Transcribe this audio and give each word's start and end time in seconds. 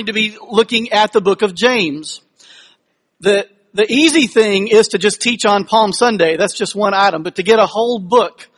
going 0.00 0.06
to 0.06 0.12
be 0.12 0.36
looking 0.50 0.92
at 0.92 1.12
the 1.12 1.20
book 1.20 1.42
of 1.42 1.54
James. 1.54 2.22
The, 3.20 3.48
the 3.74 3.90
easy 3.90 4.26
thing 4.26 4.68
is 4.68 4.88
to 4.88 4.98
just 4.98 5.20
teach 5.20 5.44
on 5.44 5.64
Palm 5.64 5.92
Sunday. 5.92 6.36
That's 6.36 6.54
just 6.54 6.74
one 6.74 6.94
item, 6.94 7.22
but 7.22 7.36
to 7.36 7.42
get 7.42 7.58
a 7.58 7.66
whole 7.66 7.98
book. 7.98 8.48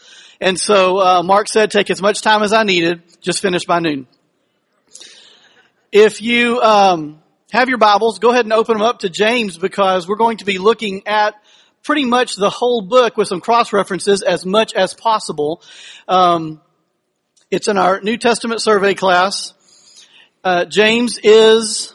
And 0.41 0.59
so, 0.59 0.99
uh, 0.99 1.23
Mark 1.23 1.49
said, 1.49 1.71
take 1.71 1.91
as 1.91 2.01
much 2.01 2.23
time 2.23 2.43
as 2.43 2.53
I 2.53 2.63
needed, 2.63 3.03
just 3.21 3.41
finish 3.41 3.65
by 3.65 3.81
noon. 3.81 4.07
If 5.91 6.23
you, 6.23 6.61
um, 6.61 7.23
have 7.53 7.69
your 7.69 7.79
Bibles, 7.79 8.19
go 8.19 8.31
ahead 8.31 8.47
and 8.47 8.53
open 8.53 8.79
them 8.79 8.87
up 8.87 9.01
to 9.01 9.11
James 9.11 9.59
because 9.59 10.09
we're 10.09 10.17
going 10.17 10.39
to 10.39 10.47
be 10.47 10.59
looking 10.59 11.07
at 11.07 11.35
pretty 11.83 12.05
much 12.05 12.37
the 12.37 12.49
whole 12.49 12.81
book 12.81 13.17
with 13.17 13.29
some 13.29 13.41
cross 13.41 13.73
references 13.73 14.23
as 14.23 14.47
much 14.47 14.73
as 14.73 14.95
possible. 14.95 15.63
Um, 16.09 16.61
it's 17.51 17.69
in 17.69 17.77
our 17.77 18.01
New 18.01 18.17
Testament 18.17 18.63
survey 18.63 18.95
class. 18.95 19.53
Uh, 20.45 20.65
James 20.65 21.19
is 21.23 21.95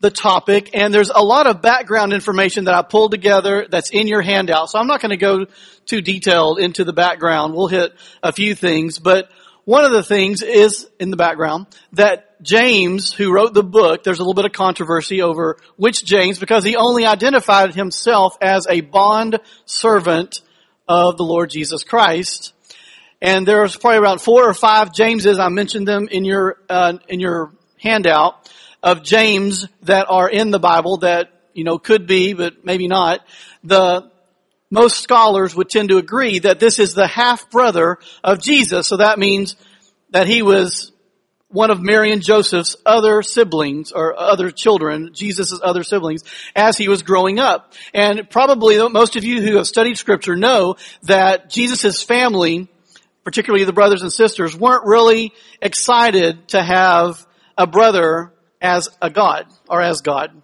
the 0.00 0.10
topic, 0.10 0.70
and 0.74 0.92
there's 0.92 1.10
a 1.10 1.24
lot 1.24 1.46
of 1.46 1.62
background 1.62 2.12
information 2.12 2.64
that 2.64 2.74
I 2.74 2.82
pulled 2.82 3.10
together 3.10 3.66
that's 3.68 3.90
in 3.90 4.06
your 4.06 4.22
handout. 4.22 4.70
So 4.70 4.78
I'm 4.78 4.86
not 4.86 5.00
going 5.00 5.10
to 5.10 5.16
go 5.16 5.46
too 5.86 6.00
detailed 6.00 6.58
into 6.60 6.84
the 6.84 6.92
background. 6.92 7.54
We'll 7.54 7.68
hit 7.68 7.92
a 8.22 8.32
few 8.32 8.54
things, 8.54 8.98
but 8.98 9.28
one 9.64 9.84
of 9.84 9.92
the 9.92 10.02
things 10.02 10.42
is 10.42 10.88
in 11.00 11.10
the 11.10 11.16
background 11.16 11.66
that 11.94 12.40
James, 12.42 13.12
who 13.12 13.32
wrote 13.32 13.54
the 13.54 13.62
book, 13.64 14.04
there's 14.04 14.18
a 14.18 14.22
little 14.22 14.34
bit 14.34 14.44
of 14.44 14.52
controversy 14.52 15.22
over 15.22 15.56
which 15.76 16.04
James, 16.04 16.38
because 16.38 16.64
he 16.64 16.76
only 16.76 17.06
identified 17.06 17.74
himself 17.74 18.36
as 18.40 18.66
a 18.68 18.82
bond 18.82 19.40
servant 19.64 20.42
of 20.86 21.16
the 21.16 21.24
Lord 21.24 21.50
Jesus 21.50 21.82
Christ. 21.82 22.52
And 23.22 23.48
there's 23.48 23.74
probably 23.74 24.00
around 24.00 24.20
four 24.20 24.46
or 24.46 24.52
five 24.52 24.92
Jameses. 24.92 25.38
I 25.38 25.48
mentioned 25.48 25.88
them 25.88 26.08
in 26.10 26.26
your 26.26 26.58
uh, 26.68 26.98
in 27.08 27.20
your 27.20 27.52
handout 27.84 28.50
of 28.82 29.04
James 29.04 29.68
that 29.82 30.06
are 30.10 30.28
in 30.28 30.50
the 30.50 30.58
Bible 30.58 30.98
that 30.98 31.30
you 31.52 31.62
know 31.62 31.78
could 31.78 32.06
be, 32.06 32.32
but 32.32 32.64
maybe 32.64 32.88
not. 32.88 33.20
The 33.62 34.10
most 34.70 35.00
scholars 35.00 35.54
would 35.54 35.68
tend 35.68 35.90
to 35.90 35.98
agree 35.98 36.40
that 36.40 36.58
this 36.58 36.80
is 36.80 36.94
the 36.94 37.06
half 37.06 37.50
brother 37.50 37.98
of 38.24 38.42
Jesus. 38.42 38.88
So 38.88 38.96
that 38.96 39.18
means 39.18 39.54
that 40.10 40.26
he 40.26 40.42
was 40.42 40.90
one 41.48 41.70
of 41.70 41.80
Mary 41.80 42.10
and 42.10 42.20
Joseph's 42.20 42.74
other 42.84 43.22
siblings 43.22 43.92
or 43.92 44.18
other 44.18 44.50
children, 44.50 45.10
Jesus' 45.12 45.60
other 45.62 45.84
siblings, 45.84 46.24
as 46.56 46.76
he 46.76 46.88
was 46.88 47.04
growing 47.04 47.38
up. 47.38 47.72
And 47.92 48.28
probably 48.28 48.76
most 48.88 49.14
of 49.14 49.22
you 49.22 49.40
who 49.40 49.56
have 49.56 49.68
studied 49.68 49.96
scripture 49.96 50.34
know 50.34 50.74
that 51.04 51.50
Jesus' 51.50 52.02
family, 52.02 52.68
particularly 53.22 53.64
the 53.64 53.72
brothers 53.72 54.02
and 54.02 54.12
sisters, 54.12 54.56
weren't 54.56 54.84
really 54.84 55.32
excited 55.62 56.48
to 56.48 56.60
have 56.60 57.24
a 57.56 57.66
brother 57.66 58.32
as 58.60 58.88
a 59.00 59.10
God 59.10 59.46
or 59.68 59.80
as 59.82 60.00
God. 60.00 60.42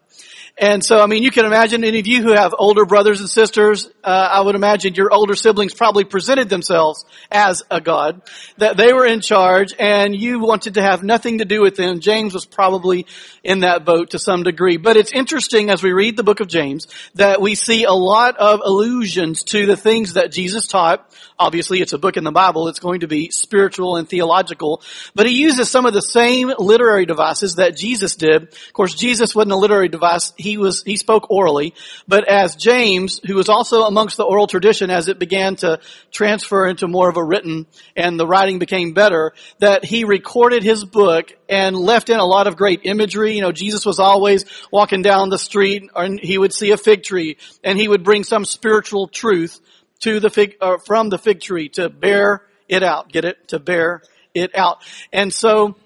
And 0.61 0.85
so, 0.85 1.01
I 1.01 1.07
mean, 1.07 1.23
you 1.23 1.31
can 1.31 1.47
imagine 1.47 1.85
any 1.85 2.01
of 2.01 2.07
you 2.07 2.23
who 2.23 2.35
have 2.35 2.55
older 2.57 2.85
brothers 2.85 3.21
and 3.21 3.31
sisters, 3.31 3.89
uh, 4.05 4.29
I 4.31 4.43
would 4.43 4.55
imagine 4.55 4.95
your 4.95 5.11
older 5.11 5.35
siblings 5.35 5.73
probably 5.73 6.05
presented 6.05 6.51
themselves 6.51 7.07
as 7.33 7.63
a 7.71 7.81
God, 7.81 8.21
that 8.59 8.77
they 8.77 8.93
were 8.93 9.07
in 9.07 9.23
charge 9.23 9.73
and 9.79 10.15
you 10.15 10.39
wanted 10.39 10.75
to 10.75 10.83
have 10.83 11.03
nothing 11.03 11.39
to 11.39 11.47
do 11.47 11.63
with 11.63 11.77
them. 11.77 12.01
James 12.01 12.35
was 12.35 12.45
probably 12.45 13.07
in 13.43 13.61
that 13.61 13.87
boat 13.87 14.11
to 14.11 14.19
some 14.19 14.43
degree. 14.43 14.77
But 14.77 14.99
it's 14.99 15.13
interesting 15.13 15.71
as 15.71 15.83
we 15.83 15.93
read 15.93 16.19
the 16.19 16.23
book 16.23 16.41
of 16.41 16.49
James 16.49 16.89
that 17.15 17.41
we 17.41 17.55
see 17.55 17.85
a 17.85 17.93
lot 17.93 18.37
of 18.37 18.61
allusions 18.63 19.45
to 19.45 19.65
the 19.65 19.79
things 19.79 20.13
that 20.13 20.31
Jesus 20.31 20.67
taught. 20.67 21.11
Obviously, 21.39 21.81
it's 21.81 21.95
a 21.95 21.99
book 21.99 22.19
in 22.19 22.25
the 22.25 22.33
Bible. 22.33 22.69
It's 22.69 22.81
going 22.81 23.01
to 23.01 23.09
be 23.09 23.31
spiritual 23.31 23.97
and 23.97 24.07
theological. 24.07 24.83
But 25.15 25.25
he 25.25 25.41
uses 25.41 25.71
some 25.71 25.87
of 25.87 25.95
the 25.95 26.03
same 26.03 26.53
literary 26.59 27.07
devices 27.07 27.55
that 27.55 27.79
Jesus 27.79 28.15
did. 28.15 28.43
Of 28.43 28.73
course, 28.75 28.95
Jesus 28.95 29.35
wasn't 29.35 29.53
a 29.53 29.57
literary 29.57 29.89
device. 29.89 30.35
He 30.37 30.50
was, 30.57 30.83
he 30.83 30.97
spoke 30.97 31.31
orally. 31.31 31.75
But 32.07 32.29
as 32.29 32.57
James, 32.57 33.21
who 33.27 33.35
was 33.35 33.49
also 33.49 33.83
amongst 33.83 34.17
the 34.17 34.25
oral 34.25 34.47
tradition 34.47 34.91
as 34.91 35.09
it 35.09 35.19
began 35.19 35.57
to 35.57 35.81
transfer 36.11 36.67
into 36.67 36.89
more 36.89 37.09
of 37.09 37.17
a 37.17 37.25
written 37.25 37.67
and 37.97 38.19
the 38.19 38.27
writing 38.27 38.59
became 38.59 38.93
better, 38.93 39.33
that 39.59 39.85
he 39.85 40.05
recorded 40.05 40.63
his 40.63 40.85
book 40.85 41.33
and 41.49 41.77
left 41.77 42.11
in 42.11 42.19
a 42.19 42.25
lot 42.25 42.47
of 42.47 42.57
great 42.57 42.81
imagery. 42.85 43.35
You 43.35 43.43
know, 43.43 43.53
Jesus 43.53 43.85
was 43.85 43.99
always 43.99 44.45
walking 44.71 45.03
down 45.03 45.29
the 45.29 45.39
street 45.39 45.91
and 45.95 46.21
he 46.21 46.39
would 46.39 46.53
see 46.53 46.71
a 46.71 46.77
fig 46.77 47.03
tree 47.03 47.37
and 47.65 47.79
he 47.79 47.89
would 47.89 48.05
bring 48.05 48.25
some 48.25 48.45
spiritual 48.45 49.09
truth 49.09 49.61
to 50.01 50.21
the 50.21 50.31
fig, 50.31 50.57
or 50.61 50.79
from 50.79 51.09
the 51.11 51.19
fig 51.19 51.41
tree 51.41 51.69
to 51.71 51.89
bear 51.89 52.43
it 52.69 52.83
out. 52.83 53.11
Get 53.13 53.25
it? 53.25 53.49
To 53.49 53.59
bear 53.59 54.03
it 54.35 54.57
out. 54.57 54.79
And 55.13 55.33
so 55.33 55.77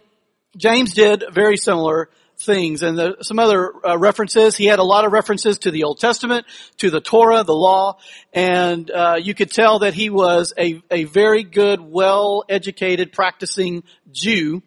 James 0.57 0.95
did 0.95 1.25
very 1.33 1.57
similar 1.57 2.11
things. 2.39 2.83
And 2.83 2.99
the, 2.99 3.17
some 3.23 3.39
other 3.39 3.73
uh, 3.85 3.99
references, 3.99 4.57
he 4.57 4.67
had 4.67 4.79
a 4.79 4.85
lot 4.85 5.05
of 5.05 5.13
references 5.13 5.59
to 5.61 5.71
the 5.71 5.85
Old 5.85 5.99
Testament, 5.99 6.47
to 6.79 6.91
the 6.91 7.01
Torah, 7.01 7.45
the 7.45 7.55
law, 7.55 7.99
and 8.33 8.91
uh, 8.91 9.17
you 9.21 9.35
could 9.35 9.51
tell 9.51 9.81
that 9.81 9.95
he 9.95 10.11
was 10.11 10.53
a, 10.59 10.83
a 10.91 11.05
very 11.05 11.43
good, 11.43 11.81
well-educated, 11.81 13.13
practicing 13.13 13.85
Jew 14.13 14.63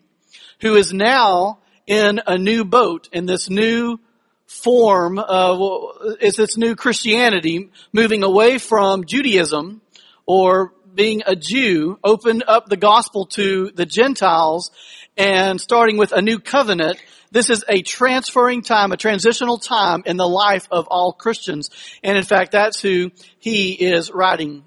who 0.62 0.76
is 0.76 0.92
now 0.94 1.60
in 1.86 2.20
a 2.26 2.38
new 2.38 2.66
boat, 2.66 3.10
in 3.12 3.26
this 3.26 3.50
new 3.50 4.00
form 4.46 5.20
of, 5.20 6.18
is 6.20 6.36
this 6.36 6.58
new 6.58 6.76
Christianity, 6.76 7.70
moving 7.94 8.24
away 8.24 8.58
from 8.58 9.06
Judaism 9.06 9.82
or 10.26 10.74
being 10.94 11.22
a 11.26 11.36
Jew, 11.36 12.00
opened 12.04 12.44
up 12.48 12.68
the 12.68 12.78
gospel 12.78 13.28
to 13.28 13.72
the 13.72 13.86
Gentiles 13.86 14.72
and 15.16 15.62
starting 15.62 15.98
with 15.98 16.12
a 16.12 16.22
new 16.22 16.40
covenant. 16.40 16.98
This 17.32 17.50
is 17.50 17.64
a 17.68 17.82
transferring 17.82 18.62
time, 18.62 18.92
a 18.92 18.98
transitional 18.98 19.58
time 19.58 20.04
in 20.06 20.18
the 20.18 20.28
life 20.28 20.68
of 20.72 20.88
all 20.90 21.14
Christians. 21.14 21.70
And 22.04 22.18
in 22.18 22.24
fact, 22.24 22.52
that's 22.52 22.82
who 22.82 23.12
he 23.40 23.74
is 23.74 24.12
writing, 24.12 24.64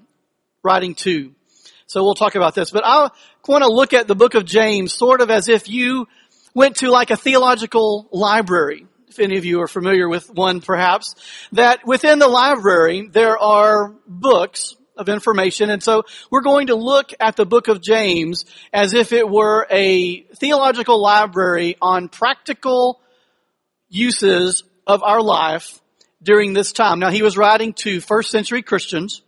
writing 0.63 0.95
to. 0.95 1.33
So 1.87 2.03
we'll 2.03 2.15
talk 2.15 2.35
about 2.35 2.55
this, 2.55 2.71
but 2.71 2.83
I 2.85 3.09
want 3.47 3.63
to 3.63 3.71
look 3.71 3.93
at 3.93 4.07
the 4.07 4.15
book 4.15 4.33
of 4.35 4.45
James 4.45 4.93
sort 4.93 5.21
of 5.21 5.29
as 5.29 5.49
if 5.49 5.67
you 5.67 6.07
went 6.53 6.77
to 6.77 6.89
like 6.89 7.11
a 7.11 7.17
theological 7.17 8.07
library 8.11 8.87
if 9.11 9.19
any 9.19 9.37
of 9.37 9.43
you 9.43 9.61
are 9.61 9.67
familiar 9.67 10.07
with 10.07 10.33
one 10.33 10.61
perhaps, 10.61 11.15
that 11.51 11.85
within 11.85 12.17
the 12.19 12.29
library 12.29 13.09
there 13.11 13.37
are 13.37 13.93
books 14.07 14.77
of 14.97 15.09
information. 15.09 15.69
And 15.69 15.81
so 15.81 16.03
we're 16.29 16.41
going 16.41 16.67
to 16.67 16.75
look 16.75 17.11
at 17.19 17.35
the 17.35 17.45
book 17.45 17.67
of 17.67 17.81
James 17.81 18.45
as 18.73 18.93
if 18.93 19.13
it 19.13 19.29
were 19.29 19.67
a 19.69 20.21
theological 20.35 21.01
library 21.01 21.75
on 21.81 22.09
practical 22.09 23.01
uses 23.89 24.63
of 24.87 25.03
our 25.03 25.21
life 25.21 25.79
during 26.21 26.53
this 26.53 26.71
time. 26.71 26.99
Now 26.99 27.09
he 27.09 27.23
was 27.23 27.37
writing 27.37 27.73
to 27.79 27.99
first 28.01 28.31
century 28.31 28.61
Christians, 28.61 29.21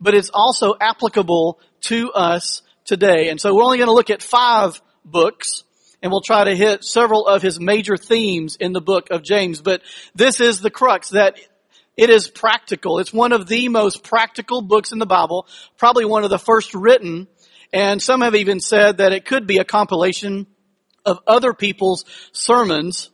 but 0.00 0.14
it's 0.14 0.30
also 0.32 0.74
applicable 0.80 1.60
to 1.82 2.12
us 2.12 2.62
today. 2.84 3.28
And 3.28 3.40
so 3.40 3.54
we're 3.54 3.64
only 3.64 3.78
going 3.78 3.88
to 3.88 3.94
look 3.94 4.10
at 4.10 4.22
five 4.22 4.80
books 5.04 5.64
and 6.02 6.10
we'll 6.10 6.22
try 6.22 6.44
to 6.44 6.56
hit 6.56 6.82
several 6.84 7.26
of 7.26 7.42
his 7.42 7.60
major 7.60 7.96
themes 7.96 8.56
in 8.56 8.72
the 8.72 8.80
book 8.80 9.08
of 9.10 9.22
James. 9.22 9.60
But 9.60 9.82
this 10.14 10.40
is 10.40 10.60
the 10.60 10.70
crux 10.70 11.10
that 11.10 11.38
it 12.00 12.08
is 12.08 12.28
practical. 12.28 12.98
It's 12.98 13.12
one 13.12 13.32
of 13.32 13.46
the 13.46 13.68
most 13.68 14.02
practical 14.02 14.62
books 14.62 14.90
in 14.90 14.98
the 14.98 15.04
Bible, 15.04 15.46
probably 15.76 16.06
one 16.06 16.24
of 16.24 16.30
the 16.30 16.38
first 16.38 16.74
written, 16.74 17.28
and 17.74 18.00
some 18.00 18.22
have 18.22 18.34
even 18.34 18.58
said 18.58 18.96
that 18.96 19.12
it 19.12 19.26
could 19.26 19.46
be 19.46 19.58
a 19.58 19.64
compilation 19.64 20.46
of 21.04 21.18
other 21.26 21.52
people's 21.52 22.06
sermons, 22.32 23.10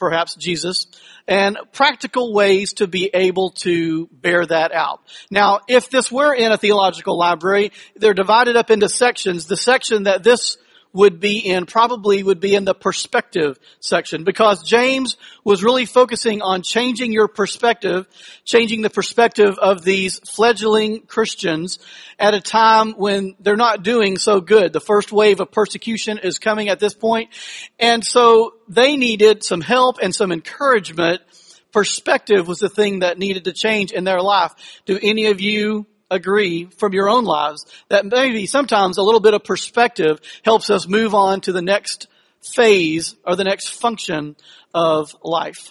perhaps 0.00 0.34
Jesus, 0.34 0.88
and 1.28 1.58
practical 1.70 2.34
ways 2.34 2.72
to 2.74 2.88
be 2.88 3.08
able 3.14 3.50
to 3.50 4.08
bear 4.08 4.44
that 4.44 4.72
out. 4.72 5.00
Now, 5.30 5.60
if 5.68 5.88
this 5.88 6.10
were 6.10 6.34
in 6.34 6.50
a 6.50 6.58
theological 6.58 7.16
library, 7.16 7.70
they're 7.94 8.14
divided 8.14 8.56
up 8.56 8.72
into 8.72 8.88
sections. 8.88 9.46
The 9.46 9.56
section 9.56 10.02
that 10.04 10.24
this 10.24 10.56
would 10.92 11.20
be 11.20 11.38
in, 11.38 11.66
probably 11.66 12.22
would 12.22 12.40
be 12.40 12.54
in 12.54 12.64
the 12.64 12.74
perspective 12.74 13.58
section 13.80 14.24
because 14.24 14.62
James 14.62 15.16
was 15.44 15.62
really 15.62 15.84
focusing 15.84 16.42
on 16.42 16.62
changing 16.62 17.12
your 17.12 17.28
perspective, 17.28 18.06
changing 18.44 18.82
the 18.82 18.90
perspective 18.90 19.58
of 19.58 19.84
these 19.84 20.18
fledgling 20.20 21.02
Christians 21.02 21.78
at 22.18 22.34
a 22.34 22.40
time 22.40 22.92
when 22.92 23.36
they're 23.38 23.56
not 23.56 23.82
doing 23.82 24.16
so 24.16 24.40
good. 24.40 24.72
The 24.72 24.80
first 24.80 25.12
wave 25.12 25.40
of 25.40 25.52
persecution 25.52 26.18
is 26.18 26.38
coming 26.38 26.68
at 26.68 26.80
this 26.80 26.94
point. 26.94 27.30
And 27.78 28.04
so 28.04 28.54
they 28.68 28.96
needed 28.96 29.44
some 29.44 29.60
help 29.60 29.98
and 30.02 30.14
some 30.14 30.32
encouragement. 30.32 31.22
Perspective 31.70 32.48
was 32.48 32.60
the 32.60 32.70
thing 32.70 33.00
that 33.00 33.18
needed 33.18 33.44
to 33.44 33.52
change 33.52 33.92
in 33.92 34.04
their 34.04 34.22
life. 34.22 34.52
Do 34.86 34.98
any 35.00 35.26
of 35.26 35.40
you 35.40 35.86
agree 36.10 36.66
from 36.66 36.92
your 36.92 37.08
own 37.08 37.24
lives 37.24 37.66
that 37.88 38.06
maybe 38.06 38.46
sometimes 38.46 38.98
a 38.98 39.02
little 39.02 39.20
bit 39.20 39.34
of 39.34 39.44
perspective 39.44 40.20
helps 40.44 40.70
us 40.70 40.88
move 40.88 41.14
on 41.14 41.40
to 41.42 41.52
the 41.52 41.62
next 41.62 42.08
phase 42.54 43.14
or 43.26 43.36
the 43.36 43.44
next 43.44 43.68
function 43.68 44.36
of 44.74 45.14
life. 45.22 45.70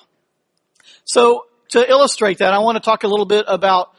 So 1.05 1.45
to 1.69 1.89
illustrate 1.89 2.39
that, 2.39 2.53
I 2.53 2.59
want 2.59 2.75
to 2.75 2.81
talk 2.81 3.03
a 3.03 3.07
little 3.07 3.25
bit 3.25 3.45
about 3.47 3.93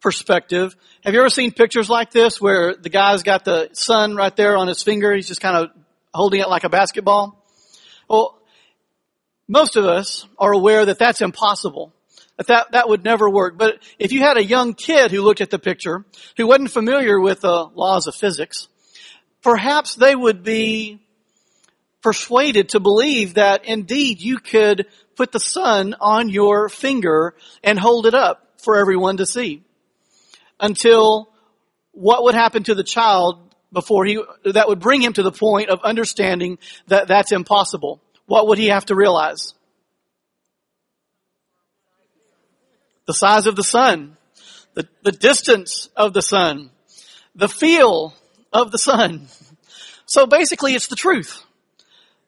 perspective. 0.00 0.76
Have 1.04 1.14
you 1.14 1.20
ever 1.20 1.30
seen 1.30 1.52
pictures 1.52 1.90
like 1.90 2.10
this 2.10 2.40
where 2.40 2.74
the 2.74 2.88
guy's 2.88 3.22
got 3.22 3.44
the 3.44 3.70
sun 3.72 4.14
right 4.14 4.34
there 4.34 4.56
on 4.56 4.68
his 4.68 4.82
finger? 4.82 5.14
He's 5.14 5.28
just 5.28 5.40
kind 5.40 5.56
of 5.56 5.70
holding 6.14 6.40
it 6.40 6.48
like 6.48 6.64
a 6.64 6.68
basketball. 6.68 7.44
Well, 8.08 8.40
most 9.48 9.76
of 9.76 9.84
us 9.84 10.26
are 10.38 10.52
aware 10.52 10.86
that 10.86 10.98
that's 10.98 11.20
impossible. 11.20 11.92
That, 12.46 12.72
that 12.72 12.88
would 12.88 13.04
never 13.04 13.28
work. 13.28 13.58
But 13.58 13.82
if 13.98 14.12
you 14.12 14.20
had 14.20 14.36
a 14.36 14.44
young 14.44 14.74
kid 14.74 15.10
who 15.10 15.22
looked 15.22 15.40
at 15.40 15.50
the 15.50 15.58
picture, 15.58 16.04
who 16.36 16.46
wasn't 16.46 16.70
familiar 16.70 17.18
with 17.18 17.40
the 17.40 17.64
laws 17.74 18.06
of 18.06 18.14
physics, 18.14 18.68
perhaps 19.42 19.96
they 19.96 20.14
would 20.14 20.44
be 20.44 21.00
persuaded 22.00 22.70
to 22.70 22.80
believe 22.80 23.34
that 23.34 23.64
indeed 23.64 24.20
you 24.20 24.38
could 24.38 24.86
put 25.16 25.32
the 25.32 25.40
sun 25.40 25.96
on 26.00 26.28
your 26.28 26.68
finger 26.68 27.34
and 27.64 27.78
hold 27.78 28.06
it 28.06 28.14
up 28.14 28.54
for 28.62 28.76
everyone 28.76 29.16
to 29.16 29.26
see. 29.26 29.64
Until 30.60 31.28
what 31.90 32.22
would 32.22 32.34
happen 32.34 32.62
to 32.64 32.74
the 32.74 32.84
child 32.84 33.52
before 33.72 34.04
he, 34.04 34.22
that 34.44 34.68
would 34.68 34.78
bring 34.78 35.02
him 35.02 35.12
to 35.12 35.22
the 35.22 35.32
point 35.32 35.70
of 35.70 35.80
understanding 35.82 36.58
that 36.86 37.08
that's 37.08 37.32
impossible? 37.32 38.00
What 38.26 38.46
would 38.48 38.58
he 38.58 38.68
have 38.68 38.86
to 38.86 38.94
realize? 38.94 39.54
The 43.08 43.14
size 43.14 43.46
of 43.46 43.56
the 43.56 43.64
sun, 43.64 44.18
the, 44.74 44.86
the 45.02 45.12
distance 45.12 45.88
of 45.96 46.12
the 46.12 46.20
sun, 46.20 46.68
the 47.34 47.48
feel 47.48 48.14
of 48.52 48.70
the 48.70 48.78
sun. 48.78 49.26
So 50.10 50.26
basically 50.26 50.74
it's 50.74 50.86
the 50.86 50.96
truth. 50.96 51.42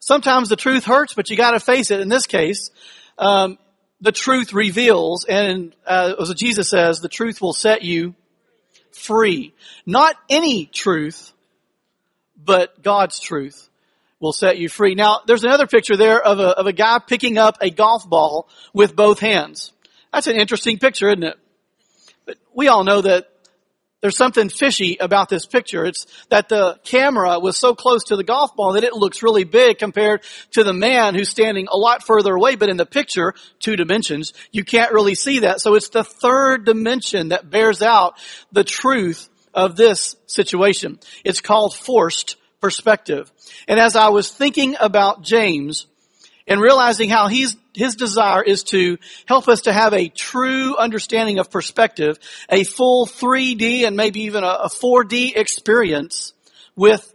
Sometimes 0.00 0.50
the 0.50 0.56
truth 0.56 0.84
hurts, 0.84 1.14
but 1.14 1.30
you 1.30 1.36
gotta 1.38 1.58
face 1.58 1.90
it. 1.90 2.00
In 2.00 2.10
this 2.10 2.26
case, 2.26 2.70
um, 3.16 3.56
the 4.02 4.12
truth 4.12 4.52
reveals, 4.52 5.24
and 5.24 5.74
uh, 5.86 6.12
as 6.20 6.34
Jesus 6.34 6.68
says, 6.68 7.00
the 7.00 7.08
truth 7.08 7.40
will 7.40 7.54
set 7.54 7.80
you 7.80 8.14
free. 8.92 9.54
Not 9.86 10.14
any 10.28 10.66
truth, 10.66 11.32
but 12.36 12.82
God's 12.82 13.18
truth 13.18 13.70
will 14.20 14.34
set 14.34 14.58
you 14.58 14.68
free. 14.68 14.94
Now, 14.94 15.20
there's 15.26 15.44
another 15.44 15.66
picture 15.66 15.96
there 15.96 16.20
of 16.20 16.38
a, 16.38 16.48
of 16.48 16.66
a 16.66 16.74
guy 16.74 16.98
picking 16.98 17.38
up 17.38 17.56
a 17.62 17.70
golf 17.70 18.06
ball 18.06 18.46
with 18.74 18.94
both 18.94 19.20
hands. 19.20 19.72
That's 20.12 20.26
an 20.26 20.36
interesting 20.36 20.78
picture, 20.78 21.08
isn't 21.08 21.22
it? 21.22 21.36
But 22.26 22.38
we 22.54 22.68
all 22.68 22.84
know 22.84 23.00
that 23.00 23.26
there's 24.00 24.16
something 24.16 24.48
fishy 24.48 24.96
about 24.98 25.28
this 25.28 25.44
picture. 25.44 25.84
It's 25.84 26.06
that 26.30 26.48
the 26.48 26.80
camera 26.84 27.38
was 27.38 27.58
so 27.58 27.74
close 27.74 28.04
to 28.04 28.16
the 28.16 28.24
golf 28.24 28.56
ball 28.56 28.72
that 28.72 28.84
it 28.84 28.94
looks 28.94 29.22
really 29.22 29.44
big 29.44 29.78
compared 29.78 30.22
to 30.52 30.64
the 30.64 30.72
man 30.72 31.14
who's 31.14 31.28
standing 31.28 31.68
a 31.70 31.76
lot 31.76 32.06
further 32.06 32.34
away. 32.34 32.56
But 32.56 32.70
in 32.70 32.78
the 32.78 32.86
picture, 32.86 33.34
two 33.58 33.76
dimensions, 33.76 34.32
you 34.52 34.64
can't 34.64 34.92
really 34.92 35.14
see 35.14 35.40
that. 35.40 35.60
So 35.60 35.74
it's 35.74 35.90
the 35.90 36.04
third 36.04 36.64
dimension 36.64 37.28
that 37.28 37.50
bears 37.50 37.82
out 37.82 38.14
the 38.52 38.64
truth 38.64 39.28
of 39.52 39.76
this 39.76 40.16
situation. 40.26 40.98
It's 41.24 41.40
called 41.40 41.74
forced 41.74 42.36
perspective. 42.60 43.30
And 43.68 43.78
as 43.78 43.96
I 43.96 44.08
was 44.08 44.30
thinking 44.30 44.76
about 44.80 45.22
James 45.22 45.86
and 46.46 46.60
realizing 46.60 47.08
how 47.08 47.28
he's 47.28 47.56
his 47.74 47.94
desire 47.94 48.42
is 48.42 48.64
to 48.64 48.98
help 49.26 49.48
us 49.48 49.62
to 49.62 49.72
have 49.72 49.94
a 49.94 50.08
true 50.08 50.76
understanding 50.76 51.38
of 51.38 51.50
perspective, 51.50 52.18
a 52.48 52.64
full 52.64 53.06
3D 53.06 53.86
and 53.86 53.96
maybe 53.96 54.22
even 54.22 54.42
a, 54.42 54.68
4D 54.68 55.36
experience 55.36 56.32
with 56.74 57.14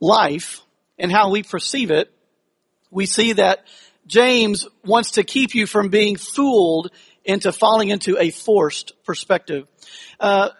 life 0.00 0.62
and 0.98 1.12
how 1.12 1.30
we 1.30 1.42
perceive 1.42 1.90
it. 1.90 2.10
We 2.90 3.06
see 3.06 3.34
that 3.34 3.66
James 4.06 4.66
wants 4.84 5.12
to 5.12 5.22
keep 5.22 5.54
you 5.54 5.66
from 5.66 5.88
being 5.88 6.16
fooled 6.16 6.90
into 7.24 7.52
falling 7.52 7.90
into 7.90 8.18
a 8.18 8.30
forced 8.30 8.92
perspective. 9.04 9.68
Uh, 10.18 10.50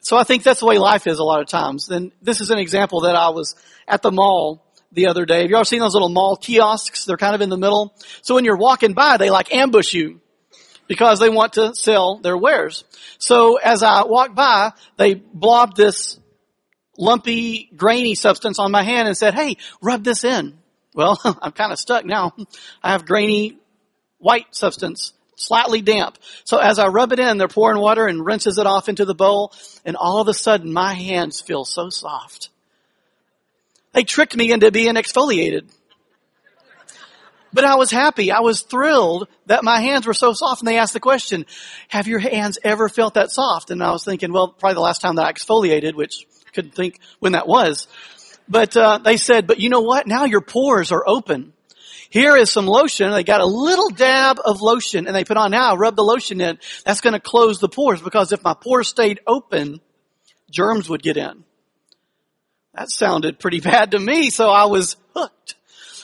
so 0.00 0.16
I 0.16 0.24
think 0.24 0.42
that's 0.42 0.60
the 0.60 0.66
way 0.66 0.78
life 0.78 1.06
is 1.06 1.18
a 1.18 1.24
lot 1.24 1.40
of 1.40 1.48
times. 1.48 1.88
And 1.88 2.12
this 2.20 2.40
is 2.40 2.50
an 2.50 2.58
example 2.58 3.02
that 3.02 3.16
I 3.16 3.30
was 3.30 3.54
at 3.88 4.02
the 4.02 4.10
mall 4.10 4.64
the 4.92 5.06
other 5.06 5.24
day. 5.24 5.42
Have 5.42 5.50
you 5.50 5.56
ever 5.56 5.64
seen 5.64 5.80
those 5.80 5.94
little 5.94 6.08
mall 6.08 6.36
kiosks? 6.36 7.04
They're 7.04 7.16
kind 7.16 7.34
of 7.34 7.40
in 7.40 7.48
the 7.48 7.56
middle. 7.56 7.94
So 8.22 8.34
when 8.34 8.44
you're 8.44 8.56
walking 8.56 8.92
by, 8.92 9.16
they 9.16 9.30
like 9.30 9.52
ambush 9.52 9.94
you 9.94 10.20
because 10.86 11.18
they 11.18 11.28
want 11.28 11.54
to 11.54 11.74
sell 11.74 12.18
their 12.18 12.36
wares. 12.36 12.84
So 13.18 13.56
as 13.56 13.82
I 13.82 14.04
walked 14.04 14.34
by, 14.34 14.72
they 14.96 15.14
blobbed 15.14 15.76
this 15.76 16.18
lumpy, 16.98 17.70
grainy 17.74 18.14
substance 18.14 18.58
on 18.58 18.70
my 18.70 18.82
hand 18.82 19.08
and 19.08 19.16
said, 19.16 19.34
hey, 19.34 19.56
rub 19.80 20.04
this 20.04 20.24
in. 20.24 20.58
Well, 20.94 21.18
I'm 21.42 21.52
kind 21.52 21.72
of 21.72 21.78
stuck 21.78 22.04
now. 22.04 22.34
I 22.82 22.92
have 22.92 23.06
grainy 23.06 23.58
white 24.18 24.54
substance, 24.54 25.12
slightly 25.36 25.80
damp. 25.80 26.18
So 26.44 26.58
as 26.58 26.78
I 26.78 26.88
rub 26.88 27.12
it 27.12 27.18
in, 27.18 27.38
they're 27.38 27.48
pouring 27.48 27.80
water 27.80 28.06
and 28.06 28.24
rinses 28.24 28.58
it 28.58 28.66
off 28.66 28.88
into 28.88 29.04
the 29.04 29.14
bowl. 29.14 29.52
And 29.84 29.96
all 29.96 30.20
of 30.20 30.28
a 30.28 30.34
sudden 30.34 30.72
my 30.72 30.94
hands 30.94 31.40
feel 31.40 31.64
so 31.64 31.88
soft. 31.88 32.50
They 33.92 34.04
tricked 34.04 34.36
me 34.36 34.52
into 34.52 34.70
being 34.70 34.94
exfoliated. 34.94 35.68
But 37.52 37.64
I 37.64 37.74
was 37.74 37.90
happy. 37.90 38.30
I 38.30 38.40
was 38.40 38.62
thrilled 38.62 39.28
that 39.46 39.62
my 39.62 39.80
hands 39.80 40.06
were 40.06 40.14
so 40.14 40.32
soft. 40.32 40.62
And 40.62 40.68
they 40.68 40.78
asked 40.78 40.94
the 40.94 41.00
question, 41.00 41.44
have 41.88 42.08
your 42.08 42.18
hands 42.18 42.58
ever 42.64 42.88
felt 42.88 43.14
that 43.14 43.30
soft? 43.30 43.70
And 43.70 43.82
I 43.82 43.92
was 43.92 44.04
thinking, 44.04 44.32
well, 44.32 44.48
probably 44.48 44.74
the 44.74 44.80
last 44.80 45.00
time 45.02 45.16
that 45.16 45.26
I 45.26 45.32
exfoliated, 45.32 45.94
which 45.94 46.26
I 46.46 46.50
couldn't 46.50 46.74
think 46.74 46.98
when 47.18 47.32
that 47.32 47.46
was. 47.46 47.88
But 48.48 48.76
uh, 48.76 48.98
they 48.98 49.18
said, 49.18 49.46
but 49.46 49.60
you 49.60 49.68
know 49.68 49.82
what? 49.82 50.06
Now 50.06 50.24
your 50.24 50.40
pores 50.40 50.92
are 50.92 51.04
open. 51.06 51.52
Here 52.08 52.36
is 52.36 52.50
some 52.50 52.66
lotion. 52.66 53.10
They 53.10 53.24
got 53.24 53.40
a 53.40 53.46
little 53.46 53.88
dab 53.90 54.38
of 54.42 54.60
lotion 54.60 55.06
and 55.06 55.14
they 55.16 55.24
put 55.24 55.36
on 55.36 55.50
now, 55.50 55.76
rub 55.76 55.96
the 55.96 56.04
lotion 56.04 56.40
in. 56.40 56.58
That's 56.84 57.00
going 57.00 57.14
to 57.14 57.20
close 57.20 57.58
the 57.58 57.68
pores 57.68 58.02
because 58.02 58.32
if 58.32 58.42
my 58.42 58.54
pores 58.54 58.88
stayed 58.88 59.20
open, 59.26 59.80
germs 60.50 60.88
would 60.88 61.02
get 61.02 61.16
in. 61.16 61.44
That 62.74 62.90
sounded 62.90 63.38
pretty 63.38 63.60
bad 63.72 63.92
to 63.92 63.98
me, 63.98 64.30
so 64.30 64.48
I 64.50 64.64
was 64.66 64.96
hooked. 65.14 65.54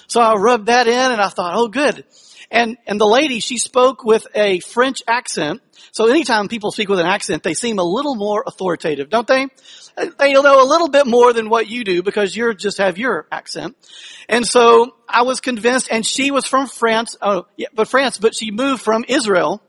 So 0.06 0.20
I 0.20 0.34
rubbed 0.34 0.66
that 0.66 0.86
in 0.86 1.12
and 1.12 1.20
I 1.20 1.28
thought, 1.28 1.54
oh 1.56 1.68
good. 1.68 2.04
And, 2.50 2.78
and 2.86 2.98
the 2.98 3.06
lady, 3.06 3.40
she 3.40 3.58
spoke 3.58 4.04
with 4.04 4.26
a 4.34 4.60
French 4.60 5.02
accent. 5.06 5.60
So 5.92 6.08
anytime 6.08 6.48
people 6.48 6.70
speak 6.70 6.88
with 6.88 6.98
an 6.98 7.06
accent, 7.06 7.42
they 7.42 7.52
seem 7.52 7.78
a 7.78 7.84
little 7.84 8.14
more 8.14 8.42
authoritative, 8.46 9.10
don't 9.10 9.26
they? 9.26 9.48
They 10.18 10.32
know 10.32 10.62
a 10.62 10.64
little 10.64 10.88
bit 10.88 11.06
more 11.06 11.32
than 11.32 11.50
what 11.50 11.68
you 11.68 11.84
do 11.84 12.02
because 12.02 12.34
you 12.34 12.54
just 12.54 12.78
have 12.78 12.96
your 12.96 13.26
accent. 13.30 13.76
And 14.28 14.46
so 14.46 14.94
I 15.06 15.22
was 15.22 15.40
convinced 15.40 15.88
and 15.90 16.06
she 16.06 16.30
was 16.30 16.46
from 16.46 16.68
France, 16.68 17.16
oh, 17.20 17.46
yeah, 17.56 17.68
but 17.74 17.88
France, 17.88 18.16
but 18.16 18.34
she 18.34 18.50
moved 18.50 18.82
from 18.82 19.04
Israel 19.08 19.60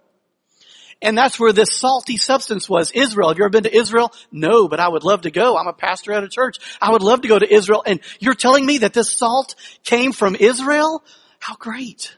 and 1.01 1.18
that's 1.18 1.40
where 1.40 1.54
this 1.54 1.74
salty 1.74 2.18
substance 2.18 2.69
was. 2.69 2.92
Israel. 2.92 3.30
Have 3.30 3.38
you 3.38 3.46
ever 3.46 3.50
been 3.50 3.63
to 3.63 3.75
Israel? 3.75 4.12
No, 4.31 4.68
but 4.68 4.80
I 4.80 4.88
would 4.88 5.04
love 5.04 5.21
to 5.21 5.31
go. 5.31 5.57
I'm 5.57 5.68
a 5.68 5.73
pastor 5.73 6.12
at 6.12 6.23
a 6.23 6.30
church. 6.30 6.57
I 6.81 6.92
would 6.92 7.02
love 7.02 7.21
to 7.21 7.28
go 7.28 7.40
to 7.40 7.52
Israel. 7.52 7.83
And 7.85 8.02
you're 8.19 8.33
telling 8.33 8.66
me 8.66 8.80
that 8.80 8.94
this 8.94 9.12
salt 9.12 9.56
came 9.83 10.12
from 10.12 10.35
Israel? 10.35 11.04
How 11.40 11.56
great. 11.56 12.18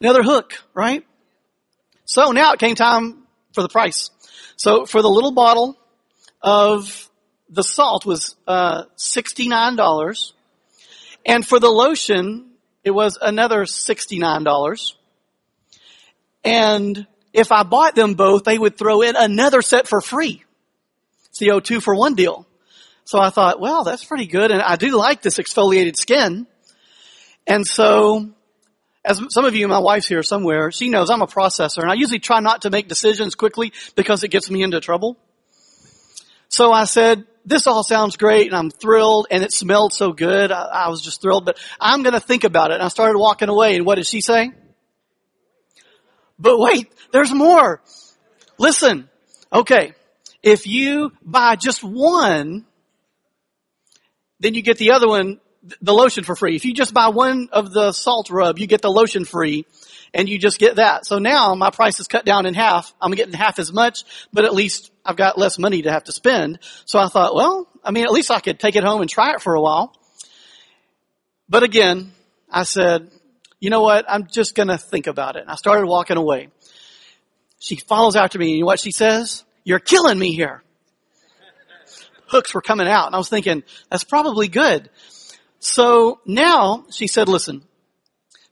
Another 0.00 0.22
hook, 0.22 0.54
right? 0.74 1.04
So 2.04 2.30
now 2.30 2.52
it 2.52 2.60
came 2.60 2.76
time 2.76 3.24
for 3.52 3.62
the 3.62 3.68
price. 3.68 4.10
So 4.56 4.86
for 4.86 5.02
the 5.02 5.08
little 5.08 5.32
bottle 5.32 5.76
of 6.40 7.10
the 7.48 7.62
salt 7.62 8.06
was 8.06 8.36
uh, 8.46 8.84
$69. 8.96 10.32
And 11.26 11.46
for 11.46 11.58
the 11.58 11.68
lotion, 11.68 12.52
it 12.84 12.92
was 12.92 13.18
another 13.20 13.64
$69. 13.64 14.94
And 16.44 17.06
if 17.32 17.52
I 17.52 17.62
bought 17.62 17.94
them 17.94 18.14
both, 18.14 18.44
they 18.44 18.58
would 18.58 18.76
throw 18.76 19.02
in 19.02 19.16
another 19.16 19.62
set 19.62 19.88
for 19.88 20.00
free. 20.00 20.44
It's 21.28 21.38
the 21.38 21.48
O2 21.48 21.82
for 21.82 21.94
one 21.94 22.14
deal. 22.14 22.46
So 23.04 23.18
I 23.18 23.30
thought, 23.30 23.60
well, 23.60 23.84
that's 23.84 24.04
pretty 24.04 24.26
good. 24.26 24.50
And 24.50 24.60
I 24.60 24.76
do 24.76 24.96
like 24.96 25.22
this 25.22 25.38
exfoliated 25.38 25.96
skin. 25.96 26.46
And 27.46 27.66
so, 27.66 28.28
as 29.04 29.22
some 29.30 29.46
of 29.46 29.54
you, 29.54 29.66
my 29.68 29.78
wife's 29.78 30.08
here 30.08 30.22
somewhere, 30.22 30.70
she 30.70 30.90
knows 30.90 31.08
I'm 31.08 31.22
a 31.22 31.26
processor 31.26 31.78
and 31.78 31.90
I 31.90 31.94
usually 31.94 32.18
try 32.18 32.40
not 32.40 32.62
to 32.62 32.70
make 32.70 32.88
decisions 32.88 33.34
quickly 33.34 33.72
because 33.94 34.24
it 34.24 34.28
gets 34.28 34.50
me 34.50 34.62
into 34.62 34.80
trouble. 34.80 35.16
So 36.48 36.72
I 36.72 36.84
said, 36.84 37.24
this 37.46 37.66
all 37.66 37.82
sounds 37.82 38.16
great 38.18 38.48
and 38.48 38.56
I'm 38.56 38.70
thrilled 38.70 39.28
and 39.30 39.42
it 39.42 39.52
smelled 39.52 39.94
so 39.94 40.12
good. 40.12 40.52
I, 40.52 40.64
I 40.64 40.88
was 40.90 41.00
just 41.00 41.22
thrilled, 41.22 41.46
but 41.46 41.58
I'm 41.80 42.02
going 42.02 42.12
to 42.12 42.20
think 42.20 42.44
about 42.44 42.70
it. 42.70 42.74
And 42.74 42.82
I 42.82 42.88
started 42.88 43.18
walking 43.18 43.48
away 43.48 43.76
and 43.76 43.86
what 43.86 43.94
did 43.94 44.06
she 44.06 44.20
say? 44.20 44.50
But 46.38 46.58
wait, 46.58 46.92
there's 47.12 47.32
more. 47.32 47.82
Listen. 48.58 49.08
Okay. 49.52 49.94
If 50.42 50.66
you 50.66 51.12
buy 51.22 51.56
just 51.56 51.82
one, 51.82 52.64
then 54.40 54.54
you 54.54 54.62
get 54.62 54.78
the 54.78 54.92
other 54.92 55.08
one, 55.08 55.40
the 55.82 55.92
lotion 55.92 56.24
for 56.24 56.36
free. 56.36 56.54
If 56.54 56.64
you 56.64 56.72
just 56.72 56.94
buy 56.94 57.08
one 57.08 57.48
of 57.52 57.72
the 57.72 57.92
salt 57.92 58.30
rub, 58.30 58.58
you 58.58 58.66
get 58.66 58.82
the 58.82 58.90
lotion 58.90 59.24
free 59.24 59.66
and 60.14 60.28
you 60.28 60.38
just 60.38 60.58
get 60.58 60.76
that. 60.76 61.06
So 61.06 61.18
now 61.18 61.54
my 61.54 61.70
price 61.70 62.00
is 62.00 62.06
cut 62.06 62.24
down 62.24 62.46
in 62.46 62.54
half. 62.54 62.94
I'm 63.00 63.12
getting 63.12 63.34
half 63.34 63.58
as 63.58 63.72
much, 63.72 64.04
but 64.32 64.44
at 64.44 64.54
least 64.54 64.90
I've 65.04 65.16
got 65.16 65.38
less 65.38 65.58
money 65.58 65.82
to 65.82 65.90
have 65.90 66.04
to 66.04 66.12
spend. 66.12 66.60
So 66.84 66.98
I 66.98 67.08
thought, 67.08 67.34
well, 67.34 67.68
I 67.82 67.90
mean, 67.90 68.04
at 68.04 68.12
least 68.12 68.30
I 68.30 68.40
could 68.40 68.58
take 68.58 68.76
it 68.76 68.84
home 68.84 69.00
and 69.00 69.10
try 69.10 69.32
it 69.32 69.42
for 69.42 69.54
a 69.54 69.60
while. 69.60 69.92
But 71.48 71.62
again, 71.62 72.12
I 72.50 72.62
said, 72.62 73.10
you 73.60 73.70
know 73.70 73.82
what? 73.82 74.04
I'm 74.08 74.26
just 74.26 74.54
going 74.54 74.68
to 74.68 74.78
think 74.78 75.06
about 75.06 75.36
it. 75.36 75.42
And 75.42 75.50
I 75.50 75.56
started 75.56 75.86
walking 75.86 76.16
away. 76.16 76.48
She 77.58 77.76
follows 77.76 78.16
after 78.16 78.38
me 78.38 78.46
and 78.46 78.54
you 78.56 78.60
know 78.60 78.66
what 78.66 78.80
she 78.80 78.92
says? 78.92 79.44
You're 79.64 79.78
killing 79.78 80.18
me 80.18 80.32
here. 80.32 80.62
Hooks 82.28 82.54
were 82.54 82.62
coming 82.62 82.86
out 82.86 83.06
and 83.06 83.14
I 83.14 83.18
was 83.18 83.28
thinking, 83.28 83.64
that's 83.90 84.04
probably 84.04 84.48
good. 84.48 84.90
So 85.58 86.20
now 86.24 86.84
she 86.90 87.06
said, 87.06 87.28
listen, 87.28 87.64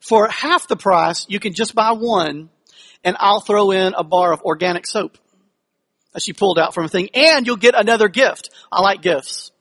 for 0.01 0.29
half 0.29 0.67
the 0.69 0.77
price, 0.77 1.27
you 1.29 1.39
can 1.39 1.53
just 1.53 1.75
buy 1.75 1.93
one 1.93 2.49
and 3.05 3.17
I'll 3.21 3.41
throw 3.41 3.71
in 3.71 3.95
a 3.95 4.03
bar 4.03 4.33
of 4.33 4.43
organic 4.43 4.87
soap 4.87 5.19
that 6.13 6.23
she 6.23 6.33
pulled 6.33 6.59
out 6.59 6.75
from 6.75 6.85
a 6.85 6.89
thing 6.89 7.11
and 7.15 7.47
you'll 7.47 7.57
get 7.57 7.75
another 7.79 8.09
gift. 8.09 8.51
I 8.73 8.81
like 8.81 9.03
gifts. 9.03 9.53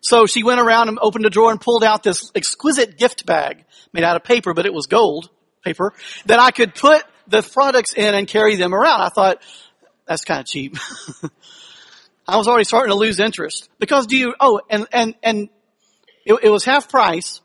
So 0.00 0.26
she 0.26 0.42
went 0.42 0.60
around 0.60 0.88
and 0.88 0.98
opened 1.00 1.26
a 1.26 1.30
drawer 1.30 1.50
and 1.50 1.60
pulled 1.60 1.84
out 1.84 2.02
this 2.02 2.32
exquisite 2.34 2.98
gift 2.98 3.26
bag 3.26 3.64
made 3.92 4.04
out 4.04 4.16
of 4.16 4.24
paper, 4.24 4.54
but 4.54 4.66
it 4.66 4.74
was 4.74 4.86
gold 4.86 5.30
paper 5.64 5.92
that 6.26 6.40
I 6.40 6.50
could 6.50 6.74
put 6.74 7.04
the 7.30 7.42
products 7.42 7.94
in 7.94 8.14
and 8.14 8.28
carry 8.28 8.56
them 8.56 8.74
around. 8.74 9.00
I 9.00 9.08
thought, 9.08 9.42
that's 10.06 10.24
kind 10.24 10.40
of 10.40 10.46
cheap. 10.46 10.76
I 12.28 12.36
was 12.36 12.46
already 12.46 12.64
starting 12.64 12.90
to 12.90 12.96
lose 12.96 13.18
interest 13.18 13.68
because 13.78 14.06
do 14.06 14.16
you, 14.16 14.34
oh, 14.40 14.60
and, 14.68 14.86
and, 14.92 15.14
and 15.22 15.48
it, 16.24 16.34
it 16.42 16.48
was 16.48 16.64
half 16.64 16.88
price. 16.88 17.40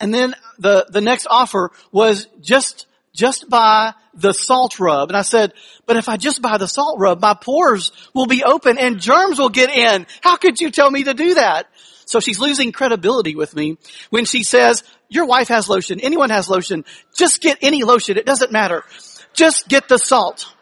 And 0.00 0.12
then 0.12 0.34
the, 0.58 0.86
the 0.90 1.00
next 1.00 1.26
offer 1.30 1.70
was 1.92 2.26
just, 2.40 2.86
just 3.14 3.48
buy 3.48 3.94
the 4.14 4.32
salt 4.32 4.78
rub. 4.80 5.10
And 5.10 5.16
I 5.16 5.22
said, 5.22 5.52
but 5.86 5.96
if 5.96 6.08
I 6.08 6.16
just 6.16 6.42
buy 6.42 6.58
the 6.58 6.66
salt 6.66 6.98
rub, 6.98 7.20
my 7.20 7.34
pores 7.34 7.92
will 8.14 8.26
be 8.26 8.42
open 8.42 8.78
and 8.78 9.00
germs 9.00 9.38
will 9.38 9.48
get 9.48 9.70
in. 9.70 10.06
How 10.20 10.36
could 10.36 10.60
you 10.60 10.70
tell 10.70 10.90
me 10.90 11.04
to 11.04 11.14
do 11.14 11.34
that? 11.34 11.68
So 12.12 12.20
she's 12.20 12.38
losing 12.38 12.72
credibility 12.72 13.34
with 13.34 13.56
me 13.56 13.78
when 14.10 14.26
she 14.26 14.42
says, 14.42 14.84
your 15.08 15.24
wife 15.24 15.48
has 15.48 15.66
lotion, 15.66 15.98
anyone 15.98 16.28
has 16.28 16.46
lotion, 16.46 16.84
just 17.16 17.40
get 17.40 17.56
any 17.62 17.84
lotion, 17.84 18.18
it 18.18 18.26
doesn't 18.26 18.52
matter. 18.52 18.84
Just 19.32 19.66
get 19.66 19.88
the 19.88 19.96
salt 19.96 20.54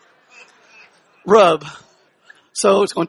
rub. 1.26 1.64
So 2.52 2.85
it's 2.85 2.92
going, 2.92 3.09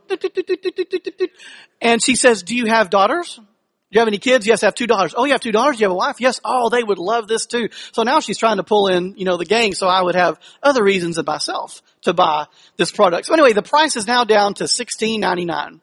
and 1.80 2.04
she 2.04 2.16
says, 2.16 2.42
do 2.42 2.56
you 2.56 2.66
have 2.66 2.90
daughters? 2.90 3.36
Do 3.36 3.44
you 3.92 4.00
have 4.00 4.08
any 4.08 4.18
kids? 4.18 4.48
Yes, 4.48 4.64
I 4.64 4.68
have 4.68 4.74
two 4.74 4.88
daughters. 4.88 5.14
Oh, 5.16 5.26
you 5.26 5.34
have 5.34 5.42
two 5.42 5.52
daughters? 5.52 5.80
You 5.80 5.86
have 5.86 5.92
a 5.92 5.96
wife? 5.96 6.16
Yes. 6.20 6.40
Oh, 6.44 6.70
they 6.70 6.82
would 6.82 6.98
love 6.98 7.28
this 7.28 7.46
too. 7.46 7.70
So 7.92 8.02
now 8.02 8.22
she's 8.22 8.40
trying 8.40 8.58
to 8.58 8.64
pull 8.64 8.88
in, 8.88 9.14
you 9.18 9.26
know, 9.26 9.38
the 9.38 9.46
gang 9.46 9.76
so 9.76 9.88
I 9.88 10.02
would 10.02 10.16
have 10.16 10.40
other 10.64 10.84
reasons 10.84 11.18
than 11.18 11.26
myself 11.26 11.84
to 12.04 12.14
buy 12.14 12.48
this 12.78 12.92
product. 12.92 13.28
So 13.28 13.34
anyway, 13.34 13.54
the 13.54 13.62
price 13.62 13.96
is 13.98 14.08
now 14.08 14.24
down 14.24 14.56
to 14.56 14.68
sixteen 14.68 15.22
ninety 15.22 15.46
nine. 15.46 15.82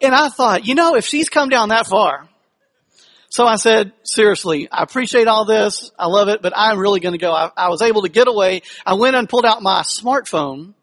And 0.00 0.14
I 0.14 0.28
thought, 0.28 0.66
you 0.66 0.74
know, 0.74 0.94
if 0.96 1.06
she's 1.06 1.28
come 1.28 1.48
down 1.48 1.70
that 1.70 1.86
far, 1.86 2.28
so 3.28 3.46
I 3.46 3.56
said, 3.56 3.92
seriously, 4.02 4.68
I 4.70 4.82
appreciate 4.82 5.26
all 5.26 5.44
this. 5.44 5.90
I 5.98 6.06
love 6.06 6.28
it, 6.28 6.42
but 6.42 6.52
I'm 6.56 6.78
really 6.78 7.00
going 7.00 7.12
to 7.12 7.18
go. 7.18 7.32
I, 7.32 7.50
I, 7.56 7.68
was 7.68 7.82
able 7.82 8.02
to 8.02 8.08
get 8.08 8.28
away. 8.28 8.62
I 8.84 8.94
went 8.94 9.16
and 9.16 9.28
pulled 9.28 9.44
out 9.44 9.62
my 9.62 9.82
smartphone. 9.82 10.74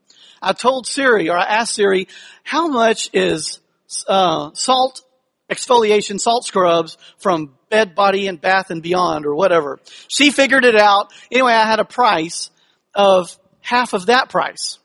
I 0.42 0.54
told 0.54 0.86
Siri, 0.86 1.30
or 1.30 1.38
I 1.38 1.46
asked 1.46 1.76
Siri, 1.76 2.08
how 2.44 2.68
much 2.68 3.10
is 3.14 3.60
uh, 4.08 4.52
salt 4.54 5.02
exfoliation, 5.50 6.20
salt 6.20 6.46
scrubs 6.46 6.98
from 7.18 7.56
Bed, 7.70 7.96
Body, 7.96 8.28
and 8.28 8.40
Bath 8.40 8.70
and 8.70 8.84
Beyond, 8.84 9.26
or 9.26 9.36
whatever. 9.36 9.80
She 10.08 10.32
figured 10.32 10.66
it 10.66 10.80
out. 10.80 11.14
Anyway, 11.32 11.54
I 11.54 11.66
had 11.66 11.80
a 11.80 11.86
price 11.86 12.52
of 12.94 13.36
half 13.62 13.94
of 13.94 14.08
that 14.08 14.30
price 14.30 14.80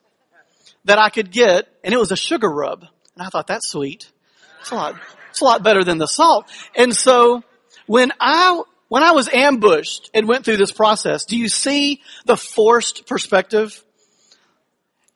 that 0.84 0.98
I 0.98 1.10
could 1.10 1.30
get, 1.30 1.68
and 1.84 1.92
it 1.92 1.98
was 1.98 2.12
a 2.12 2.16
sugar 2.16 2.48
rub. 2.48 2.82
And 3.14 3.26
I 3.26 3.28
thought, 3.28 3.46
that's 3.46 3.68
sweet. 3.68 4.10
It's 4.60 4.70
a 4.70 4.74
lot, 4.74 4.94
it's 5.30 5.40
a 5.40 5.44
lot 5.44 5.62
better 5.62 5.84
than 5.84 5.98
the 5.98 6.06
salt. 6.06 6.50
And 6.74 6.94
so 6.94 7.42
when 7.86 8.12
I, 8.20 8.62
when 8.88 9.02
I 9.02 9.12
was 9.12 9.28
ambushed 9.32 10.10
and 10.14 10.28
went 10.28 10.44
through 10.44 10.56
this 10.56 10.72
process, 10.72 11.24
do 11.24 11.36
you 11.36 11.48
see 11.48 12.00
the 12.24 12.36
forced 12.36 13.06
perspective? 13.06 13.84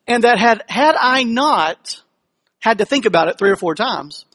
And 0.07 0.23
that 0.23 0.37
had, 0.37 0.63
had 0.67 0.95
I 0.99 1.23
not 1.23 2.01
had 2.59 2.79
to 2.79 2.85
think 2.85 3.05
about 3.05 3.29
it 3.29 3.37
three 3.37 3.51
or 3.51 3.55
four 3.55 3.75
times, 3.75 4.25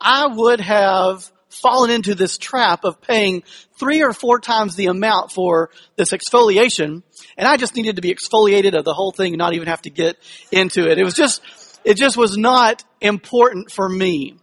I 0.00 0.26
would 0.26 0.60
have 0.60 1.30
fallen 1.48 1.90
into 1.90 2.14
this 2.14 2.38
trap 2.38 2.84
of 2.84 3.00
paying 3.00 3.42
three 3.78 4.02
or 4.02 4.12
four 4.12 4.38
times 4.38 4.76
the 4.76 4.86
amount 4.86 5.32
for 5.32 5.70
this 5.96 6.12
exfoliation, 6.12 7.02
and 7.36 7.48
I 7.48 7.56
just 7.56 7.74
needed 7.74 7.96
to 7.96 8.02
be 8.02 8.14
exfoliated 8.14 8.76
of 8.76 8.84
the 8.84 8.94
whole 8.94 9.12
thing 9.12 9.32
and 9.32 9.38
not 9.38 9.54
even 9.54 9.68
have 9.68 9.82
to 9.82 9.90
get 9.90 10.16
into 10.52 10.88
it. 10.88 10.98
It 10.98 11.04
was 11.04 11.14
just, 11.14 11.42
it 11.84 11.96
just 11.96 12.16
was 12.16 12.36
not 12.36 12.84
important 13.00 13.70
for 13.70 13.88
me. 13.88 14.36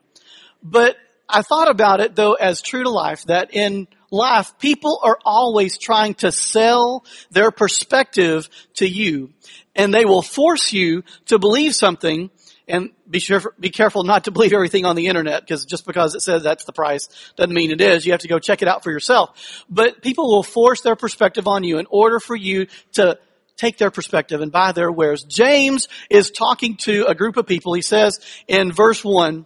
But 0.66 0.98
I 1.30 1.44
thought 1.44 1.70
about 1.70 2.00
it 2.02 2.16
though 2.16 2.34
as 2.34 2.62
true 2.62 2.84
to 2.84 2.90
life 2.90 3.24
that 3.26 3.54
in 3.54 3.88
life, 4.10 4.58
people 4.58 5.00
are 5.04 5.20
always 5.24 5.78
trying 5.78 6.16
to 6.16 6.32
sell 6.32 7.06
their 7.30 7.52
perspective 7.52 8.50
to 8.76 8.88
you 8.88 9.32
and 9.76 9.94
they 9.94 10.06
will 10.06 10.24
force 10.24 10.74
you 10.74 11.04
to 11.28 11.38
believe 11.38 11.76
something 11.76 12.32
and 12.68 12.90
be 13.08 13.20
sure, 13.20 13.54
be 13.60 13.70
careful 13.70 14.04
not 14.04 14.24
to 14.24 14.32
believe 14.32 14.54
everything 14.54 14.86
on 14.86 14.96
the 14.96 15.06
internet 15.06 15.42
because 15.42 15.66
just 15.66 15.86
because 15.86 16.16
it 16.16 16.22
says 16.22 16.42
that's 16.42 16.66
the 16.66 16.74
price 16.74 17.10
doesn't 17.36 17.54
mean 17.54 17.70
it 17.70 17.80
is. 17.80 18.08
You 18.08 18.14
have 18.14 18.22
to 18.22 18.28
go 18.28 18.40
check 18.40 18.64
it 18.64 18.68
out 18.68 18.84
for 18.84 18.92
yourself. 18.92 19.64
But 19.70 20.02
people 20.02 20.32
will 20.32 20.42
force 20.42 20.82
their 20.82 20.96
perspective 20.96 21.48
on 21.48 21.64
you 21.64 21.78
in 21.78 21.86
order 21.92 22.20
for 22.20 22.36
you 22.36 22.66
to 22.94 23.20
take 23.56 23.78
their 23.78 23.92
perspective 23.92 24.42
and 24.42 24.52
buy 24.52 24.72
their 24.72 24.92
wares. 24.92 25.24
James 25.24 25.88
is 26.10 26.32
talking 26.32 26.76
to 26.78 27.06
a 27.06 27.14
group 27.14 27.38
of 27.38 27.46
people. 27.46 27.74
He 27.74 27.84
says 27.84 28.20
in 28.48 28.72
verse 28.72 29.04
one, 29.04 29.46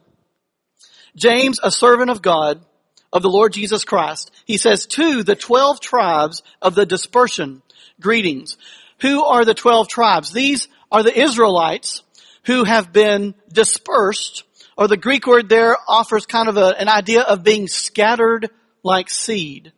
James, 1.19 1.59
a 1.61 1.69
servant 1.69 2.09
of 2.09 2.21
God, 2.21 2.65
of 3.11 3.21
the 3.21 3.29
Lord 3.29 3.53
Jesus 3.53 3.83
Christ, 3.83 4.31
he 4.45 4.57
says 4.57 4.85
to 4.85 5.21
the 5.23 5.35
twelve 5.35 5.81
tribes 5.81 6.43
of 6.61 6.75
the 6.75 6.85
dispersion, 6.85 7.61
greetings. 7.99 8.57
Who 9.01 9.25
are 9.25 9.43
the 9.43 9.53
twelve 9.53 9.87
tribes? 9.89 10.31
These 10.31 10.67
are 10.91 11.03
the 11.03 11.19
Israelites 11.19 12.03
who 12.43 12.63
have 12.63 12.93
been 12.93 13.35
dispersed, 13.51 14.43
or 14.77 14.87
the 14.87 14.95
Greek 14.97 15.27
word 15.27 15.49
there 15.49 15.75
offers 15.87 16.25
kind 16.25 16.47
of 16.47 16.55
a, 16.55 16.79
an 16.79 16.87
idea 16.87 17.21
of 17.21 17.43
being 17.43 17.67
scattered 17.67 18.49
like 18.81 19.09
seed. 19.09 19.73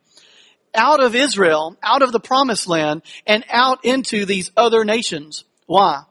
Out 0.74 1.02
of 1.02 1.16
Israel, 1.16 1.76
out 1.82 2.02
of 2.02 2.12
the 2.12 2.20
promised 2.20 2.68
land, 2.68 3.02
and 3.26 3.44
out 3.50 3.84
into 3.84 4.26
these 4.26 4.52
other 4.56 4.84
nations. 4.84 5.44
Why? 5.66 6.02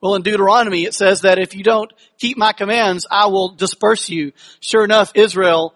Well, 0.00 0.14
in 0.14 0.22
Deuteronomy, 0.22 0.84
it 0.84 0.94
says 0.94 1.22
that 1.22 1.38
if 1.38 1.54
you 1.54 1.62
don't 1.62 1.92
keep 2.18 2.38
my 2.38 2.52
commands, 2.52 3.06
I 3.10 3.26
will 3.26 3.50
disperse 3.50 4.08
you. 4.08 4.32
Sure 4.60 4.84
enough, 4.84 5.12
Israel 5.14 5.74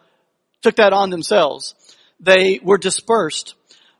took 0.62 0.76
that 0.76 0.94
on 0.94 1.10
themselves. 1.10 1.74
They 2.20 2.58
were 2.62 2.78
dispersed. 2.78 3.54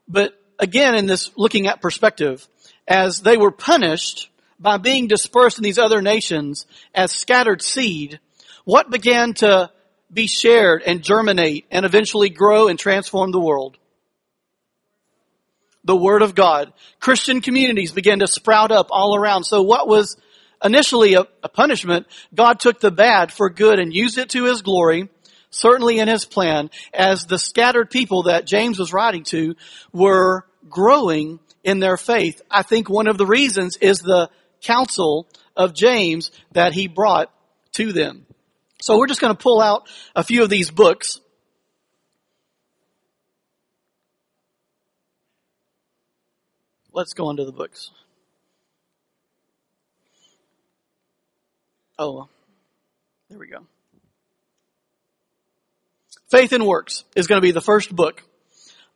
But 0.07 0.33
again, 0.57 0.95
in 0.95 1.05
this 1.05 1.31
looking 1.35 1.67
at 1.67 1.81
perspective, 1.81 2.47
as 2.87 3.21
they 3.21 3.37
were 3.37 3.51
punished 3.51 4.29
by 4.59 4.77
being 4.77 5.07
dispersed 5.07 5.57
in 5.57 5.63
these 5.63 5.79
other 5.79 6.01
nations 6.01 6.65
as 6.93 7.11
scattered 7.11 7.61
seed, 7.61 8.19
what 8.63 8.89
began 8.89 9.33
to 9.35 9.69
be 10.11 10.27
shared 10.27 10.81
and 10.83 11.03
germinate 11.03 11.65
and 11.69 11.85
eventually 11.85 12.29
grow 12.29 12.67
and 12.67 12.79
transform 12.79 13.31
the 13.31 13.39
world? 13.39 13.77
The 15.85 15.95
Word 15.95 16.21
of 16.21 16.35
God. 16.35 16.73
Christian 16.99 17.39
communities 17.39 17.93
began 17.93 18.19
to 18.19 18.27
sprout 18.27 18.71
up 18.71 18.87
all 18.89 19.15
around. 19.15 19.45
So 19.45 19.61
what 19.61 19.87
was 19.87 20.17
initially 20.63 21.13
a, 21.13 21.25
a 21.43 21.49
punishment, 21.49 22.07
God 22.33 22.59
took 22.59 22.79
the 22.79 22.91
bad 22.91 23.31
for 23.31 23.49
good 23.49 23.79
and 23.79 23.93
used 23.93 24.17
it 24.17 24.29
to 24.31 24.45
His 24.45 24.61
glory 24.61 25.09
certainly 25.55 25.99
in 25.99 26.07
his 26.07 26.25
plan, 26.25 26.69
as 26.93 27.25
the 27.25 27.39
scattered 27.39 27.89
people 27.89 28.23
that 28.23 28.45
James 28.45 28.77
was 28.77 28.93
writing 28.93 29.23
to 29.23 29.55
were 29.93 30.45
growing 30.69 31.39
in 31.63 31.79
their 31.79 31.97
faith. 31.97 32.41
I 32.51 32.61
think 32.61 32.89
one 32.89 33.07
of 33.07 33.17
the 33.17 33.25
reasons 33.25 33.77
is 33.77 33.99
the 33.99 34.29
counsel 34.61 35.27
of 35.55 35.73
James 35.73 36.31
that 36.51 36.73
he 36.73 36.87
brought 36.87 37.31
to 37.73 37.93
them. 37.93 38.25
So 38.81 38.97
we're 38.97 39.07
just 39.07 39.21
going 39.21 39.35
to 39.35 39.41
pull 39.41 39.61
out 39.61 39.87
a 40.15 40.23
few 40.23 40.43
of 40.43 40.49
these 40.49 40.69
books. 40.69 41.19
Let's 46.95 47.13
go 47.13 47.29
into 47.29 47.43
the 47.43 47.51
books. 47.51 47.91
Oh, 51.99 52.29
there 53.29 53.37
we 53.37 53.47
go. 53.47 53.67
Faith 56.29 56.53
and 56.53 56.65
Works 56.65 57.03
is 57.13 57.27
going 57.27 57.41
to 57.41 57.45
be 57.45 57.51
the 57.51 57.59
first 57.59 57.93
book 57.93 58.23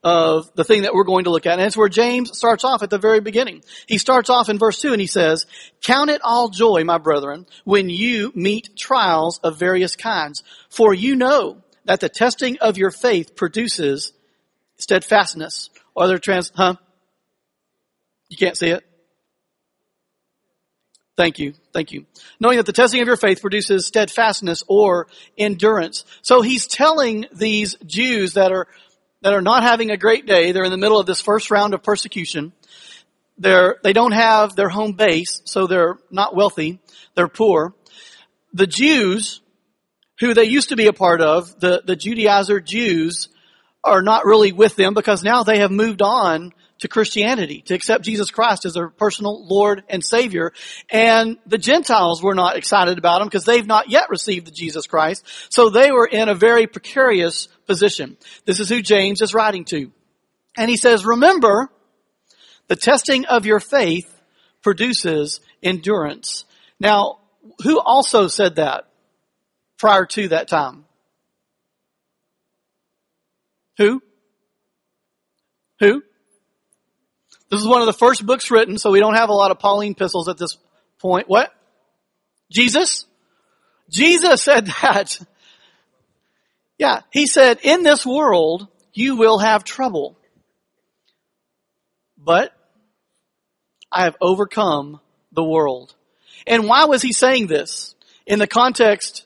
of 0.02 0.50
the 0.56 0.64
thing 0.64 0.84
that 0.84 0.94
we're 0.94 1.04
going 1.04 1.26
to 1.26 1.30
look 1.30 1.46
at. 1.46 1.60
And 1.60 1.62
it's 1.62 1.76
where 1.76 1.90
James 1.90 2.38
starts 2.38 2.64
off 2.64 2.84
at 2.84 2.90
the 2.90 3.00
very 3.00 3.20
beginning. 3.20 3.64
He 3.86 3.98
starts 3.98 4.30
off 4.30 4.48
in 4.48 4.58
verse 4.58 4.80
2 4.80 4.94
and 4.94 5.02
he 5.02 5.08
says, 5.08 5.46
Count 5.82 6.10
it 6.10 6.22
all 6.24 6.48
joy, 6.48 6.86
my 6.86 7.00
brethren, 7.00 7.48
when 7.66 7.90
you 7.90 8.32
meet 8.34 8.78
trials 8.78 9.42
of 9.44 9.60
various 9.60 9.98
kinds. 9.98 10.44
For 10.70 10.94
you 10.94 11.18
know 11.18 11.58
that 11.84 12.00
the 12.00 12.08
testing 12.08 12.60
of 12.60 12.78
your 12.78 12.92
faith 12.92 13.36
produces 13.36 14.14
steadfastness. 14.78 15.70
Or 15.96 16.06
other 16.06 16.18
trans, 16.18 16.50
huh? 16.56 16.76
You 18.30 18.38
can't 18.38 18.58
see 18.58 18.70
it? 18.70 18.84
Thank 21.18 21.38
you. 21.38 21.54
Thank 21.74 21.92
you. 21.92 22.06
Knowing 22.40 22.58
that 22.58 22.66
the 22.66 22.72
testing 22.72 23.02
of 23.02 23.08
your 23.08 23.18
faith 23.18 23.42
produces 23.42 23.86
steadfastness 23.86 24.64
or 24.68 25.08
endurance. 25.38 26.06
So 26.22 26.42
he's 26.42 26.66
telling 26.66 27.26
these 27.34 27.76
Jews 27.86 28.34
that 28.34 28.54
are 28.54 28.68
that 29.22 29.34
are 29.34 29.42
not 29.42 29.64
having 29.64 29.92
a 29.92 29.98
great 29.98 30.26
day. 30.26 30.52
They're 30.52 30.64
in 30.64 30.72
the 30.72 30.78
middle 30.78 31.00
of 31.00 31.06
this 31.06 31.22
first 31.22 31.52
round 31.52 31.74
of 31.74 31.84
persecution. 31.84 32.54
They're, 33.38 33.78
they 33.84 33.94
don't 33.94 34.12
have 34.12 34.56
their 34.56 34.70
home 34.70 34.94
base, 34.94 35.42
so 35.46 35.68
they're 35.68 35.98
not 36.10 36.36
wealthy. 36.36 36.80
They're 37.16 37.28
poor. 37.28 37.74
The 38.54 38.68
Jews, 38.68 39.42
who 40.20 40.34
they 40.34 40.46
used 40.46 40.70
to 40.70 40.76
be 40.76 40.88
a 40.88 40.94
part 40.94 41.22
of, 41.22 41.60
the, 41.60 41.82
the 41.86 41.96
Judaizer 41.96 42.64
Jews, 42.64 43.30
are 43.84 44.02
not 44.02 44.26
really 44.26 44.52
with 44.52 44.76
them 44.76 44.94
because 44.94 45.24
now 45.24 45.44
they 45.44 45.60
have 45.60 45.72
moved 45.72 46.02
on 46.02 46.54
to 46.80 46.88
Christianity, 46.88 47.62
to 47.68 47.74
accept 47.74 48.04
Jesus 48.04 48.32
Christ 48.32 48.66
as 48.66 48.74
their 48.74 48.90
personal 48.90 49.46
Lord 49.46 49.84
and 49.90 50.04
Savior. 50.04 50.54
And 50.90 51.38
the 51.46 51.58
Gentiles 51.58 52.24
were 52.24 52.36
not 52.36 52.56
excited 52.58 52.98
about 52.98 53.22
him 53.22 53.28
because 53.28 53.46
they've 53.46 53.68
not 53.68 53.90
yet 53.90 54.10
received 54.10 54.48
the 54.48 54.52
Jesus 54.52 54.88
Christ. 54.88 55.24
So 55.50 55.70
they 55.70 55.92
were 55.92 56.08
in 56.08 56.30
a 56.30 56.36
very 56.36 56.68
precarious 56.68 57.48
position. 57.68 58.18
This 58.46 58.60
is 58.60 58.70
who 58.70 58.82
James 58.82 59.22
is 59.22 59.34
writing 59.34 59.66
to. 59.66 59.92
And 60.58 60.70
he 60.70 60.78
says, 60.78 61.06
remember, 61.06 61.70
the 62.68 62.76
testing 62.76 63.26
of 63.26 63.46
your 63.46 63.60
faith 63.60 64.14
produces 64.62 65.42
endurance. 65.62 66.46
Now, 66.80 67.20
who 67.64 67.80
also 67.80 68.28
said 68.28 68.56
that 68.56 68.86
prior 69.78 70.06
to 70.06 70.30
that 70.30 70.48
time? 70.48 70.86
Who? 73.78 74.02
Who? 75.80 76.04
This 77.50 77.62
is 77.62 77.68
one 77.68 77.82
of 77.82 77.88
the 77.88 77.94
first 77.94 78.26
books 78.26 78.52
written, 78.52 78.78
so 78.78 78.92
we 78.92 79.00
don't 79.00 79.16
have 79.16 79.30
a 79.30 79.34
lot 79.34 79.52
of 79.52 79.60
Pauline 79.60 79.94
epistles 79.94 80.30
at 80.30 80.38
this 80.38 80.58
point. 81.00 81.28
What? 81.28 81.52
Jesus? 82.52 83.06
Jesus 83.90 84.44
said 84.44 84.68
that. 84.82 85.20
Yeah, 86.78 87.02
he 87.12 87.28
said, 87.28 87.60
in 87.64 87.84
this 87.84 88.06
world, 88.06 88.68
you 88.94 89.18
will 89.18 89.40
have 89.40 89.64
trouble. 89.64 90.18
But 92.18 92.54
I 93.92 94.04
have 94.04 94.16
overcome 94.22 95.00
the 95.32 95.44
world. 95.44 95.94
And 96.46 96.68
why 96.68 96.86
was 96.86 97.02
he 97.02 97.12
saying 97.12 97.48
this? 97.48 97.96
In 98.26 98.40
the 98.40 98.48
context 98.48 99.26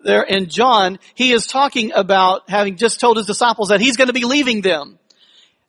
there 0.00 0.22
in 0.22 0.48
John, 0.48 0.98
he 1.14 1.32
is 1.32 1.46
talking 1.46 1.92
about 1.92 2.48
having 2.48 2.76
just 2.76 3.00
told 3.00 3.16
his 3.16 3.26
disciples 3.26 3.68
that 3.68 3.80
he's 3.80 3.96
going 3.96 4.08
to 4.08 4.14
be 4.14 4.24
leaving 4.24 4.62
them. 4.62 4.97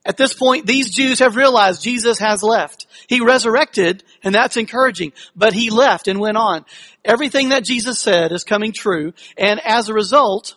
At 0.06 0.18
this 0.18 0.34
point, 0.34 0.66
these 0.66 0.90
Jews 0.90 1.20
have 1.20 1.36
realized 1.36 1.84
Jesus 1.84 2.20
has 2.20 2.42
left. 2.42 2.88
He 3.08 3.22
resurrected, 3.22 4.04
and 4.24 4.34
that's 4.34 4.58
encouraging, 4.58 5.14
but 5.36 5.54
he 5.54 5.70
left 5.70 6.08
and 6.08 6.20
went 6.20 6.38
on. 6.38 6.66
Everything 7.04 7.50
that 7.50 7.66
Jesus 7.66 8.00
said 8.00 8.32
is 8.32 8.44
coming 8.44 8.72
true, 8.72 9.14
and 9.38 9.60
as 9.64 9.90
a 9.90 9.94
result, 9.94 10.56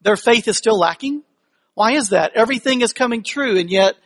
their 0.00 0.16
faith 0.16 0.48
is 0.48 0.56
still 0.56 0.78
lacking. 0.78 1.22
Why 1.74 1.92
is 1.92 2.08
that? 2.10 2.32
Everything 2.34 2.80
is 2.80 2.94
coming 2.94 3.22
true, 3.22 3.58
and 3.58 3.70
yet 3.70 3.96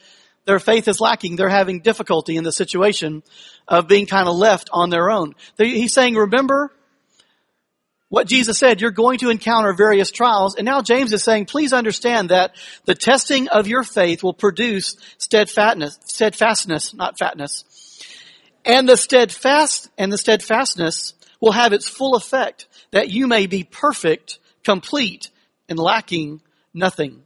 their 0.45 0.59
faith 0.59 0.88
is 0.88 1.00
lacking. 1.00 1.37
They're 1.37 1.49
having 1.49 1.81
difficulty 1.81 2.37
in 2.37 2.43
the 2.43 2.52
situation 2.52 3.23
of 3.69 3.87
being 3.87 4.07
kind 4.07 4.29
of 4.29 4.35
left 4.35 4.69
on 4.73 4.90
their 4.90 5.11
own. 5.11 5.35
He's 5.57 5.95
saying, 5.95 6.17
remember 6.17 6.73
what 8.11 8.26
Jesus 8.26 8.59
said, 8.59 8.81
you're 8.81 8.90
going 8.90 9.21
to 9.21 9.31
encounter 9.31 9.73
various 9.73 10.11
trials. 10.11 10.57
And 10.57 10.64
now 10.64 10.83
James 10.83 11.12
is 11.12 11.23
saying, 11.23 11.47
please 11.47 11.73
understand 11.73 12.31
that 12.31 12.55
the 12.85 12.95
testing 12.95 13.49
of 13.49 13.69
your 13.69 13.85
faith 13.85 14.23
will 14.23 14.35
produce 14.35 14.97
steadfastness, 15.19 15.99
steadfastness, 16.05 16.93
not 16.93 17.19
fatness. 17.19 17.64
And 18.64 18.88
the 18.88 18.97
steadfast 18.97 19.88
and 19.97 20.12
the 20.12 20.19
steadfastness 20.19 21.14
will 21.40 21.52
have 21.52 21.73
its 21.73 21.88
full 21.88 22.17
effect 22.17 22.67
that 22.90 23.11
you 23.11 23.29
may 23.29 23.47
be 23.47 23.62
perfect, 23.62 24.40
complete, 24.64 25.31
and 25.69 25.79
lacking 25.79 26.43
nothing. 26.75 27.23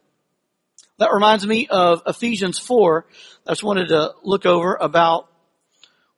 That 0.99 1.15
reminds 1.15 1.47
me 1.47 1.67
of 1.67 2.03
Ephesians 2.07 2.59
4. 2.59 3.07
I 3.47 3.53
just 3.53 3.65
wanted 3.65 3.89
to 3.89 4.13
look 4.23 4.45
over 4.45 4.77
about 4.79 5.31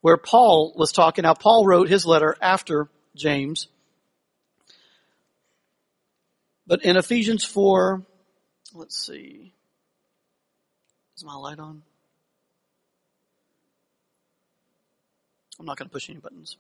where 0.00 0.16
Paul 0.16 0.74
was 0.76 0.90
talking. 0.90 1.22
Now, 1.22 1.34
Paul 1.34 1.64
wrote 1.64 1.88
his 1.88 2.04
letter 2.04 2.36
after 2.42 2.88
James. 3.14 3.68
But 6.66 6.84
in 6.84 6.96
Ephesians 6.96 7.44
4, 7.44 8.02
let's 8.74 9.06
see. 9.06 9.52
Is 11.16 11.24
my 11.24 11.34
light 11.34 11.58
on? 11.58 11.82
I'm 15.58 15.64
not 15.64 15.78
going 15.78 15.88
to 15.88 15.92
push 15.92 16.10
any 16.10 16.18
buttons. 16.18 16.56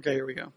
Okay, 0.00 0.12
here 0.12 0.26
we 0.26 0.34
go. 0.34 0.52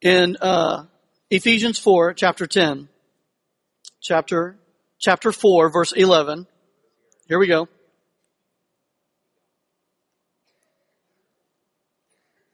In 0.00 0.36
uh, 0.40 0.84
Ephesians 1.30 1.78
4, 1.78 2.14
chapter 2.14 2.46
10, 2.46 2.88
chapter, 4.00 4.56
chapter 4.98 5.32
4, 5.32 5.70
verse 5.70 5.92
11, 5.92 6.46
here 7.26 7.38
we 7.38 7.46
go. 7.46 7.68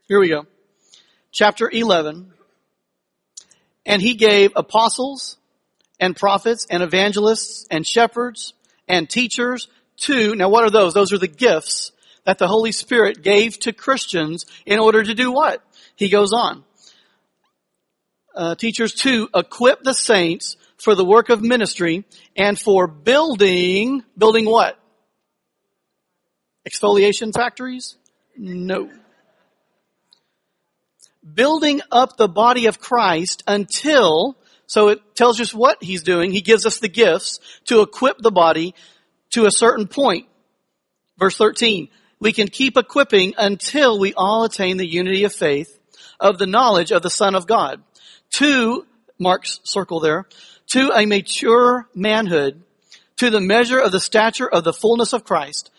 Here 0.06 0.20
we 0.20 0.28
go 0.28 0.46
chapter 1.38 1.70
11, 1.70 2.32
and 3.86 4.02
he 4.02 4.14
gave 4.14 4.50
apostles 4.56 5.36
and 6.00 6.16
prophets 6.16 6.66
and 6.68 6.82
evangelists 6.82 7.64
and 7.70 7.86
shepherds 7.86 8.54
and 8.88 9.08
teachers 9.08 9.68
to, 9.98 10.34
now 10.34 10.48
what 10.48 10.64
are 10.64 10.70
those? 10.70 10.94
Those 10.94 11.12
are 11.12 11.18
the 11.18 11.28
gifts 11.28 11.92
that 12.24 12.38
the 12.38 12.48
Holy 12.48 12.72
Spirit 12.72 13.22
gave 13.22 13.56
to 13.60 13.72
Christians 13.72 14.46
in 14.66 14.80
order 14.80 15.00
to 15.00 15.14
do 15.14 15.30
what? 15.30 15.62
He 15.94 16.08
goes 16.08 16.32
on. 16.32 16.64
Uh, 18.34 18.56
teachers 18.56 18.92
to 18.94 19.28
equip 19.32 19.84
the 19.84 19.94
saints 19.94 20.56
for 20.76 20.96
the 20.96 21.04
work 21.04 21.28
of 21.28 21.40
ministry 21.40 22.04
and 22.34 22.58
for 22.58 22.88
building, 22.88 24.02
building 24.16 24.44
what? 24.44 24.76
Exfoliation 26.68 27.32
factories? 27.32 27.94
No 28.36 28.90
building 31.34 31.80
up 31.90 32.16
the 32.16 32.28
body 32.28 32.66
of 32.66 32.80
Christ 32.80 33.42
until, 33.46 34.36
so 34.66 34.88
it 34.88 35.14
tells 35.14 35.40
us 35.40 35.52
what 35.52 35.82
he's 35.82 36.02
doing. 36.02 36.32
He 36.32 36.40
gives 36.40 36.66
us 36.66 36.78
the 36.78 36.88
gifts 36.88 37.40
to 37.66 37.80
equip 37.80 38.18
the 38.18 38.30
body 38.30 38.74
to 39.30 39.46
a 39.46 39.50
certain 39.50 39.86
point. 39.86 40.26
Verse 41.18 41.36
13, 41.36 41.88
we 42.20 42.32
can 42.32 42.48
keep 42.48 42.76
equipping 42.76 43.34
until 43.36 43.98
we 43.98 44.14
all 44.14 44.44
attain 44.44 44.76
the 44.76 44.86
unity 44.86 45.24
of 45.24 45.32
faith 45.32 45.78
of 46.20 46.38
the 46.38 46.46
knowledge 46.46 46.92
of 46.92 47.02
the 47.02 47.10
Son 47.10 47.34
of 47.34 47.46
God. 47.46 47.82
To, 48.32 48.86
Mark's 49.18 49.60
circle 49.64 50.00
there, 50.00 50.26
to 50.68 50.92
a 50.94 51.06
mature 51.06 51.88
manhood, 51.94 52.62
to 53.16 53.30
the 53.30 53.40
measure 53.40 53.78
of 53.78 53.92
the 53.92 54.00
stature 54.00 54.48
of 54.48 54.64
the 54.64 54.72
fullness 54.72 55.12
of 55.12 55.24
Christ. 55.24 55.70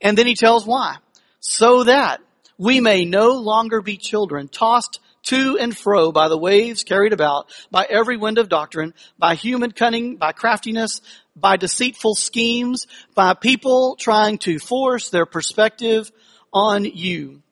And 0.00 0.18
then 0.18 0.26
he 0.26 0.34
tells 0.34 0.66
why. 0.66 0.96
So 1.40 1.84
that 1.84 2.20
we 2.58 2.80
may 2.80 3.04
no 3.04 3.32
longer 3.32 3.80
be 3.80 3.96
children, 3.96 4.48
tossed 4.48 5.00
to 5.24 5.58
and 5.58 5.76
fro 5.76 6.12
by 6.12 6.28
the 6.28 6.38
waves 6.38 6.84
carried 6.84 7.12
about 7.12 7.50
by 7.70 7.86
every 7.88 8.16
wind 8.16 8.38
of 8.38 8.48
doctrine, 8.48 8.94
by 9.18 9.34
human 9.34 9.72
cunning, 9.72 10.16
by 10.16 10.32
craftiness, 10.32 11.00
by 11.34 11.56
deceitful 11.56 12.14
schemes, 12.14 12.86
by 13.14 13.34
people 13.34 13.96
trying 13.96 14.38
to 14.38 14.58
force 14.58 15.10
their 15.10 15.26
perspective 15.26 16.10
on 16.52 16.84
you. 16.84 17.42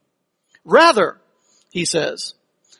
Rather, 0.65 1.19
he 1.71 1.85
says, 1.85 2.35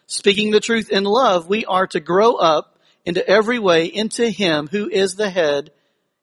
speaking 0.07 0.51
the 0.51 0.61
truth 0.61 0.91
in 0.91 1.05
love, 1.05 1.49
we 1.49 1.65
are 1.65 1.87
to 1.89 2.01
grow 2.01 2.35
up 2.35 2.79
into 3.05 3.27
every 3.27 3.59
way 3.59 3.87
into 3.87 4.29
him 4.29 4.69
who 4.69 4.89
is 4.89 5.15
the 5.15 5.31
head, 5.31 5.71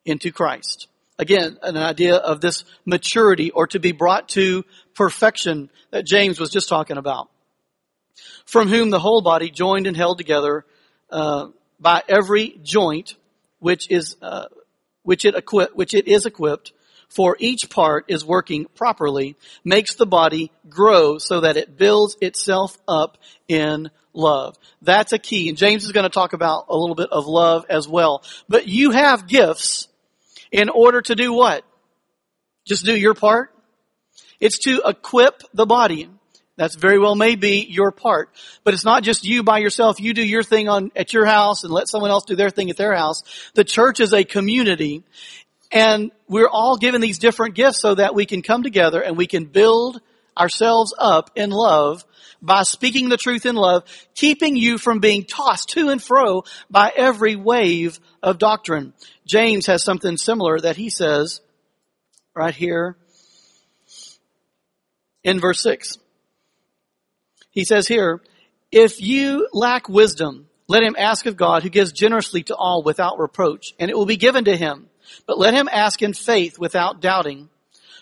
into 0.05 0.31
Christ. 0.31 0.87
Again, 1.17 1.57
an 1.61 1.75
idea 1.75 2.15
of 2.15 2.39
this 2.39 2.63
maturity 2.85 3.51
or 3.51 3.67
to 3.67 3.79
be 3.79 3.91
brought 3.91 4.29
to 4.29 4.63
perfection 4.99 5.69
that 5.91 6.05
James 6.05 6.41
was 6.41 6.49
just 6.51 6.67
talking 6.67 6.97
about. 6.97 7.29
From 8.45 8.67
whom 8.67 8.89
the 8.89 8.99
whole 8.99 9.21
body 9.21 9.49
joined 9.49 9.87
and 9.87 9.95
held 9.95 10.17
together 10.17 10.65
uh, 11.09 11.47
by 11.79 12.03
every 12.09 12.59
joint 12.63 13.15
which 13.59 13.89
is 13.89 14.17
uh, 14.21 14.47
which 15.03 15.23
it 15.23 15.35
equip 15.35 15.73
which 15.73 15.93
it 15.93 16.09
is 16.09 16.25
equipped 16.25 16.73
for 17.07 17.37
each 17.39 17.69
part 17.69 18.05
is 18.09 18.25
working 18.25 18.65
properly 18.75 19.37
makes 19.63 19.95
the 19.95 20.05
body 20.05 20.51
grow 20.67 21.17
so 21.17 21.39
that 21.39 21.55
it 21.55 21.77
builds 21.77 22.17
itself 22.19 22.77
up 22.85 23.17
in 23.47 23.89
love. 24.13 24.57
That's 24.81 25.13
a 25.13 25.19
key. 25.19 25.47
And 25.47 25.57
James 25.57 25.85
is 25.85 25.93
going 25.93 26.03
to 26.03 26.09
talk 26.09 26.33
about 26.33 26.65
a 26.67 26.75
little 26.75 26.95
bit 26.95 27.09
of 27.09 27.25
love 27.25 27.65
as 27.69 27.87
well. 27.87 28.21
But 28.49 28.67
you 28.67 28.91
have 28.91 29.27
gifts 29.27 29.87
in 30.51 30.67
order 30.67 31.01
to 31.01 31.15
do 31.15 31.31
what? 31.31 31.63
Just 32.67 32.83
do 32.83 32.93
your 32.93 33.13
part? 33.13 33.53
It's 34.39 34.59
to 34.59 34.81
equip 34.85 35.43
the 35.53 35.65
body. 35.65 36.09
That's 36.55 36.75
very 36.75 36.99
well 36.99 37.15
may 37.15 37.35
be 37.35 37.65
your 37.69 37.91
part. 37.91 38.29
But 38.63 38.73
it's 38.73 38.83
not 38.83 39.03
just 39.03 39.23
you 39.23 39.43
by 39.43 39.59
yourself. 39.59 39.99
You 39.99 40.13
do 40.13 40.25
your 40.25 40.43
thing 40.43 40.67
on, 40.67 40.91
at 40.95 41.13
your 41.13 41.25
house 41.25 41.63
and 41.63 41.71
let 41.71 41.87
someone 41.87 42.11
else 42.11 42.25
do 42.25 42.35
their 42.35 42.49
thing 42.49 42.69
at 42.69 42.77
their 42.77 42.93
house. 42.93 43.23
The 43.53 43.63
church 43.63 43.99
is 44.01 44.13
a 44.13 44.25
community 44.25 45.03
and 45.71 46.11
we're 46.27 46.49
all 46.49 46.77
given 46.77 46.99
these 46.99 47.19
different 47.19 47.55
gifts 47.55 47.81
so 47.81 47.95
that 47.95 48.15
we 48.15 48.25
can 48.25 48.41
come 48.41 48.63
together 48.63 49.01
and 49.01 49.15
we 49.15 49.27
can 49.27 49.45
build 49.45 50.01
ourselves 50.37 50.93
up 50.97 51.31
in 51.35 51.49
love 51.49 52.03
by 52.41 52.63
speaking 52.63 53.09
the 53.09 53.17
truth 53.17 53.45
in 53.45 53.55
love, 53.55 53.83
keeping 54.15 54.55
you 54.55 54.77
from 54.77 54.99
being 54.99 55.25
tossed 55.25 55.69
to 55.69 55.89
and 55.89 56.01
fro 56.01 56.43
by 56.69 56.91
every 56.95 57.35
wave 57.35 57.99
of 58.23 58.37
doctrine. 58.37 58.93
James 59.25 59.65
has 59.67 59.83
something 59.83 60.17
similar 60.17 60.59
that 60.59 60.77
he 60.77 60.89
says 60.89 61.41
right 62.33 62.55
here 62.55 62.97
in 65.23 65.39
verse 65.39 65.61
6. 65.61 65.97
He 67.51 67.65
says 67.65 67.87
here, 67.87 68.21
if 68.71 69.01
you 69.01 69.47
lack 69.51 69.89
wisdom, 69.89 70.47
let 70.67 70.83
him 70.83 70.95
ask 70.97 71.25
of 71.25 71.35
God 71.35 71.63
who 71.63 71.69
gives 71.69 71.91
generously 71.91 72.43
to 72.43 72.55
all 72.55 72.83
without 72.83 73.19
reproach, 73.19 73.73
and 73.79 73.89
it 73.89 73.97
will 73.97 74.05
be 74.05 74.17
given 74.17 74.45
to 74.45 74.55
him. 74.55 74.87
But 75.25 75.39
let 75.39 75.55
him 75.55 75.67
ask 75.71 76.01
in 76.01 76.13
faith 76.13 76.59
without 76.59 77.01
doubting. 77.01 77.49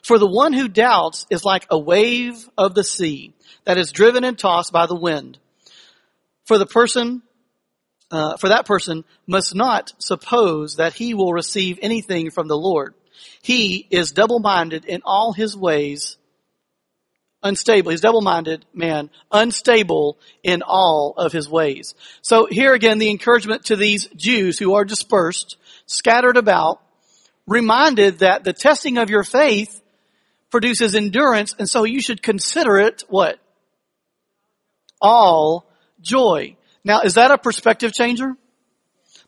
For 0.04 0.20
the 0.20 0.30
one 0.30 0.54
who 0.54 0.68
doubts 0.68 1.26
is 1.30 1.46
like 1.46 1.66
a 1.70 1.80
wave 1.80 2.50
of 2.58 2.76
the 2.76 2.84
sea 2.84 3.34
that 3.64 3.78
is 3.78 3.92
driven 3.92 4.24
and 4.24 4.38
tossed 4.38 4.74
by 4.74 4.86
the 4.86 5.00
wind. 5.00 5.40
For 6.46 6.58
the 6.58 6.66
person, 6.66 7.22
uh, 8.12 8.38
for 8.38 8.50
that 8.50 8.66
person 8.66 9.06
must 9.26 9.56
not 9.56 9.94
suppose 10.00 10.76
that 10.76 10.94
he 10.94 11.14
will 11.14 11.34
receive 11.34 11.80
anything 11.82 12.32
from 12.32 12.48
the 12.48 12.58
Lord. 12.58 12.94
He 13.42 13.88
is 13.90 14.12
double-minded 14.12 14.86
in 14.86 15.02
all 15.06 15.32
his 15.34 15.56
ways 15.56 16.18
unstable. 17.48 17.92
He's 17.92 18.02
double-minded 18.02 18.66
man, 18.74 19.10
unstable 19.32 20.18
in 20.44 20.62
all 20.62 21.14
of 21.18 21.32
his 21.32 21.50
ways. 21.50 21.96
So 22.22 22.48
here 22.50 22.74
again, 22.74 23.00
the 23.00 23.10
encouragement 23.10 23.66
to 23.66 23.76
these 23.76 24.08
Jews 24.16 24.60
who 24.60 24.76
are 24.76 24.86
dispersed, 24.86 25.58
scattered 25.86 26.38
about, 26.38 26.82
reminded 27.48 28.20
that 28.20 28.44
the 28.44 28.54
testing 28.54 28.98
of 28.98 29.10
your 29.10 29.24
faith 29.24 29.82
produces 30.50 30.96
endurance, 30.96 31.56
and 31.58 31.68
so 31.68 31.84
you 31.84 32.02
should 32.02 32.22
consider 32.22 32.78
it 32.78 33.04
what? 33.08 33.40
All 35.02 35.66
joy. 36.02 36.56
Now, 36.84 37.02
is 37.02 37.16
that 37.16 37.32
a 37.32 37.38
perspective 37.38 37.94
changer? 37.94 38.36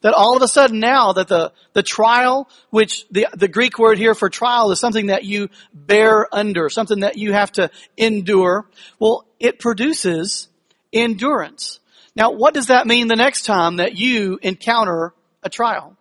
That 0.02 0.14
all 0.14 0.38
of 0.38 0.42
a 0.42 0.48
sudden 0.48 0.80
now 0.80 1.14
that 1.14 1.28
the, 1.28 1.52
the 1.74 1.84
trial, 1.84 2.50
which 2.70 3.06
the, 3.10 3.28
the 3.34 3.50
Greek 3.50 3.78
word 3.78 3.98
here 3.98 4.16
for 4.16 4.30
trial 4.30 4.72
is 4.72 4.80
something 4.80 5.08
that 5.08 5.26
you 5.26 5.50
bear 5.74 6.34
under, 6.34 6.70
something 6.70 7.02
that 7.02 7.18
you 7.18 7.34
have 7.34 7.52
to 7.54 7.70
endure. 7.98 8.66
Well, 8.98 9.26
it 9.40 9.60
produces 9.60 10.48
endurance. 10.94 11.80
Now, 12.16 12.32
what 12.32 12.54
does 12.54 12.68
that 12.68 12.88
mean 12.88 13.08
the 13.08 13.16
next 13.16 13.44
time 13.44 13.78
that 13.78 13.96
you 13.96 14.40
encounter 14.42 15.14
a 15.44 15.50
trial? 15.50 15.98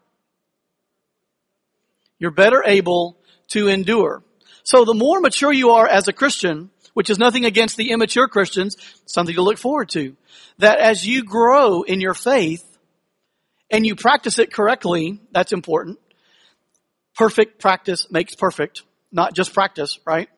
You're 2.18 2.30
better 2.30 2.62
able 2.64 3.16
to 3.48 3.68
endure. 3.68 4.22
So 4.62 4.84
the 4.84 4.94
more 4.94 5.20
mature 5.20 5.52
you 5.52 5.70
are 5.70 5.86
as 5.86 6.08
a 6.08 6.12
Christian, 6.12 6.70
which 6.94 7.10
is 7.10 7.18
nothing 7.18 7.44
against 7.44 7.76
the 7.76 7.90
immature 7.90 8.28
Christians, 8.28 8.76
something 9.06 9.34
to 9.34 9.42
look 9.42 9.58
forward 9.58 9.88
to, 9.90 10.16
that 10.58 10.78
as 10.78 11.06
you 11.06 11.24
grow 11.24 11.82
in 11.82 12.00
your 12.00 12.14
faith, 12.14 12.67
and 13.70 13.86
you 13.86 13.94
practice 13.94 14.38
it 14.38 14.52
correctly, 14.52 15.20
that's 15.32 15.52
important. 15.52 15.98
Perfect 17.16 17.60
practice 17.60 18.10
makes 18.10 18.34
perfect, 18.34 18.82
not 19.12 19.34
just 19.34 19.52
practice, 19.52 19.98
right? 20.06 20.28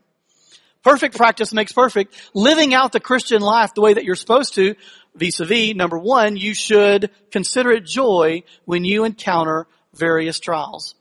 Perfect 0.83 1.17
practice 1.17 1.53
makes 1.53 1.73
perfect. 1.73 2.15
Living 2.33 2.73
out 2.73 2.93
the 2.93 3.01
Christian 3.01 3.43
life 3.43 3.75
the 3.75 3.83
way 3.83 3.95
that 3.95 4.05
you're 4.05 4.15
supposed 4.15 4.55
to, 4.55 4.75
vis-a-vis, 5.15 5.75
number 5.75 5.99
one, 5.99 6.37
you 6.37 6.55
should 6.55 7.11
consider 7.31 7.71
it 7.71 7.85
joy 7.85 8.43
when 8.65 8.85
you 8.85 9.05
encounter 9.05 9.67
various 9.95 10.41
trials. 10.41 10.95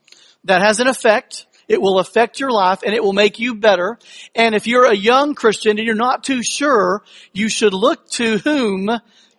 That 0.43 0.61
has 0.61 0.79
an 0.79 0.87
effect. 0.87 1.45
It 1.69 1.81
will 1.81 1.99
affect 1.99 2.39
your 2.39 2.51
life 2.51 2.79
and 2.83 2.93
it 2.93 3.03
will 3.03 3.13
make 3.13 3.39
you 3.39 3.55
better. 3.55 3.99
And 4.35 4.55
if 4.55 4.67
you're 4.67 4.85
a 4.85 4.95
young 4.95 5.35
Christian 5.35 5.77
and 5.77 5.85
you're 5.85 5.95
not 5.95 6.23
too 6.23 6.41
sure, 6.43 7.03
you 7.31 7.47
should 7.47 7.73
look 7.73 8.09
to 8.11 8.39
whom 8.39 8.89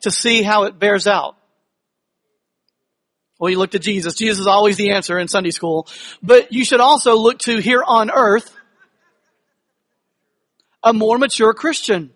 to 0.03 0.11
see 0.11 0.43
how 0.43 0.65
it 0.65 0.79
bears 0.79 1.07
out. 1.07 1.37
Well, 3.41 3.49
you 3.49 3.59
look 3.59 3.71
to 3.71 3.79
Jesus. 3.79 4.17
Jesus 4.17 4.39
is 4.39 4.47
always 4.47 4.77
the 4.77 4.91
answer 4.91 5.19
in 5.19 5.27
Sunday 5.27 5.51
school. 5.51 5.89
But 6.23 6.53
you 6.53 6.63
should 6.63 6.81
also 6.81 7.17
look 7.17 7.39
to 7.41 7.57
here 7.57 7.83
on 7.85 8.11
earth 8.11 8.55
a 10.83 10.93
more 10.93 11.17
mature 11.17 11.55
Christian 11.55 12.11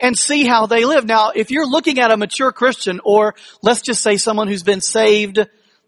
and 0.00 0.18
see 0.18 0.46
how 0.46 0.64
they 0.64 0.86
live. 0.86 1.04
Now, 1.04 1.32
if 1.34 1.50
you're 1.50 1.68
looking 1.68 1.98
at 1.98 2.10
a 2.10 2.16
mature 2.16 2.50
Christian 2.50 3.00
or 3.04 3.34
let's 3.62 3.82
just 3.82 4.02
say 4.02 4.16
someone 4.16 4.48
who's 4.48 4.62
been 4.62 4.80
saved 4.80 5.36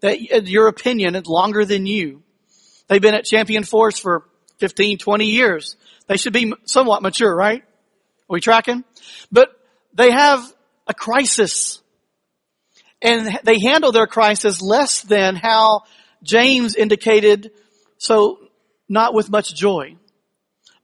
that 0.01 0.17
uh, 0.31 0.41
your 0.43 0.67
opinion 0.67 1.15
is 1.15 1.25
longer 1.25 1.65
than 1.65 1.87
you, 1.87 2.21
they've 2.87 3.01
been 3.01 3.15
at 3.15 3.25
Champion 3.25 3.63
Forest 3.63 3.99
for 3.99 4.25
15, 4.59 4.99
20 4.99 5.25
years. 5.25 5.75
They 6.05 6.17
should 6.17 6.33
be 6.33 6.53
somewhat 6.65 7.01
mature, 7.01 7.35
right? 7.35 7.63
Are 7.63 8.33
we 8.33 8.41
tracking? 8.41 8.83
But 9.31 9.49
they 9.95 10.11
have 10.11 10.53
a 10.85 10.93
crisis 10.93 11.80
and 13.01 13.39
they 13.43 13.59
handle 13.59 13.91
their 13.91 14.07
crisis 14.07 14.61
less 14.61 15.01
than 15.01 15.35
how 15.35 15.83
James 16.23 16.75
indicated, 16.75 17.51
so 17.97 18.39
not 18.87 19.13
with 19.13 19.29
much 19.29 19.55
joy, 19.55 19.95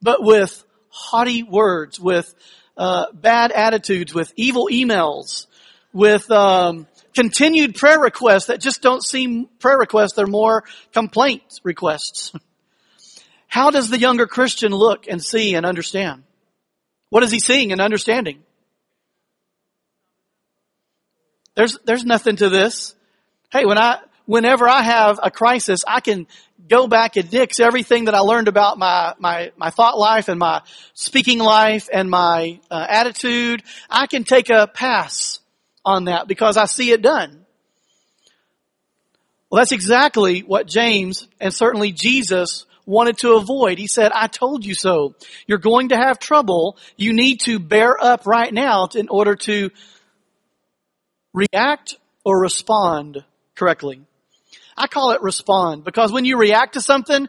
but 0.02 0.22
with 0.22 0.64
haughty 0.88 1.42
words, 1.42 2.00
with 2.00 2.34
uh, 2.76 3.06
bad 3.12 3.52
attitudes, 3.52 4.12
with 4.14 4.32
evil 4.36 4.68
emails, 4.70 5.46
with 5.92 6.30
um, 6.30 6.86
continued 7.14 7.74
prayer 7.74 8.00
requests 8.00 8.46
that 8.46 8.60
just 8.60 8.82
don't 8.82 9.04
seem 9.04 9.48
prayer 9.58 9.78
requests; 9.78 10.14
they're 10.14 10.26
more 10.26 10.64
complaint 10.92 11.60
requests. 11.62 12.32
How 13.46 13.70
does 13.70 13.88
the 13.88 13.98
younger 13.98 14.26
Christian 14.26 14.72
look 14.72 15.06
and 15.08 15.22
see 15.22 15.54
and 15.54 15.64
understand? 15.64 16.24
What 17.08 17.22
is 17.22 17.30
he 17.30 17.40
seeing 17.40 17.72
and 17.72 17.80
understanding? 17.80 18.42
There's, 21.58 21.76
there's 21.84 22.04
nothing 22.04 22.36
to 22.36 22.48
this. 22.48 22.94
Hey, 23.50 23.64
when 23.64 23.78
I, 23.78 23.98
whenever 24.26 24.68
I 24.68 24.80
have 24.80 25.18
a 25.20 25.28
crisis, 25.28 25.82
I 25.88 25.98
can 25.98 26.28
go 26.68 26.86
back 26.86 27.16
and 27.16 27.32
nix 27.32 27.58
everything 27.58 28.04
that 28.04 28.14
I 28.14 28.20
learned 28.20 28.46
about 28.46 28.78
my, 28.78 29.14
my, 29.18 29.50
my 29.56 29.70
thought 29.70 29.98
life 29.98 30.28
and 30.28 30.38
my 30.38 30.62
speaking 30.94 31.40
life 31.40 31.88
and 31.92 32.08
my 32.08 32.60
uh, 32.70 32.86
attitude. 32.88 33.64
I 33.90 34.06
can 34.06 34.22
take 34.22 34.50
a 34.50 34.68
pass 34.68 35.40
on 35.84 36.04
that 36.04 36.28
because 36.28 36.56
I 36.56 36.66
see 36.66 36.92
it 36.92 37.02
done. 37.02 37.44
Well, 39.50 39.60
that's 39.60 39.72
exactly 39.72 40.42
what 40.42 40.68
James 40.68 41.26
and 41.40 41.52
certainly 41.52 41.90
Jesus 41.90 42.66
wanted 42.86 43.18
to 43.18 43.32
avoid. 43.34 43.78
He 43.78 43.88
said, 43.88 44.12
I 44.14 44.28
told 44.28 44.64
you 44.64 44.74
so. 44.74 45.16
You're 45.48 45.58
going 45.58 45.88
to 45.88 45.96
have 45.96 46.20
trouble. 46.20 46.76
You 46.96 47.12
need 47.14 47.40
to 47.46 47.58
bear 47.58 48.00
up 48.00 48.28
right 48.28 48.54
now 48.54 48.86
in 48.94 49.08
order 49.08 49.34
to 49.34 49.70
react 51.38 51.96
or 52.24 52.40
respond 52.40 53.24
correctly. 53.54 54.00
I 54.76 54.86
call 54.86 55.12
it 55.12 55.22
respond 55.22 55.84
because 55.84 56.12
when 56.12 56.24
you 56.24 56.38
react 56.38 56.74
to 56.74 56.80
something, 56.80 57.28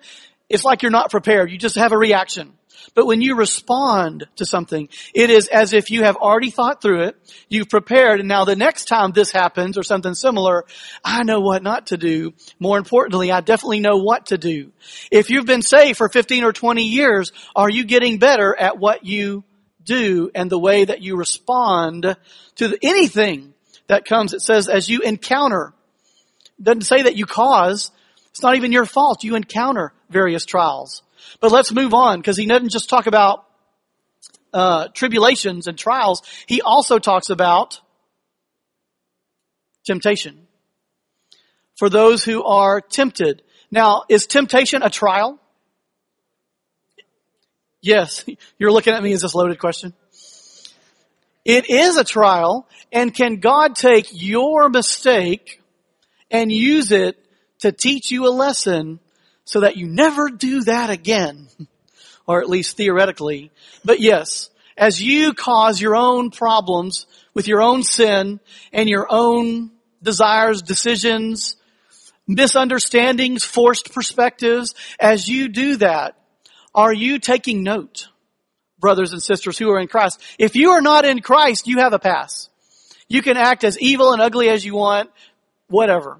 it's 0.49 0.65
like 0.65 0.81
you're 0.81 0.91
not 0.91 1.11
prepared. 1.11 1.51
You 1.51 1.57
just 1.57 1.75
have 1.75 1.91
a 1.91 1.97
reaction. 1.97 2.53
But 2.95 3.05
when 3.05 3.21
you 3.21 3.35
respond 3.35 4.27
to 4.37 4.45
something, 4.45 4.89
it 5.13 5.29
is 5.29 5.47
as 5.47 5.73
if 5.73 5.91
you 5.91 6.03
have 6.03 6.15
already 6.15 6.49
thought 6.49 6.81
through 6.81 7.03
it, 7.03 7.17
you've 7.47 7.69
prepared, 7.69 8.19
and 8.19 8.29
now 8.29 8.45
the 8.45 8.55
next 8.55 8.85
time 8.85 9.11
this 9.11 9.31
happens 9.31 9.77
or 9.77 9.83
something 9.83 10.13
similar, 10.13 10.65
I 11.03 11.23
know 11.23 11.39
what 11.39 11.61
not 11.61 11.87
to 11.87 11.97
do. 11.97 12.33
More 12.57 12.77
importantly, 12.77 13.31
I 13.31 13.41
definitely 13.41 13.81
know 13.81 13.97
what 13.97 14.27
to 14.27 14.37
do. 14.37 14.71
If 15.11 15.29
you've 15.29 15.45
been 15.45 15.61
saved 15.61 15.97
for 15.97 16.09
15 16.09 16.43
or 16.43 16.53
20 16.53 16.83
years, 16.83 17.31
are 17.55 17.69
you 17.69 17.83
getting 17.83 18.17
better 18.17 18.55
at 18.55 18.79
what 18.79 19.05
you 19.05 19.43
do 19.83 20.31
and 20.33 20.49
the 20.49 20.59
way 20.59 20.85
that 20.85 21.01
you 21.01 21.15
respond 21.15 22.15
to 22.55 22.77
anything 22.81 23.53
that 23.89 24.05
comes. 24.05 24.33
It 24.33 24.41
says, 24.41 24.69
as 24.69 24.87
you 24.87 25.01
encounter, 25.01 25.73
it 26.59 26.63
doesn't 26.63 26.83
say 26.83 27.01
that 27.01 27.17
you 27.17 27.25
cause. 27.25 27.91
It's 28.29 28.41
not 28.41 28.55
even 28.55 28.71
your 28.71 28.85
fault. 28.85 29.23
You 29.23 29.35
encounter 29.35 29.91
various 30.09 30.45
trials. 30.45 31.01
But 31.41 31.51
let's 31.51 31.73
move 31.73 31.93
on 31.93 32.19
because 32.19 32.37
he 32.37 32.45
doesn't 32.45 32.71
just 32.71 32.87
talk 32.89 33.07
about 33.07 33.45
uh, 34.53 34.87
tribulations 34.93 35.67
and 35.67 35.77
trials. 35.77 36.21
He 36.45 36.61
also 36.61 36.99
talks 36.99 37.29
about 37.31 37.81
temptation 39.85 40.47
for 41.75 41.89
those 41.89 42.23
who 42.23 42.43
are 42.43 42.81
tempted. 42.81 43.41
Now, 43.71 44.03
is 44.07 44.27
temptation 44.27 44.83
a 44.83 44.89
trial? 44.91 45.39
Yes. 47.81 48.23
You're 48.59 48.71
looking 48.71 48.93
at 48.93 49.01
me 49.01 49.13
as 49.13 49.21
this 49.21 49.33
loaded 49.33 49.57
question. 49.57 49.93
It 51.49 51.67
is 51.67 51.97
a 51.97 52.03
trial, 52.03 52.67
and 52.91 53.11
can 53.11 53.37
God 53.37 53.75
take 53.75 54.09
your 54.11 54.69
mistake 54.69 55.63
and 56.29 56.51
use 56.51 56.91
it 56.91 57.17
to 57.61 57.71
teach 57.71 58.11
you 58.11 58.27
a 58.27 58.29
lesson 58.29 58.99
so 59.45 59.61
that 59.61 59.75
you 59.75 59.87
never 59.87 60.29
do 60.29 60.61
that 60.65 60.91
again? 60.91 61.47
or 62.27 62.39
at 62.39 62.49
least 62.51 62.77
theoretically. 62.77 63.49
But 63.83 63.99
yes, 63.99 64.51
as 64.77 65.01
you 65.01 65.33
cause 65.33 65.81
your 65.81 65.95
own 65.95 66.29
problems 66.29 67.07
with 67.33 67.47
your 67.47 67.63
own 67.63 67.81
sin 67.81 68.39
and 68.71 68.87
your 68.87 69.07
own 69.09 69.71
desires, 70.03 70.61
decisions, 70.61 71.55
misunderstandings, 72.27 73.43
forced 73.43 73.91
perspectives, 73.91 74.75
as 74.99 75.27
you 75.27 75.47
do 75.47 75.77
that, 75.77 76.15
are 76.75 76.93
you 76.93 77.17
taking 77.17 77.63
note? 77.63 78.07
Brothers 78.79 79.13
and 79.13 79.21
sisters 79.21 79.57
who 79.57 79.69
are 79.71 79.79
in 79.79 79.87
Christ. 79.87 80.21
If 80.37 80.55
you 80.55 80.71
are 80.71 80.81
not 80.81 81.05
in 81.05 81.21
Christ, 81.21 81.67
you 81.67 81.79
have 81.79 81.93
a 81.93 81.99
pass. 81.99 82.49
You 83.07 83.21
can 83.21 83.37
act 83.37 83.63
as 83.63 83.79
evil 83.79 84.13
and 84.13 84.21
ugly 84.21 84.49
as 84.49 84.63
you 84.63 84.75
want, 84.75 85.09
whatever. 85.67 86.19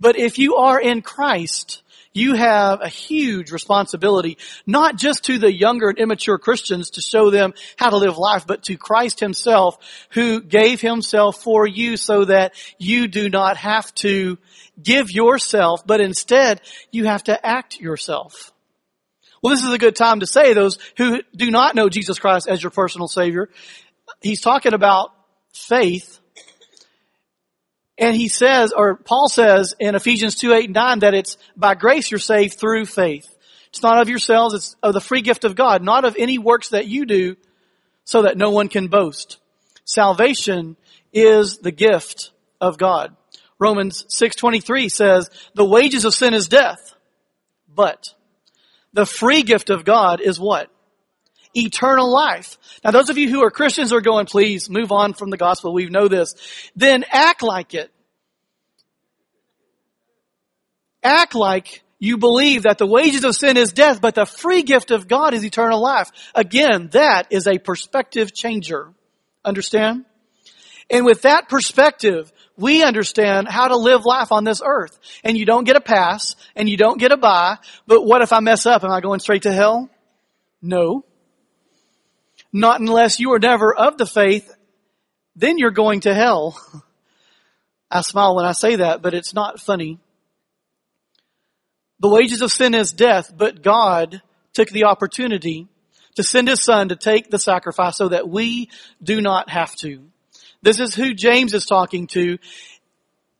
But 0.00 0.18
if 0.18 0.38
you 0.38 0.56
are 0.56 0.80
in 0.80 1.02
Christ, 1.02 1.82
you 2.12 2.34
have 2.34 2.80
a 2.80 2.88
huge 2.88 3.52
responsibility, 3.52 4.38
not 4.66 4.96
just 4.96 5.24
to 5.24 5.38
the 5.38 5.52
younger 5.52 5.90
and 5.90 5.98
immature 5.98 6.38
Christians 6.38 6.90
to 6.90 7.00
show 7.00 7.30
them 7.30 7.54
how 7.76 7.90
to 7.90 7.96
live 7.96 8.18
life, 8.18 8.46
but 8.46 8.64
to 8.64 8.76
Christ 8.76 9.20
himself 9.20 9.78
who 10.10 10.40
gave 10.40 10.80
himself 10.80 11.42
for 11.42 11.66
you 11.66 11.96
so 11.96 12.24
that 12.24 12.54
you 12.78 13.08
do 13.08 13.28
not 13.28 13.56
have 13.56 13.94
to 13.96 14.38
give 14.82 15.10
yourself, 15.10 15.86
but 15.86 16.00
instead 16.00 16.60
you 16.90 17.04
have 17.04 17.24
to 17.24 17.46
act 17.46 17.80
yourself. 17.80 18.52
Well, 19.42 19.54
this 19.54 19.64
is 19.64 19.72
a 19.72 19.78
good 19.78 19.96
time 19.96 20.20
to 20.20 20.26
say 20.26 20.52
those 20.52 20.78
who 20.96 21.22
do 21.34 21.50
not 21.50 21.74
know 21.74 21.88
Jesus 21.88 22.18
Christ 22.18 22.48
as 22.48 22.62
your 22.62 22.70
personal 22.70 23.08
Savior. 23.08 23.48
He's 24.20 24.40
talking 24.40 24.74
about 24.74 25.12
faith. 25.52 26.18
And 27.96 28.16
he 28.16 28.28
says, 28.28 28.72
or 28.72 28.96
Paul 28.96 29.28
says 29.28 29.74
in 29.78 29.94
Ephesians 29.94 30.36
2, 30.36 30.52
8, 30.52 30.64
and 30.66 30.74
9 30.74 30.98
that 31.00 31.14
it's 31.14 31.36
by 31.56 31.74
grace 31.74 32.10
you're 32.10 32.18
saved 32.18 32.58
through 32.58 32.86
faith. 32.86 33.28
It's 33.70 33.82
not 33.82 34.00
of 34.00 34.08
yourselves, 34.08 34.54
it's 34.54 34.76
of 34.82 34.94
the 34.94 35.00
free 35.00 35.20
gift 35.20 35.44
of 35.44 35.54
God, 35.54 35.82
not 35.82 36.04
of 36.04 36.16
any 36.18 36.38
works 36.38 36.70
that 36.70 36.86
you 36.86 37.06
do 37.06 37.36
so 38.04 38.22
that 38.22 38.38
no 38.38 38.50
one 38.50 38.68
can 38.68 38.88
boast. 38.88 39.38
Salvation 39.84 40.76
is 41.12 41.58
the 41.58 41.72
gift 41.72 42.30
of 42.60 42.78
God. 42.78 43.14
Romans 43.58 44.04
6:23 44.08 44.88
says, 44.88 45.28
"The 45.54 45.64
wages 45.64 46.04
of 46.04 46.14
sin 46.14 46.32
is 46.32 46.48
death, 46.48 46.94
but 47.68 48.14
the 48.92 49.06
free 49.06 49.42
gift 49.42 49.70
of 49.70 49.84
God 49.84 50.20
is 50.20 50.38
what? 50.38 50.70
Eternal 51.54 52.12
life. 52.12 52.58
Now 52.84 52.90
those 52.90 53.10
of 53.10 53.18
you 53.18 53.30
who 53.30 53.42
are 53.42 53.50
Christians 53.50 53.92
are 53.92 54.00
going, 54.00 54.26
please 54.26 54.68
move 54.68 54.92
on 54.92 55.14
from 55.14 55.30
the 55.30 55.36
gospel. 55.36 55.72
We 55.72 55.86
know 55.86 56.08
this. 56.08 56.34
Then 56.76 57.04
act 57.10 57.42
like 57.42 57.74
it. 57.74 57.90
Act 61.02 61.34
like 61.34 61.82
you 61.98 62.18
believe 62.18 62.62
that 62.62 62.78
the 62.78 62.86
wages 62.86 63.24
of 63.24 63.34
sin 63.34 63.56
is 63.56 63.72
death, 63.72 64.00
but 64.00 64.14
the 64.14 64.26
free 64.26 64.62
gift 64.62 64.90
of 64.90 65.08
God 65.08 65.34
is 65.34 65.44
eternal 65.44 65.80
life. 65.80 66.10
Again, 66.34 66.88
that 66.92 67.28
is 67.30 67.46
a 67.46 67.58
perspective 67.58 68.32
changer. 68.32 68.92
Understand? 69.44 70.04
And 70.90 71.04
with 71.04 71.22
that 71.22 71.48
perspective, 71.48 72.32
we 72.58 72.82
understand 72.82 73.48
how 73.48 73.68
to 73.68 73.76
live 73.76 74.04
life 74.04 74.32
on 74.32 74.44
this 74.44 74.60
earth. 74.64 74.98
And 75.22 75.38
you 75.38 75.46
don't 75.46 75.64
get 75.64 75.76
a 75.76 75.80
pass 75.80 76.34
and 76.56 76.68
you 76.68 76.76
don't 76.76 76.98
get 76.98 77.12
a 77.12 77.16
buy. 77.16 77.58
But 77.86 78.04
what 78.04 78.20
if 78.20 78.32
I 78.32 78.40
mess 78.40 78.66
up? 78.66 78.82
Am 78.82 78.90
I 78.90 79.00
going 79.00 79.20
straight 79.20 79.42
to 79.42 79.52
hell? 79.52 79.88
No. 80.60 81.04
Not 82.52 82.80
unless 82.80 83.20
you 83.20 83.32
are 83.32 83.38
never 83.38 83.74
of 83.74 83.96
the 83.96 84.06
faith, 84.06 84.52
then 85.36 85.56
you're 85.56 85.70
going 85.70 86.00
to 86.00 86.14
hell. 86.14 86.60
I 87.90 88.00
smile 88.02 88.34
when 88.34 88.44
I 88.44 88.52
say 88.52 88.76
that, 88.76 89.02
but 89.02 89.14
it's 89.14 89.32
not 89.32 89.60
funny. 89.60 89.98
The 92.00 92.08
wages 92.08 92.42
of 92.42 92.50
sin 92.50 92.74
is 92.74 92.92
death, 92.92 93.32
but 93.34 93.62
God 93.62 94.20
took 94.52 94.68
the 94.70 94.84
opportunity 94.84 95.68
to 96.16 96.24
send 96.24 96.48
his 96.48 96.62
son 96.62 96.88
to 96.88 96.96
take 96.96 97.30
the 97.30 97.38
sacrifice 97.38 97.96
so 97.96 98.08
that 98.08 98.28
we 98.28 98.68
do 99.00 99.20
not 99.20 99.48
have 99.48 99.74
to. 99.76 100.10
This 100.62 100.80
is 100.80 100.94
who 100.94 101.14
James 101.14 101.54
is 101.54 101.66
talking 101.66 102.06
to. 102.08 102.38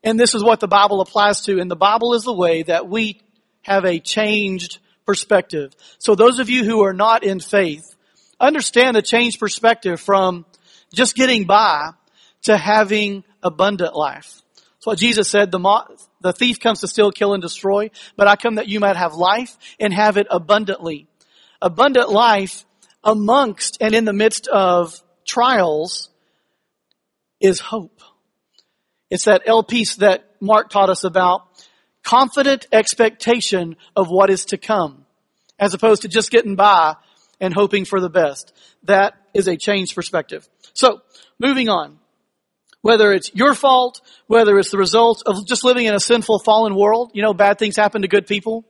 And 0.03 0.19
this 0.19 0.33
is 0.33 0.43
what 0.43 0.59
the 0.59 0.67
Bible 0.67 1.01
applies 1.01 1.41
to. 1.41 1.59
And 1.59 1.69
the 1.69 1.75
Bible 1.75 2.13
is 2.13 2.23
the 2.23 2.33
way 2.33 2.63
that 2.63 2.87
we 2.87 3.21
have 3.63 3.85
a 3.85 3.99
changed 3.99 4.79
perspective. 5.05 5.73
So 5.97 6.15
those 6.15 6.39
of 6.39 6.49
you 6.49 6.63
who 6.63 6.83
are 6.83 6.93
not 6.93 7.23
in 7.23 7.39
faith, 7.39 7.83
understand 8.39 8.95
the 8.95 9.01
changed 9.01 9.39
perspective 9.39 9.99
from 9.99 10.45
just 10.93 11.15
getting 11.15 11.45
by 11.45 11.91
to 12.43 12.57
having 12.57 13.23
abundant 13.43 13.95
life. 13.95 14.41
That's 14.55 14.85
what 14.85 14.97
Jesus 14.97 15.27
said. 15.27 15.51
The, 15.51 15.85
the 16.21 16.31
thief 16.31 16.59
comes 16.59 16.79
to 16.81 16.87
steal, 16.87 17.11
kill, 17.11 17.33
and 17.33 17.41
destroy, 17.41 17.91
but 18.15 18.27
I 18.27 18.37
come 18.37 18.55
that 18.55 18.67
you 18.67 18.79
might 18.79 18.95
have 18.95 19.13
life 19.13 19.57
and 19.79 19.93
have 19.93 20.17
it 20.17 20.27
abundantly. 20.29 21.07
Abundant 21.61 22.09
life 22.09 22.65
amongst 23.03 23.77
and 23.81 23.93
in 23.93 24.05
the 24.05 24.13
midst 24.13 24.47
of 24.47 25.01
trials 25.25 26.08
is 27.39 27.59
hope. 27.59 28.01
It's 29.09 29.25
that 29.25 29.43
L 29.45 29.63
piece 29.63 29.95
that 29.95 30.23
Mark 30.39 30.69
taught 30.69 30.89
us 30.89 31.03
about 31.03 31.41
confident 32.03 32.67
expectation 32.71 33.75
of 33.95 34.07
what 34.09 34.29
is 34.29 34.45
to 34.45 34.57
come 34.57 35.05
as 35.59 35.73
opposed 35.73 36.03
to 36.03 36.07
just 36.07 36.31
getting 36.31 36.55
by 36.55 36.95
and 37.39 37.53
hoping 37.53 37.85
for 37.85 37.99
the 37.99 38.09
best. 38.09 38.53
That 38.83 39.13
is 39.33 39.47
a 39.47 39.57
changed 39.57 39.95
perspective. 39.95 40.47
So, 40.73 41.01
moving 41.39 41.69
on. 41.69 41.97
Whether 42.81 43.11
it's 43.11 43.33
your 43.35 43.55
fault, 43.55 43.99
whether 44.27 44.57
it's 44.57 44.71
the 44.71 44.77
result 44.77 45.23
of 45.25 45.45
just 45.45 45.65
living 45.65 45.85
in 45.85 45.93
a 45.93 45.99
sinful 45.99 46.39
fallen 46.39 46.75
world, 46.75 47.11
you 47.13 47.21
know, 47.21 47.33
bad 47.33 47.59
things 47.59 47.75
happen 47.75 48.03
to 48.03 48.07
good 48.07 48.25
people. 48.25 48.63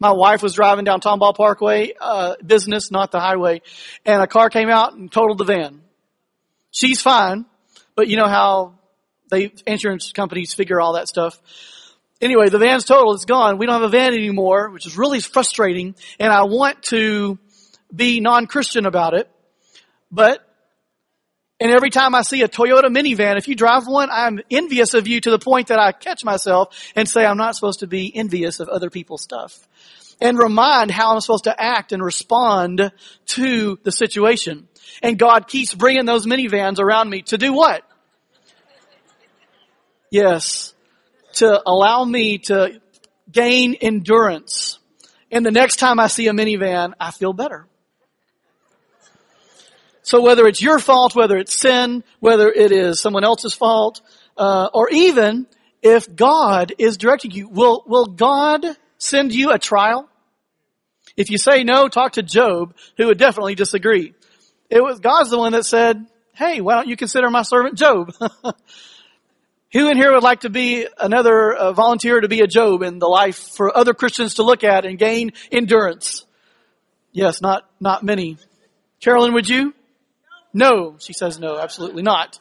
My 0.00 0.10
wife 0.10 0.42
was 0.42 0.54
driving 0.54 0.84
down 0.84 1.00
Tomball 1.00 1.36
Parkway, 1.36 1.92
uh, 2.00 2.34
business, 2.44 2.90
not 2.90 3.12
the 3.12 3.20
highway, 3.20 3.62
and 4.04 4.20
a 4.20 4.26
car 4.26 4.50
came 4.50 4.68
out 4.68 4.94
and 4.94 5.10
totaled 5.10 5.38
the 5.38 5.44
van. 5.44 5.82
She's 6.72 7.00
fine, 7.00 7.46
but 7.96 8.08
you 8.08 8.16
know 8.16 8.28
how 8.28 8.74
they, 9.30 9.52
insurance 9.66 10.12
companies 10.12 10.54
figure 10.54 10.80
all 10.80 10.94
that 10.94 11.08
stuff. 11.08 11.40
Anyway, 12.20 12.48
the 12.48 12.58
van's 12.58 12.84
total, 12.84 13.12
it's 13.14 13.24
gone. 13.24 13.58
We 13.58 13.66
don't 13.66 13.74
have 13.74 13.82
a 13.82 13.88
van 13.88 14.14
anymore, 14.14 14.70
which 14.70 14.86
is 14.86 14.96
really 14.96 15.20
frustrating. 15.20 15.94
And 16.18 16.32
I 16.32 16.44
want 16.44 16.82
to 16.84 17.38
be 17.94 18.20
non-Christian 18.20 18.86
about 18.86 19.14
it. 19.14 19.28
But, 20.10 20.46
and 21.60 21.70
every 21.70 21.90
time 21.90 22.14
I 22.14 22.22
see 22.22 22.42
a 22.42 22.48
Toyota 22.48 22.84
minivan, 22.84 23.36
if 23.36 23.48
you 23.48 23.54
drive 23.54 23.86
one, 23.86 24.10
I'm 24.10 24.40
envious 24.50 24.94
of 24.94 25.08
you 25.08 25.20
to 25.20 25.30
the 25.30 25.38
point 25.38 25.68
that 25.68 25.78
I 25.78 25.92
catch 25.92 26.24
myself 26.24 26.92
and 26.94 27.08
say 27.08 27.26
I'm 27.26 27.36
not 27.36 27.56
supposed 27.56 27.80
to 27.80 27.86
be 27.86 28.14
envious 28.14 28.60
of 28.60 28.68
other 28.68 28.90
people's 28.90 29.22
stuff. 29.22 29.68
And 30.20 30.38
remind 30.38 30.92
how 30.92 31.12
I'm 31.12 31.20
supposed 31.20 31.44
to 31.44 31.60
act 31.60 31.92
and 31.92 32.02
respond 32.02 32.92
to 33.26 33.78
the 33.82 33.90
situation. 33.90 34.68
And 35.02 35.18
God 35.18 35.48
keeps 35.48 35.74
bringing 35.74 36.04
those 36.04 36.26
minivans 36.26 36.78
around 36.78 37.10
me 37.10 37.22
to 37.22 37.38
do 37.38 37.52
what? 37.52 37.82
Yes. 40.10 40.74
To 41.34 41.62
allow 41.66 42.04
me 42.04 42.38
to 42.38 42.80
gain 43.30 43.74
endurance. 43.74 44.78
And 45.30 45.44
the 45.44 45.50
next 45.50 45.76
time 45.76 45.98
I 45.98 46.06
see 46.06 46.28
a 46.28 46.32
minivan, 46.32 46.92
I 47.00 47.10
feel 47.10 47.32
better. 47.32 47.66
So 50.02 50.20
whether 50.20 50.46
it's 50.46 50.60
your 50.60 50.78
fault, 50.78 51.16
whether 51.16 51.36
it's 51.38 51.58
sin, 51.58 52.04
whether 52.20 52.50
it 52.50 52.72
is 52.72 53.00
someone 53.00 53.24
else's 53.24 53.54
fault, 53.54 54.02
uh, 54.36 54.68
or 54.72 54.90
even 54.90 55.46
if 55.82 56.14
God 56.14 56.74
is 56.78 56.98
directing 56.98 57.30
you, 57.30 57.48
will, 57.48 57.82
will 57.86 58.06
God 58.06 58.64
send 58.98 59.34
you 59.34 59.50
a 59.50 59.58
trial? 59.58 60.08
If 61.16 61.30
you 61.30 61.38
say 61.38 61.64
no, 61.64 61.88
talk 61.88 62.12
to 62.12 62.22
Job, 62.22 62.74
who 62.96 63.06
would 63.06 63.18
definitely 63.18 63.54
disagree. 63.54 64.14
It 64.74 64.82
was 64.82 64.98
God's 64.98 65.30
the 65.30 65.38
one 65.38 65.52
that 65.52 65.64
said, 65.64 66.04
hey, 66.34 66.60
why 66.60 66.74
don't 66.74 66.88
you 66.88 66.96
consider 66.96 67.30
my 67.30 67.42
servant 67.42 67.78
Job? 67.78 68.12
Who 69.72 69.88
in 69.88 69.96
here 69.96 70.12
would 70.12 70.24
like 70.24 70.40
to 70.40 70.50
be 70.50 70.88
another 70.98 71.54
uh, 71.54 71.72
volunteer 71.72 72.20
to 72.20 72.26
be 72.26 72.40
a 72.40 72.48
Job 72.48 72.82
in 72.82 72.98
the 72.98 73.06
life 73.06 73.54
for 73.56 73.76
other 73.76 73.94
Christians 73.94 74.34
to 74.34 74.42
look 74.42 74.64
at 74.64 74.84
and 74.84 74.98
gain 74.98 75.30
endurance? 75.52 76.26
Yes, 77.12 77.40
not, 77.40 77.70
not 77.78 78.02
many. 78.02 78.36
Carolyn, 78.98 79.32
would 79.34 79.48
you? 79.48 79.74
No, 80.52 80.96
she 80.98 81.12
says 81.12 81.38
no, 81.38 81.56
absolutely 81.56 82.02
not. 82.02 82.40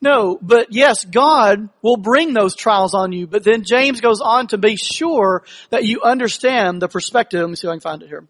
No, 0.00 0.38
but 0.40 0.68
yes, 0.70 1.04
God 1.04 1.70
will 1.82 1.96
bring 1.96 2.34
those 2.34 2.54
trials 2.54 2.94
on 2.94 3.10
you. 3.10 3.26
But 3.26 3.42
then 3.42 3.64
James 3.64 4.00
goes 4.00 4.20
on 4.20 4.46
to 4.48 4.58
be 4.58 4.76
sure 4.76 5.42
that 5.70 5.82
you 5.82 6.02
understand 6.02 6.80
the 6.80 6.88
perspective. 6.88 7.40
Let 7.40 7.50
me 7.50 7.56
see 7.56 7.66
if 7.66 7.70
I 7.72 7.74
can 7.74 7.80
find 7.80 8.02
it 8.04 8.08
here. 8.08 8.28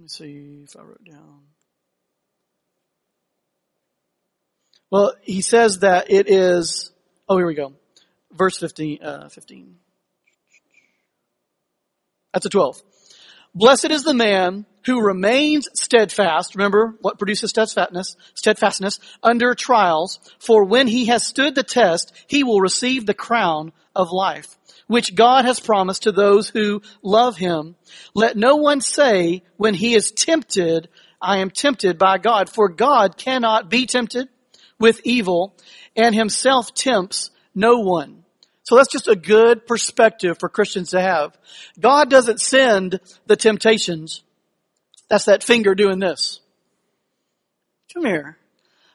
Let 0.00 0.04
me 0.04 0.08
see 0.08 0.64
if 0.64 0.74
I 0.78 0.82
wrote 0.82 1.04
down. 1.04 1.40
Well, 4.90 5.12
he 5.20 5.42
says 5.42 5.80
that 5.80 6.10
it 6.10 6.26
is, 6.26 6.90
oh, 7.28 7.36
here 7.36 7.46
we 7.46 7.52
go. 7.54 7.74
Verse 8.32 8.56
15, 8.56 9.02
uh, 9.02 9.28
15. 9.28 9.76
That's 12.32 12.46
a 12.46 12.48
12. 12.48 12.80
Blessed 13.54 13.90
is 13.90 14.02
the 14.02 14.14
man 14.14 14.64
who 14.86 15.02
remains 15.02 15.68
steadfast. 15.74 16.54
Remember 16.54 16.94
what 17.02 17.18
produces 17.18 17.50
steadfastness, 17.50 18.16
steadfastness 18.32 19.00
under 19.22 19.54
trials. 19.54 20.18
For 20.38 20.64
when 20.64 20.86
he 20.86 21.06
has 21.06 21.26
stood 21.26 21.54
the 21.54 21.62
test, 21.62 22.14
he 22.26 22.42
will 22.42 22.62
receive 22.62 23.04
the 23.04 23.12
crown 23.12 23.74
of 23.94 24.12
life 24.12 24.56
which 24.90 25.14
God 25.14 25.44
has 25.44 25.60
promised 25.60 26.02
to 26.02 26.10
those 26.10 26.48
who 26.48 26.82
love 27.00 27.36
him. 27.36 27.76
Let 28.12 28.36
no 28.36 28.56
one 28.56 28.80
say 28.80 29.44
when 29.56 29.72
he 29.72 29.94
is 29.94 30.10
tempted, 30.10 30.88
I 31.22 31.36
am 31.36 31.50
tempted 31.50 31.96
by 31.96 32.18
God, 32.18 32.50
for 32.50 32.68
God 32.68 33.16
cannot 33.16 33.70
be 33.70 33.86
tempted 33.86 34.28
with 34.80 35.00
evil 35.04 35.54
and 35.94 36.12
himself 36.12 36.74
tempts 36.74 37.30
no 37.54 37.78
one. 37.78 38.24
So 38.64 38.74
that's 38.74 38.90
just 38.90 39.06
a 39.06 39.14
good 39.14 39.64
perspective 39.64 40.38
for 40.40 40.48
Christians 40.48 40.90
to 40.90 41.00
have. 41.00 41.38
God 41.78 42.10
doesn't 42.10 42.40
send 42.40 42.98
the 43.26 43.36
temptations. 43.36 44.24
That's 45.08 45.26
that 45.26 45.44
finger 45.44 45.76
doing 45.76 46.00
this. 46.00 46.40
Come 47.94 48.06
here. 48.06 48.38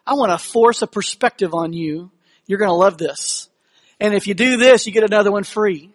I 0.05 0.15
want 0.15 0.33
to 0.33 0.45
force 0.45 0.81
a 0.81 0.87
perspective 0.87 1.53
on 1.53 1.71
you. 1.71 2.11
You're 2.47 2.59
going 2.59 2.67
to 2.67 2.73
love 2.73 2.97
this. 2.97 3.47
And 3.99 4.13
if 4.13 4.27
you 4.27 4.33
do 4.33 4.57
this, 4.57 4.85
you 4.85 4.91
get 4.91 5.03
another 5.03 5.31
one 5.31 5.43
free. 5.43 5.91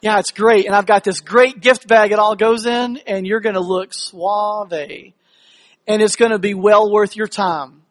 Yeah, 0.00 0.18
it's 0.18 0.30
great. 0.30 0.66
And 0.66 0.74
I've 0.74 0.86
got 0.86 1.04
this 1.04 1.20
great 1.20 1.60
gift 1.60 1.88
bag 1.88 2.12
it 2.12 2.18
all 2.18 2.36
goes 2.36 2.66
in 2.66 2.98
and 3.06 3.26
you're 3.26 3.40
going 3.40 3.56
to 3.56 3.60
look 3.60 3.92
suave. 3.92 4.72
And 4.72 6.02
it's 6.02 6.16
going 6.16 6.30
to 6.30 6.38
be 6.38 6.54
well 6.54 6.90
worth 6.90 7.16
your 7.16 7.26
time. 7.26 7.82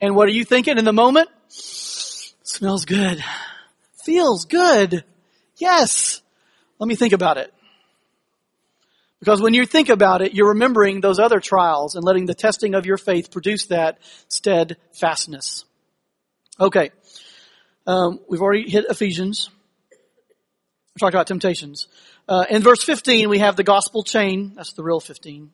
And 0.00 0.14
what 0.14 0.28
are 0.28 0.32
you 0.32 0.44
thinking 0.44 0.78
in 0.78 0.84
the 0.84 0.92
moment? 0.92 1.28
Smells 1.48 2.84
good. 2.84 3.22
Feels 4.04 4.44
good. 4.44 5.04
Yes. 5.56 6.20
Let 6.78 6.86
me 6.86 6.94
think 6.94 7.12
about 7.12 7.38
it. 7.38 7.52
Because 9.20 9.42
when 9.42 9.54
you 9.54 9.66
think 9.66 9.88
about 9.88 10.22
it, 10.22 10.34
you're 10.34 10.50
remembering 10.50 11.00
those 11.00 11.18
other 11.18 11.40
trials 11.40 11.96
and 11.96 12.04
letting 12.04 12.26
the 12.26 12.34
testing 12.34 12.74
of 12.74 12.86
your 12.86 12.98
faith 12.98 13.32
produce 13.32 13.66
that 13.66 13.98
steadfastness. 14.28 15.64
Okay. 16.60 16.90
Um, 17.88 18.20
we've 18.28 18.42
already 18.42 18.68
hit 18.68 18.84
Ephesians. 18.90 19.48
We 20.94 21.00
talked 21.00 21.14
about 21.14 21.26
temptations. 21.26 21.88
Uh, 22.28 22.44
in 22.50 22.62
verse 22.62 22.82
15, 22.84 23.30
we 23.30 23.38
have 23.38 23.56
the 23.56 23.64
gospel 23.64 24.02
chain. 24.02 24.52
That's 24.54 24.74
the 24.74 24.82
real 24.82 25.00
15. 25.00 25.50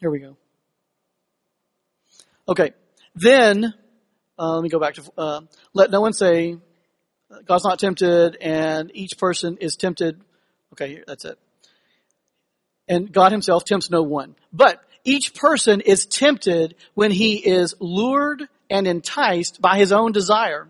Here 0.00 0.10
we 0.10 0.18
go. 0.18 0.36
Okay. 2.48 2.72
Then, 3.14 3.72
uh, 4.36 4.54
let 4.54 4.64
me 4.64 4.68
go 4.68 4.80
back 4.80 4.94
to, 4.94 5.12
uh, 5.16 5.40
let 5.74 5.92
no 5.92 6.00
one 6.00 6.12
say, 6.12 6.56
God's 7.46 7.62
not 7.62 7.78
tempted 7.78 8.36
and 8.40 8.90
each 8.94 9.16
person 9.16 9.58
is 9.58 9.76
tempted. 9.76 10.20
Okay, 10.72 11.04
that's 11.06 11.24
it. 11.24 11.38
And 12.92 13.10
God 13.10 13.32
himself 13.32 13.64
tempts 13.64 13.88
no 13.88 14.02
one. 14.02 14.34
But 14.52 14.82
each 15.02 15.34
person 15.34 15.80
is 15.80 16.04
tempted 16.04 16.74
when 16.92 17.10
he 17.10 17.36
is 17.36 17.74
lured 17.80 18.48
and 18.68 18.86
enticed 18.86 19.62
by 19.62 19.78
his 19.78 19.92
own 19.92 20.12
desire. 20.12 20.68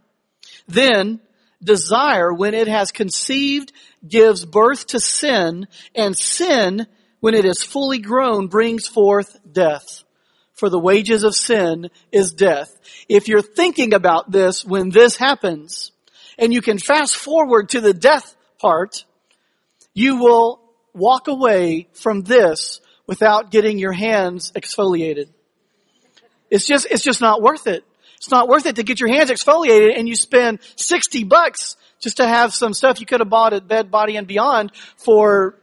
Then, 0.69 1.21
desire, 1.63 2.33
when 2.33 2.55
it 2.55 2.69
has 2.69 2.93
conceived, 2.93 3.73
gives 4.07 4.45
birth 4.45 4.87
to 4.89 5.01
sin, 5.01 5.67
and 5.97 6.17
sin, 6.17 6.87
when 7.19 7.35
it 7.35 7.45
is 7.45 7.65
fully 7.65 7.99
grown, 7.99 8.47
brings 8.47 8.87
forth 8.87 9.37
death 9.51 10.05
for 10.63 10.71
the 10.71 10.79
wages 10.79 11.25
of 11.25 11.35
sin 11.35 11.91
is 12.13 12.33
death. 12.35 12.79
If 13.09 13.27
you're 13.27 13.43
thinking 13.43 13.95
about 13.95 14.31
this 14.31 14.65
when 14.65 14.91
this 14.91 15.17
happens, 15.17 15.91
and 16.39 16.53
you 16.53 16.63
can 16.63 16.79
fast 16.79 17.17
forward 17.17 17.71
to 17.71 17.81
the 17.81 17.93
death 17.93 18.37
part, 18.61 19.05
you 19.93 20.19
will 20.19 20.62
walk 20.94 21.28
away 21.28 21.88
from 21.92 22.22
this 22.22 22.81
without 23.07 23.50
getting 23.50 23.78
your 23.78 23.92
hands 23.92 24.52
exfoliated. 24.52 25.28
It's 26.50 26.66
just, 26.66 26.87
it's 26.90 27.02
just 27.02 27.20
not 27.20 27.40
worth 27.40 27.66
it. 27.66 27.85
It's 28.16 28.31
not 28.31 28.46
worth 28.48 28.66
it 28.66 28.76
to 28.76 28.83
get 28.83 29.00
your 29.00 29.09
hands 29.09 29.31
exfoliated 29.31 29.98
and 29.98 30.09
you 30.09 30.14
spend 30.14 30.61
60 30.76 31.24
bucks 31.24 31.76
just 32.00 32.18
to 32.18 32.26
have 32.26 32.52
some 32.52 32.74
stuff 32.74 33.00
you 33.00 33.07
could 33.07 33.20
have 33.20 33.31
bought 33.31 33.52
at 33.52 33.66
Bed 33.66 33.90
Body 33.90 34.16
and 34.16 34.26
Beyond 34.26 34.72
for 34.96 35.59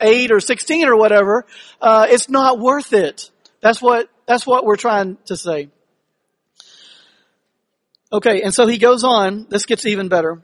eight 0.00 0.30
or 0.32 0.40
16 0.40 0.86
or 0.86 0.96
whatever. 0.96 1.46
Uh, 1.80 2.06
it's 2.08 2.28
not 2.28 2.58
worth 2.58 2.92
it. 2.92 3.30
That's 3.60 3.80
what 3.80 4.08
that's 4.26 4.46
what 4.46 4.64
we're 4.64 4.76
trying 4.76 5.18
to 5.26 5.36
say. 5.36 5.68
Okay, 8.12 8.42
and 8.42 8.52
so 8.52 8.66
he 8.66 8.78
goes 8.78 9.04
on. 9.04 9.46
This 9.48 9.64
gets 9.64 9.86
even 9.86 10.08
better. 10.08 10.42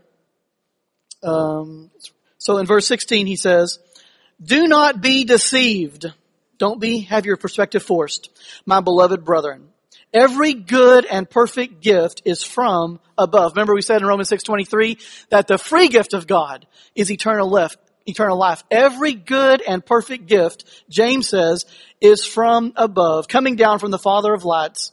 Um, 1.22 1.90
so 2.38 2.58
in 2.58 2.66
verse 2.66 2.86
16 2.86 3.26
he 3.26 3.36
says, 3.36 3.78
Do 4.42 4.68
not 4.68 5.00
be 5.00 5.24
deceived. 5.24 6.06
Don't 6.58 6.80
be, 6.80 7.00
have 7.00 7.26
your 7.26 7.36
perspective 7.36 7.82
forced. 7.82 8.30
My 8.66 8.80
beloved 8.80 9.24
brethren, 9.24 9.68
every 10.12 10.54
good 10.54 11.04
and 11.04 11.28
perfect 11.28 11.80
gift 11.80 12.22
is 12.24 12.42
from 12.42 13.00
above. 13.16 13.52
Remember 13.52 13.74
we 13.74 13.82
said 13.82 14.00
in 14.00 14.06
Romans 14.06 14.30
6.23 14.30 15.28
that 15.30 15.48
the 15.48 15.58
free 15.58 15.88
gift 15.88 16.14
of 16.14 16.26
God 16.26 16.66
is 16.94 17.10
eternal 17.10 17.48
life, 17.48 17.76
eternal 18.06 18.38
life. 18.38 18.62
Every 18.70 19.12
good 19.12 19.60
and 19.60 19.84
perfect 19.84 20.26
gift, 20.26 20.64
James 20.88 21.28
says, 21.28 21.66
is 22.00 22.24
from 22.24 22.72
above, 22.76 23.28
coming 23.28 23.56
down 23.56 23.78
from 23.78 23.90
the 23.90 23.98
Father 23.98 24.32
of 24.32 24.44
lights, 24.44 24.92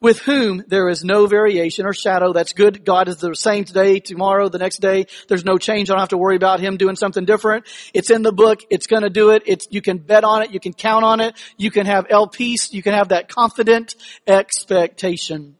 with 0.00 0.20
whom 0.20 0.62
there 0.68 0.88
is 0.88 1.02
no 1.02 1.26
variation 1.26 1.84
or 1.84 1.92
shadow. 1.92 2.32
That's 2.32 2.52
good. 2.52 2.84
God 2.84 3.08
is 3.08 3.16
the 3.16 3.34
same 3.34 3.64
today, 3.64 3.98
tomorrow, 3.98 4.48
the 4.48 4.58
next 4.58 4.80
day. 4.80 5.06
There's 5.28 5.44
no 5.44 5.58
change. 5.58 5.90
I 5.90 5.94
don't 5.94 6.00
have 6.00 6.10
to 6.10 6.18
worry 6.18 6.36
about 6.36 6.60
Him 6.60 6.76
doing 6.76 6.96
something 6.96 7.24
different. 7.24 7.66
It's 7.92 8.10
in 8.10 8.22
the 8.22 8.32
book. 8.32 8.60
It's 8.70 8.86
gonna 8.86 9.10
do 9.10 9.30
it. 9.30 9.42
It's, 9.46 9.66
you 9.70 9.82
can 9.82 9.98
bet 9.98 10.24
on 10.24 10.42
it. 10.42 10.52
You 10.52 10.60
can 10.60 10.72
count 10.72 11.04
on 11.04 11.20
it. 11.20 11.34
You 11.56 11.70
can 11.70 11.86
have 11.86 12.06
El 12.10 12.28
peace. 12.28 12.72
You 12.72 12.82
can 12.82 12.94
have 12.94 13.08
that 13.08 13.28
confident 13.28 13.96
expectation. 14.26 15.56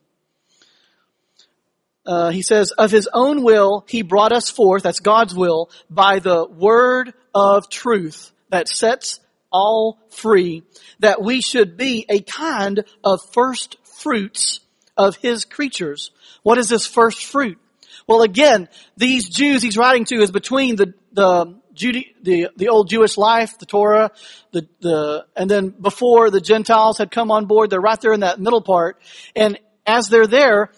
Uh, 2.07 2.31
he 2.31 2.41
says, 2.41 2.71
of 2.71 2.91
his 2.91 3.07
own 3.13 3.43
will, 3.43 3.85
he 3.87 4.01
brought 4.01 4.33
us 4.33 4.49
forth, 4.49 4.85
that's 4.85 5.01
God's 5.01 5.35
will, 5.35 5.69
by 5.91 6.21
the 6.21 6.47
word 6.47 7.13
of 7.35 7.69
truth 7.69 8.33
that 8.49 8.67
sets 8.67 9.21
all 9.53 9.99
free, 10.09 10.63
that 11.01 11.21
we 11.21 11.43
should 11.43 11.77
be 11.77 12.07
a 12.09 12.21
kind 12.21 12.85
of 13.05 13.21
first 13.33 13.77
fruits 13.99 14.61
of 14.97 15.17
his 15.17 15.45
creatures. 15.45 16.11
What 16.43 16.59
is 16.59 16.69
this 16.69 16.87
first 16.87 17.25
fruit? 17.25 17.59
Well, 18.07 18.23
again, 18.23 18.69
these 18.97 19.29
Jews 19.29 19.63
he's 19.63 19.77
writing 19.77 20.05
to 20.07 20.17
is 20.23 20.31
between 20.31 20.77
the, 20.77 20.95
the 21.13 21.59
Judy, 21.75 22.15
the, 22.23 22.49
the 22.57 22.69
old 22.69 22.89
Jewish 22.89 23.17
life, 23.17 23.59
the 23.59 23.67
Torah, 23.67 24.11
the, 24.53 24.67
the, 24.81 25.27
and 25.37 25.49
then 25.49 25.69
before 25.69 26.31
the 26.31 26.41
Gentiles 26.41 26.99
had 26.99 27.11
come 27.11 27.31
on 27.31 27.47
board, 27.47 27.71
they're 27.71 27.81
right 27.81 28.01
there 28.01 28.13
in 28.13 28.21
that 28.21 28.41
middle 28.41 28.63
part. 28.63 29.01
And 29.37 29.59
as 29.87 30.09
they're 30.09 30.27
there, 30.27 30.73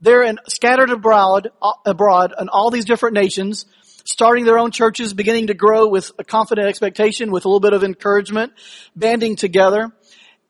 they're 0.00 0.22
in, 0.22 0.38
scattered 0.48 0.90
abroad, 0.90 1.50
uh, 1.60 1.72
abroad 1.84 2.34
in 2.38 2.48
all 2.48 2.70
these 2.70 2.84
different 2.84 3.14
nations, 3.14 3.66
starting 4.04 4.44
their 4.44 4.58
own 4.58 4.70
churches, 4.70 5.14
beginning 5.14 5.48
to 5.48 5.54
grow 5.54 5.88
with 5.88 6.12
a 6.18 6.24
confident 6.24 6.68
expectation, 6.68 7.32
with 7.32 7.46
a 7.46 7.48
little 7.48 7.60
bit 7.60 7.72
of 7.72 7.82
encouragement, 7.82 8.52
banding 8.94 9.34
together. 9.36 9.90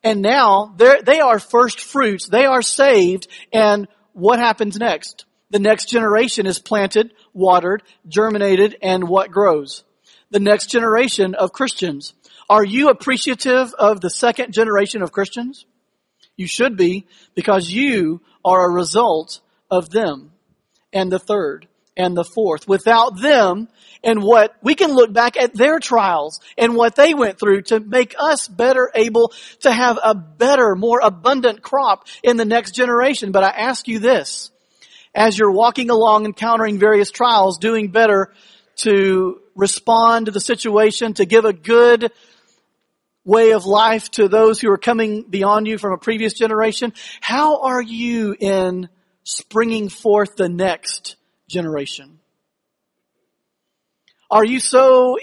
And 0.04 0.20
now 0.20 0.76
they 0.76 1.18
are 1.20 1.38
first 1.38 1.80
fruits. 1.80 2.28
They 2.28 2.44
are 2.44 2.62
saved. 2.62 3.26
And 3.52 3.88
what 4.12 4.38
happens 4.38 4.78
next? 4.78 5.24
The 5.50 5.58
next 5.58 5.88
generation 5.88 6.46
is 6.46 6.58
planted, 6.58 7.14
watered, 7.32 7.82
germinated, 8.06 8.76
and 8.82 9.08
what 9.08 9.30
grows? 9.30 9.82
The 10.30 10.40
next 10.40 10.66
generation 10.66 11.34
of 11.34 11.52
Christians. 11.52 12.12
Are 12.50 12.64
you 12.64 12.90
appreciative 12.90 13.72
of 13.74 14.00
the 14.00 14.10
second 14.10 14.52
generation 14.52 15.00
of 15.00 15.12
Christians? 15.12 15.64
You 16.36 16.46
should 16.46 16.76
be 16.76 17.06
because 17.34 17.70
you 17.70 18.20
are 18.44 18.68
a 18.68 18.72
result 18.72 19.40
of 19.70 19.88
them 19.90 20.32
and 20.92 21.10
the 21.10 21.18
third 21.18 21.66
and 21.96 22.16
the 22.16 22.24
fourth. 22.24 22.66
Without 22.66 23.20
them 23.20 23.68
and 24.02 24.22
what 24.22 24.54
we 24.62 24.74
can 24.74 24.92
look 24.92 25.12
back 25.12 25.36
at 25.36 25.54
their 25.54 25.78
trials 25.78 26.40
and 26.58 26.74
what 26.74 26.96
they 26.96 27.14
went 27.14 27.38
through 27.38 27.62
to 27.62 27.80
make 27.80 28.14
us 28.18 28.48
better 28.48 28.90
able 28.94 29.32
to 29.60 29.72
have 29.72 29.98
a 30.02 30.14
better, 30.14 30.74
more 30.74 31.00
abundant 31.02 31.62
crop 31.62 32.06
in 32.22 32.36
the 32.36 32.44
next 32.44 32.74
generation. 32.74 33.32
But 33.32 33.44
I 33.44 33.50
ask 33.50 33.88
you 33.88 33.98
this, 33.98 34.50
as 35.14 35.38
you're 35.38 35.52
walking 35.52 35.90
along 35.90 36.24
encountering 36.26 36.78
various 36.78 37.10
trials, 37.10 37.58
doing 37.58 37.88
better 37.88 38.32
to 38.76 39.40
respond 39.54 40.26
to 40.26 40.32
the 40.32 40.40
situation, 40.40 41.14
to 41.14 41.24
give 41.24 41.44
a 41.44 41.52
good 41.52 42.10
way 43.24 43.52
of 43.52 43.64
life 43.64 44.10
to 44.10 44.28
those 44.28 44.60
who 44.60 44.70
are 44.70 44.78
coming 44.78 45.22
beyond 45.22 45.66
you 45.66 45.78
from 45.78 45.92
a 45.92 45.98
previous 45.98 46.34
generation, 46.34 46.92
how 47.20 47.62
are 47.62 47.80
you 47.80 48.36
in 48.38 48.88
springing 49.22 49.88
forth 49.88 50.36
the 50.36 50.48
next 50.48 51.16
generation? 51.54 52.18
Are 54.30 54.44
you 54.44 54.60
so 54.60 55.16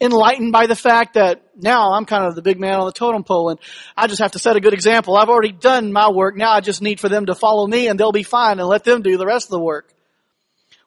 enlightened 0.00 0.52
by 0.52 0.66
the 0.66 0.76
fact 0.76 1.14
that 1.14 1.42
now 1.56 1.92
I'm 1.92 2.06
kind 2.06 2.24
of 2.24 2.34
the 2.34 2.42
big 2.42 2.58
man 2.58 2.80
on 2.80 2.86
the 2.86 2.92
totem 2.92 3.22
pole 3.22 3.50
and 3.50 3.60
I 3.96 4.06
just 4.06 4.20
have 4.20 4.32
to 4.32 4.38
set 4.38 4.56
a 4.56 4.60
good 4.60 4.72
example. 4.72 5.16
I've 5.16 5.28
already 5.28 5.52
done 5.52 5.92
my 5.92 6.10
work. 6.10 6.36
Now 6.36 6.52
I 6.52 6.60
just 6.60 6.80
need 6.80 7.00
for 7.00 7.08
them 7.08 7.26
to 7.26 7.34
follow 7.34 7.66
me 7.66 7.88
and 7.88 8.00
they'll 8.00 8.12
be 8.12 8.22
fine 8.22 8.58
and 8.58 8.68
let 8.68 8.84
them 8.84 9.02
do 9.02 9.18
the 9.18 9.26
rest 9.26 9.46
of 9.46 9.50
the 9.50 9.60
work. 9.60 9.92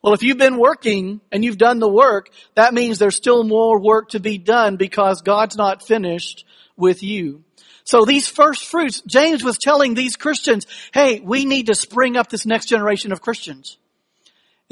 Well, 0.02 0.14
if 0.14 0.24
you've 0.24 0.38
been 0.38 0.58
working 0.58 1.22
and 1.32 1.46
you've 1.46 1.58
done 1.58 1.80
the 1.80 1.90
work, 1.90 2.30
that 2.56 2.74
means 2.74 3.00
there's 3.00 3.16
still 3.16 3.44
more 3.44 3.80
work 3.80 4.10
to 4.10 4.20
be 4.20 4.38
done 4.38 4.76
because 4.76 5.22
God's 5.22 5.56
not 5.56 5.86
finished 5.86 6.46
with 6.76 7.04
you. 7.04 7.44
So 7.86 8.04
these 8.06 8.28
first 8.28 8.66
fruits, 8.66 9.02
James 9.02 9.44
was 9.44 9.58
telling 9.58 9.94
these 9.94 10.16
Christians, 10.16 10.66
hey, 10.94 11.20
we 11.20 11.46
need 11.46 11.68
to 11.68 11.76
spring 11.76 12.18
up 12.18 12.30
this 12.30 12.46
next 12.46 12.66
generation 12.66 13.12
of 13.12 13.22
Christians. 13.22 13.78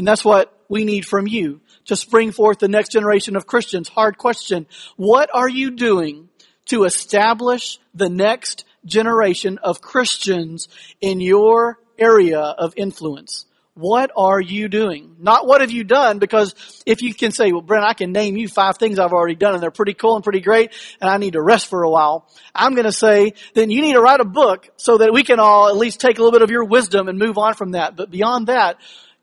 And 0.02 0.08
that's 0.08 0.26
what 0.26 0.52
we 0.68 0.84
need 0.84 1.06
from 1.06 1.28
you 1.28 1.62
to 1.86 1.95
spring 1.95 2.32
forth 2.32 2.58
the 2.58 2.68
next 2.68 2.91
generation 2.91 3.36
of 3.36 3.45
Christians. 3.45 3.88
Hard 3.88 4.18
question. 4.18 4.66
What 4.95 5.30
are 5.32 5.47
you 5.47 5.70
doing 5.70 6.28
to 6.70 6.86
establish 6.86 7.78
the 7.93 8.10
next 8.10 8.66
generation 8.84 9.60
of 9.60 9.80
Christians 9.80 10.70
in 11.02 11.22
your 11.22 11.78
area 11.99 12.39
of 12.39 12.74
influence? 12.78 13.45
What 13.76 14.10
are 14.18 14.41
you 14.41 14.70
doing? 14.70 15.18
Not 15.20 15.45
what 15.45 15.62
have 15.62 15.70
you 15.70 15.84
done, 15.84 16.18
because 16.18 16.56
if 16.88 17.04
you 17.04 17.14
can 17.14 17.32
say, 17.32 17.52
well, 17.52 17.62
Brent, 17.62 17.86
I 17.86 17.93
can 17.93 18.12
name 18.12 18.36
you 18.38 18.47
five 18.47 18.78
things 18.78 18.97
I've 18.97 19.14
already 19.14 19.36
done 19.36 19.54
and 19.54 19.62
they're 19.62 19.70
pretty 19.70 19.93
cool 19.93 20.16
and 20.16 20.24
pretty 20.24 20.41
great 20.41 20.72
and 20.99 21.12
I 21.12 21.18
need 21.18 21.34
to 21.34 21.41
rest 21.43 21.68
for 21.68 21.84
a 21.84 21.89
while. 21.89 22.28
I'm 22.56 22.74
going 22.74 22.86
to 22.86 22.91
say, 22.91 23.34
then 23.54 23.70
you 23.70 23.82
need 23.82 23.93
to 23.93 24.02
write 24.02 24.20
a 24.20 24.26
book 24.26 24.68
so 24.78 24.97
that 24.97 25.14
we 25.14 25.24
can 25.24 25.39
all 25.39 25.70
at 25.70 25.78
least 25.78 26.02
take 26.02 26.18
a 26.18 26.24
little 26.24 26.34
bit 26.34 26.41
of 26.41 26.49
your 26.49 26.66
wisdom 26.66 27.08
and 27.08 27.20
move 27.20 27.38
on 27.38 27.54
from 27.54 27.72
that. 27.72 27.95
But 27.95 28.10
beyond 28.10 28.47
that, 28.47 28.78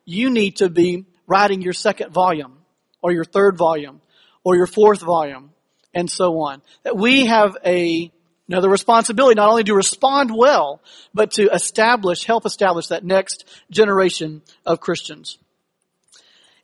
you 0.08 0.30
need 0.30 0.56
to 0.56 0.70
be 0.70 1.04
writing 1.26 1.60
your 1.60 1.74
second 1.74 2.10
volume 2.10 2.56
or 3.02 3.12
your 3.12 3.24
third 3.24 3.58
volume 3.58 4.00
or 4.42 4.56
your 4.56 4.66
fourth 4.66 5.02
volume 5.02 5.50
and 5.92 6.10
so 6.10 6.40
on. 6.40 6.62
That 6.84 6.96
we 6.96 7.26
have 7.26 7.58
a 7.64 8.10
another 8.48 8.70
responsibility 8.70 9.34
not 9.34 9.50
only 9.50 9.64
to 9.64 9.74
respond 9.74 10.34
well, 10.34 10.80
but 11.12 11.32
to 11.32 11.52
establish, 11.52 12.24
help 12.24 12.46
establish 12.46 12.86
that 12.86 13.04
next 13.04 13.44
generation 13.70 14.40
of 14.64 14.80
Christians. 14.80 15.36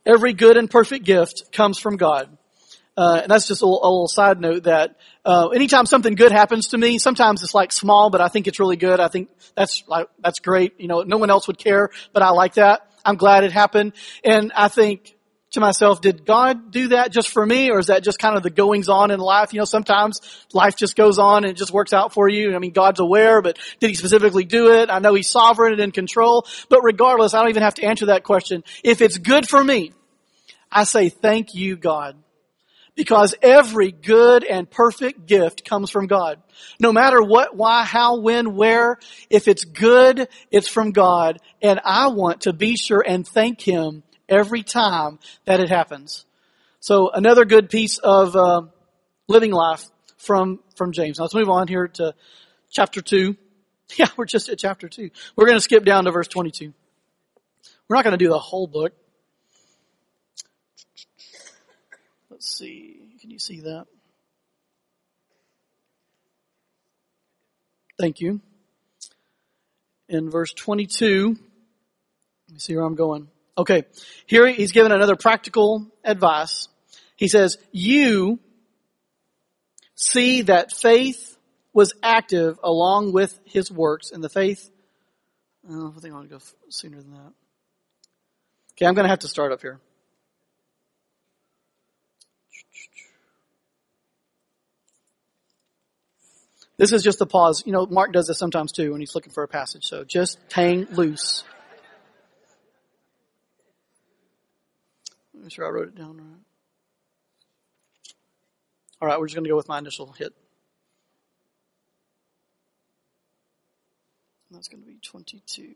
Every 0.07 0.33
good 0.33 0.57
and 0.57 0.71
perfect 0.71 1.05
gift 1.05 1.53
comes 1.53 1.79
from 1.79 1.99
God. 1.99 2.35
Uh, 2.97 3.21
and 3.25 3.31
that's 3.31 3.47
just 3.47 3.61
a 3.61 3.67
a 3.67 3.67
little 3.67 4.09
side 4.09 4.41
note 4.41 4.63
that 4.63 4.97
uh, 5.27 5.49
anytime 5.49 5.85
something 5.85 6.15
good 6.15 6.33
happens 6.33 6.69
to 6.69 6.79
me, 6.79 6.97
sometimes 6.97 7.43
it's 7.43 7.55
like 7.55 7.73
small, 7.73 8.09
but 8.09 8.23
I 8.23 8.29
think 8.29 8.47
it's 8.47 8.59
really 8.59 8.77
good. 8.77 9.01
I 9.01 9.09
think 9.09 9.29
that's 9.55 9.83
like 9.87 10.09
that's 10.19 10.39
great. 10.39 10.81
You 10.81 10.89
know, 10.89 11.03
no 11.03 11.19
one 11.19 11.29
else 11.29 11.47
would 11.47 11.59
care, 11.59 11.91
but 12.15 12.23
I 12.23 12.31
like 12.31 12.55
that. 12.55 12.89
I'm 13.05 13.17
glad 13.17 13.45
it 13.45 13.53
happened, 13.53 13.93
and 14.25 14.53
I 14.55 14.69
think 14.69 15.15
to 15.55 15.61
myself, 15.61 16.01
did 16.01 16.27
God 16.27 16.71
do 16.71 16.89
that 16.89 17.13
just 17.13 17.31
for 17.31 17.45
me 17.45 17.71
or 17.71 17.79
is 17.79 17.87
that 17.87 18.03
just 18.03 18.19
kind 18.19 18.37
of 18.37 18.43
the 18.43 18.51
goings 18.51 18.89
on 18.89 19.11
in 19.11 19.21
life? 19.21 19.53
You 19.53 19.61
know, 19.61 19.65
sometimes 19.65 20.21
life 20.53 20.77
just 20.77 20.97
goes 20.97 21.19
on 21.19 21.45
and 21.45 21.53
it 21.53 21.57
just 21.57 21.73
works 21.73 21.93
out 21.93 22.13
for 22.13 22.29
you. 22.29 22.55
I 22.55 22.59
mean, 22.59 22.73
God's 22.73 23.01
aware, 23.01 23.41
but 23.41 23.59
did 23.79 23.89
he 23.89 23.95
specifically 23.95 24.45
do 24.45 24.73
it? 24.73 24.91
I 24.91 24.99
know 24.99 25.15
he's 25.15 25.31
sovereign 25.31 25.73
and 25.73 25.81
in 25.81 25.91
control, 25.93 26.47
but 26.69 26.83
regardless, 26.83 27.35
I 27.35 27.41
don't 27.41 27.51
even 27.51 27.63
have 27.63 27.75
to 27.75 27.85
answer 27.85 28.07
that 28.07 28.25
question. 28.25 28.65
If 28.83 29.01
it's 29.01 29.19
good 29.19 29.49
for 29.49 29.63
me, 29.63 29.93
I 30.71 30.85
say 30.85 31.09
thank 31.09 31.55
you, 31.55 31.77
God. 31.77 32.17
Because 32.95 33.35
every 33.43 33.91
good 33.91 34.45
and 34.45 34.71
perfect 34.71 35.27
gift 35.27 35.65
comes 35.65 35.91
from 35.91 36.07
God. 36.07 36.41
No 36.79 36.93
matter 36.93 37.21
what, 37.21 37.57
why, 37.57 37.85
how, 37.85 38.21
when, 38.21 38.55
where, 38.55 38.99
if 39.29 39.49
it's 39.49 39.65
good, 39.65 40.29
it's 40.53 40.69
from 40.69 40.93
God. 40.93 41.41
And 41.61 41.81
I 41.85 42.09
want 42.09 42.43
to 42.43 42.53
be 42.53 42.77
sure 42.77 43.03
and 43.05 43.27
thank 43.27 43.61
Him 43.61 44.05
every 44.29 44.63
time 44.63 45.19
that 45.45 45.61
it 45.61 45.69
happens. 45.69 46.25
So 46.81 47.11
another 47.11 47.45
good 47.45 47.71
piece 47.71 47.99
of 47.99 48.37
uh, 48.37 48.63
living 49.27 49.53
life 49.53 49.87
from 50.19 50.61
from 50.77 50.93
James. 50.93 51.19
Now 51.19 51.25
let's 51.25 51.35
move 51.35 51.49
on 51.49 51.69
here 51.69 51.89
to 51.89 52.15
chapter 52.71 53.01
two. 53.01 53.37
Yeah, 53.97 54.09
we're 54.17 54.25
just 54.25 54.49
at 54.49 54.59
chapter 54.59 54.89
two. 54.89 55.11
We're 55.37 55.45
going 55.45 55.59
to 55.59 55.63
skip 55.63 55.85
down 55.85 56.05
to 56.05 56.11
verse 56.11 56.27
twenty-two. 56.27 56.73
We're 57.87 57.97
not 57.97 58.03
going 58.03 58.19
to 58.19 58.25
do 58.25 58.31
the 58.31 58.39
whole 58.39 58.67
book. 58.67 58.95
Let's 62.45 62.59
see. 62.59 63.01
Can 63.23 63.31
you 63.31 63.39
see 63.39 63.61
that? 63.61 63.87
Thank 67.99 68.21
you. 68.21 68.43
In 70.11 70.29
verse 70.29 70.53
22, 70.53 71.29
let 71.29 72.53
me 72.53 72.59
see 72.59 72.77
where 72.77 72.85
I'm 72.85 72.97
going. 72.97 73.29
Okay, 73.57 73.85
here 74.27 74.47
he's 74.47 74.73
given 74.73 74.93
another 74.93 75.17
practical 75.17 75.87
advice. 76.05 76.69
He 77.17 77.29
says, 77.29 77.57
you 77.73 78.41
see 79.95 80.43
that 80.43 80.71
faith 80.71 81.39
was 81.73 81.95
active 82.03 82.59
along 82.63 83.15
with 83.15 83.41
his 83.47 83.73
works, 83.73 84.11
and 84.11 84.23
the 84.23 84.29
faith, 84.29 84.71
oh, 85.71 85.95
I 85.97 86.01
think 86.01 86.13
I 86.13 86.17
want 86.19 86.29
to 86.29 86.37
go 86.37 86.43
sooner 86.69 87.01
than 87.01 87.13
that. 87.13 87.33
Okay, 88.73 88.85
I'm 88.85 88.93
going 88.93 89.05
to 89.05 89.11
have 89.11 89.21
to 89.21 89.29
start 89.29 89.51
up 89.51 89.63
here. 89.63 89.81
This 96.77 96.93
is 96.93 97.03
just 97.03 97.21
a 97.21 97.27
pause. 97.27 97.63
You 97.67 97.73
know, 97.73 97.87
Mark 97.87 98.13
does 98.13 98.27
this 98.27 98.39
sometimes 98.39 98.73
too 98.73 98.93
when 98.93 99.01
he's 99.01 99.15
looking 99.15 99.33
for 99.33 99.45
a 99.45 99.49
passage, 99.49 99.85
so 99.85 100.05
just 100.05 100.39
hang 100.53 100.87
loose. 100.91 101.45
Make 105.33 105.53
sure 105.53 105.67
I 105.67 105.71
wrote 105.71 105.89
it 105.89 105.95
down 105.95 106.17
right. 106.17 106.41
All 109.01 109.09
right, 109.09 109.21
we're 109.21 109.27
just 109.27 109.37
going 109.37 109.45
to 109.45 109.51
go 109.51 109.57
with 109.57 109.69
my 109.69 109.79
initial 109.79 110.13
hit. 110.13 110.33
That's 114.51 114.69
going 114.69 114.83
to 114.83 114.89
be 114.89 114.97
22. 115.03 115.75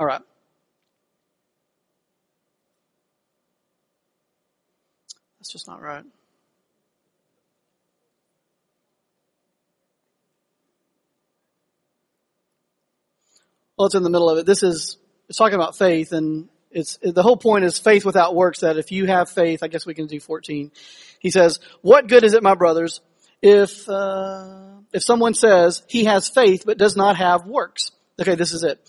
All 0.00 0.06
right. 0.06 0.22
That's 5.38 5.52
just 5.52 5.68
not 5.68 5.80
right. 5.82 6.04
Well, 13.76 13.86
it's 13.86 13.94
in 13.94 14.02
the 14.02 14.10
middle 14.10 14.30
of 14.30 14.38
it. 14.38 14.46
This 14.46 14.62
is 14.62 14.98
it's 15.28 15.38
talking 15.38 15.54
about 15.54 15.76
faith 15.76 16.12
and 16.12 16.48
it's 16.70 16.98
the 17.02 17.22
whole 17.22 17.36
point 17.36 17.64
is 17.64 17.78
faith 17.78 18.04
without 18.04 18.34
works 18.34 18.60
that 18.60 18.76
if 18.76 18.90
you 18.90 19.06
have 19.06 19.30
faith 19.30 19.62
i 19.62 19.68
guess 19.68 19.86
we 19.86 19.94
can 19.94 20.06
do 20.06 20.18
14 20.18 20.72
he 21.20 21.30
says 21.30 21.60
what 21.82 22.08
good 22.08 22.24
is 22.24 22.34
it 22.34 22.42
my 22.42 22.56
brothers 22.56 23.00
if 23.44 23.86
uh, 23.90 24.76
if 24.94 25.02
someone 25.02 25.34
says 25.34 25.82
he 25.86 26.04
has 26.04 26.30
faith 26.30 26.62
but 26.64 26.78
does 26.78 26.96
not 26.96 27.16
have 27.16 27.46
works? 27.46 27.90
Okay 28.18 28.36
this 28.36 28.54
is 28.54 28.62
it. 28.64 28.80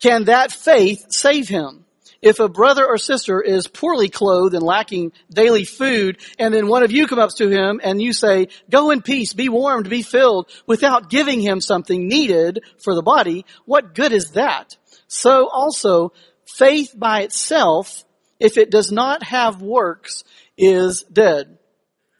Can 0.00 0.24
that 0.24 0.52
faith 0.52 1.06
save 1.08 1.48
him 1.48 1.85
if 2.22 2.40
a 2.40 2.48
brother 2.48 2.86
or 2.86 2.98
sister 2.98 3.40
is 3.40 3.68
poorly 3.68 4.08
clothed 4.08 4.54
and 4.54 4.62
lacking 4.62 5.12
daily 5.30 5.64
food, 5.64 6.18
and 6.38 6.52
then 6.52 6.68
one 6.68 6.82
of 6.82 6.92
you 6.92 7.06
come 7.06 7.18
up 7.18 7.30
to 7.36 7.48
him 7.48 7.80
and 7.82 8.00
you 8.00 8.12
say, 8.12 8.48
go 8.70 8.90
in 8.90 9.02
peace, 9.02 9.32
be 9.32 9.48
warmed, 9.48 9.88
be 9.88 10.02
filled, 10.02 10.50
without 10.66 11.10
giving 11.10 11.40
him 11.40 11.60
something 11.60 12.08
needed 12.08 12.60
for 12.82 12.94
the 12.94 13.02
body, 13.02 13.44
what 13.64 13.94
good 13.94 14.12
is 14.12 14.32
that? 14.32 14.76
So 15.08 15.48
also, 15.48 16.12
faith 16.46 16.94
by 16.96 17.22
itself, 17.22 18.04
if 18.40 18.56
it 18.56 18.70
does 18.70 18.90
not 18.90 19.22
have 19.22 19.62
works, 19.62 20.24
is 20.56 21.02
dead. 21.02 21.58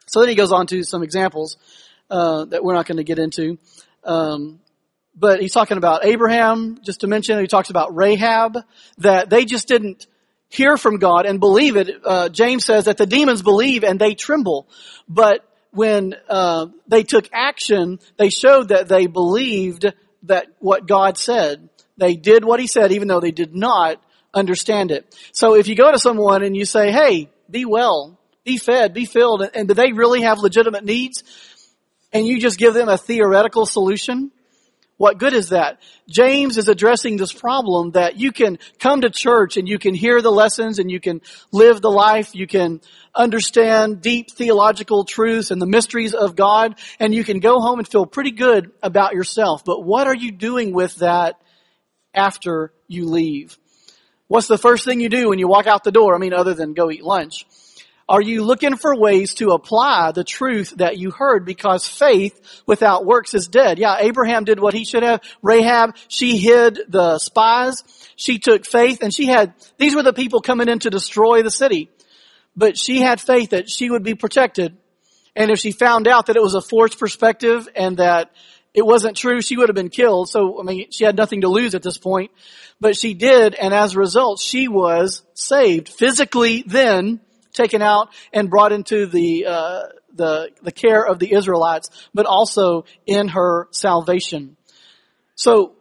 So 0.07 0.21
then 0.21 0.29
he 0.29 0.35
goes 0.35 0.53
on 0.53 0.67
to 0.69 0.85
some 0.85 1.03
examples 1.03 1.57
uh, 2.11 2.45
that 2.47 2.63
we're 2.63 2.75
not 2.75 2.87
going 2.87 2.99
to 2.99 3.05
get 3.05 3.19
into. 3.19 3.59
Um, 4.05 4.61
but 5.17 5.41
he's 5.41 5.53
talking 5.53 5.79
about 5.79 6.05
Abraham, 6.05 6.79
just 6.83 7.01
to 7.01 7.07
mention. 7.07 7.41
He 7.41 7.47
talks 7.47 7.71
about 7.71 7.97
Rahab, 7.97 8.59
that 8.99 9.31
they 9.31 9.47
just 9.47 9.67
didn't 9.67 10.07
hear 10.49 10.77
from 10.77 10.99
God 10.99 11.27
and 11.27 11.41
believe 11.41 11.77
it. 11.77 11.91
Uh, 12.05 12.29
James 12.29 12.65
says 12.65 12.85
that 12.85 12.99
the 12.99 13.07
demons 13.07 13.43
believe 13.43 13.83
and 13.83 13.99
they 13.99 14.15
tremble. 14.15 14.69
But 15.09 15.45
when 15.71 16.15
uh, 16.29 16.67
they 16.87 17.03
took 17.03 17.29
action, 17.33 17.99
they 18.19 18.31
showed 18.31 18.69
that 18.69 18.89
they 18.89 19.07
believed 19.07 19.93
that 20.25 20.47
what 20.59 20.87
God 20.87 21.17
said. 21.17 21.69
They 21.97 22.15
did 22.15 22.45
what 22.45 22.61
he 22.61 22.67
said 22.67 22.93
even 22.93 23.09
though 23.09 23.21
they 23.21 23.31
did 23.31 23.55
not 23.55 24.03
understand 24.35 24.91
it. 24.91 25.17
So 25.33 25.55
if 25.55 25.67
you 25.67 25.75
go 25.75 25.91
to 25.91 25.99
someone 25.99 26.43
and 26.43 26.55
you 26.55 26.67
say, 26.67 26.93
hey, 26.93 27.31
be 27.51 27.65
well, 27.65 28.19
be 28.45 28.59
fed, 28.59 28.93
be 28.93 29.07
filled, 29.07 29.43
and, 29.43 29.51
and 29.57 29.69
do 29.69 29.75
they 29.75 29.93
really 29.93 30.23
have 30.23 30.39
legitimate 30.39 30.85
needs? 30.85 31.25
And 32.13 32.27
you 32.27 32.39
just 32.39 32.59
give 32.59 32.75
them 32.75 32.89
a 32.89 32.99
theoretical 32.99 33.67
solution? 33.67 34.31
What 34.99 35.19
good 35.19 35.35
is 35.35 35.51
that? 35.51 35.83
James 36.09 36.57
is 36.57 36.69
addressing 36.69 37.19
this 37.19 37.33
problem 37.33 37.91
that 37.91 38.19
you 38.19 38.33
can 38.33 38.59
come 38.79 39.03
to 39.03 39.11
church 39.11 39.59
and 39.59 39.69
you 39.69 39.79
can 39.79 39.95
hear 39.95 40.23
the 40.23 40.31
lessons 40.33 40.79
and 40.79 40.91
you 40.91 41.01
can 41.01 41.21
live 41.53 41.83
the 41.83 41.91
life, 41.91 42.35
you 42.35 42.47
can 42.47 42.81
understand 43.15 44.01
deep 44.01 44.31
theological 44.31 45.05
truths 45.05 45.51
and 45.51 45.61
the 45.61 45.67
mysteries 45.67 46.15
of 46.15 46.35
God, 46.35 46.79
and 46.99 47.15
you 47.15 47.25
can 47.25 47.41
go 47.41 47.61
home 47.61 47.79
and 47.79 47.87
feel 47.87 48.07
pretty 48.07 48.31
good 48.31 48.73
about 48.83 49.13
yourself. 49.13 49.65
But 49.67 49.85
what 49.85 50.07
are 50.07 50.17
you 50.17 50.33
doing 50.33 50.73
with 50.73 50.97
that 50.97 51.37
after 52.15 52.73
you 52.89 53.07
leave? 53.07 53.59
What's 54.29 54.49
the 54.49 54.59
first 54.59 54.87
thing 54.87 55.01
you 55.01 55.11
do 55.11 55.29
when 55.29 55.39
you 55.39 55.47
walk 55.47 55.67
out 55.67 55.85
the 55.85 55.93
door? 55.93 56.15
I 56.15 56.19
mean, 56.19 56.33
other 56.33 56.55
than 56.55 56.73
go 56.73 56.91
eat 56.91 57.05
lunch. 57.05 57.47
Are 58.09 58.23
you 58.23 58.45
looking 58.45 58.77
for 58.77 58.95
ways 58.95 59.35
to 59.35 59.51
apply 59.51 60.13
the 60.13 60.23
truth 60.23 60.75
that 60.77 60.97
you 60.97 61.11
heard? 61.11 61.45
Because 61.45 61.89
faith 61.89 62.63
without 62.65 63.05
works 63.05 63.35
is 63.35 63.49
dead. 63.49 63.81
Yeah, 63.81 63.97
Abraham 63.99 64.45
did 64.45 64.61
what 64.61 64.75
he 64.75 64.85
should 64.85 65.03
have. 65.03 65.23
Rahab, 65.43 65.97
she 66.07 66.37
hid 66.37 66.79
the 66.89 67.19
spies. 67.19 67.83
She 68.15 68.39
took 68.39 68.65
faith 68.65 69.03
and 69.03 69.13
she 69.13 69.27
had, 69.27 69.55
these 69.77 69.97
were 69.97 70.05
the 70.05 70.13
people 70.13 70.41
coming 70.41 70.69
in 70.69 70.79
to 70.81 70.91
destroy 70.91 71.43
the 71.43 71.51
city. 71.51 71.91
But 72.55 72.79
she 72.79 73.01
had 73.01 73.21
faith 73.21 73.51
that 73.51 73.69
she 73.69 73.91
would 73.91 74.05
be 74.05 74.15
protected. 74.15 74.77
And 75.35 75.51
if 75.51 75.59
she 75.59 75.73
found 75.73 76.07
out 76.07 76.27
that 76.27 76.37
it 76.37 76.43
was 76.43 76.55
a 76.55 76.63
forced 76.63 77.01
perspective 77.01 77.69
and 77.75 77.97
that 77.97 78.31
it 78.73 78.87
wasn't 78.87 79.17
true, 79.17 79.43
she 79.43 79.57
would 79.57 79.69
have 79.69 79.75
been 79.75 79.91
killed. 79.91 80.29
So, 80.29 80.61
I 80.61 80.63
mean, 80.63 80.91
she 80.93 81.05
had 81.05 81.17
nothing 81.17 81.41
to 81.41 81.49
lose 81.49 81.75
at 81.75 81.83
this 81.83 81.99
point. 81.99 82.31
But 82.81 82.97
she 82.97 83.15
did, 83.15 83.55
and 83.55 83.75
as 83.75 83.95
a 83.95 83.99
result, 83.99 84.39
she 84.39 84.69
was 84.69 85.23
saved. 85.35 85.89
Physically 85.89 86.63
then, 86.67 87.21
taken 87.57 87.83
out 87.83 88.11
and 88.33 88.49
brought 88.51 88.73
into 88.73 89.07
the, 89.07 89.47
uh, 89.47 89.83
the, 90.15 90.51
the 90.63 90.73
care 90.73 91.05
of 91.05 91.19
the 91.19 91.33
Israelites, 91.33 91.91
but 92.15 92.27
also 92.27 92.85
in 93.07 93.29
her 93.29 93.69
salvation. 93.71 94.57
So, 95.35 95.73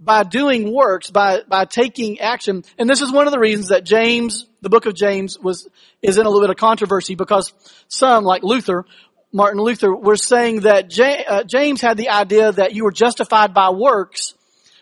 by 0.00 0.22
doing 0.22 0.74
works, 0.74 1.10
by, 1.10 1.42
by 1.48 1.64
taking 1.64 2.20
action. 2.20 2.64
And 2.78 2.90
this 2.90 3.00
is 3.00 3.12
one 3.12 3.26
of 3.26 3.32
the 3.32 3.38
reasons 3.38 3.68
that 3.68 3.84
James, 3.84 4.46
the 4.60 4.68
book 4.68 4.86
of 4.86 4.94
James 4.94 5.38
was, 5.38 5.68
is 6.02 6.18
in 6.18 6.26
a 6.26 6.28
little 6.28 6.42
bit 6.42 6.50
of 6.50 6.56
controversy 6.56 7.14
because 7.14 7.52
some, 7.88 8.24
like 8.24 8.42
Luther, 8.42 8.84
Martin 9.32 9.60
Luther, 9.60 9.94
were 9.94 10.16
saying 10.16 10.60
that 10.60 10.98
uh, 10.98 11.44
James 11.44 11.80
had 11.80 11.96
the 11.96 12.10
idea 12.10 12.52
that 12.52 12.74
you 12.74 12.84
were 12.84 12.92
justified 12.92 13.54
by 13.54 13.70
works 13.70 14.34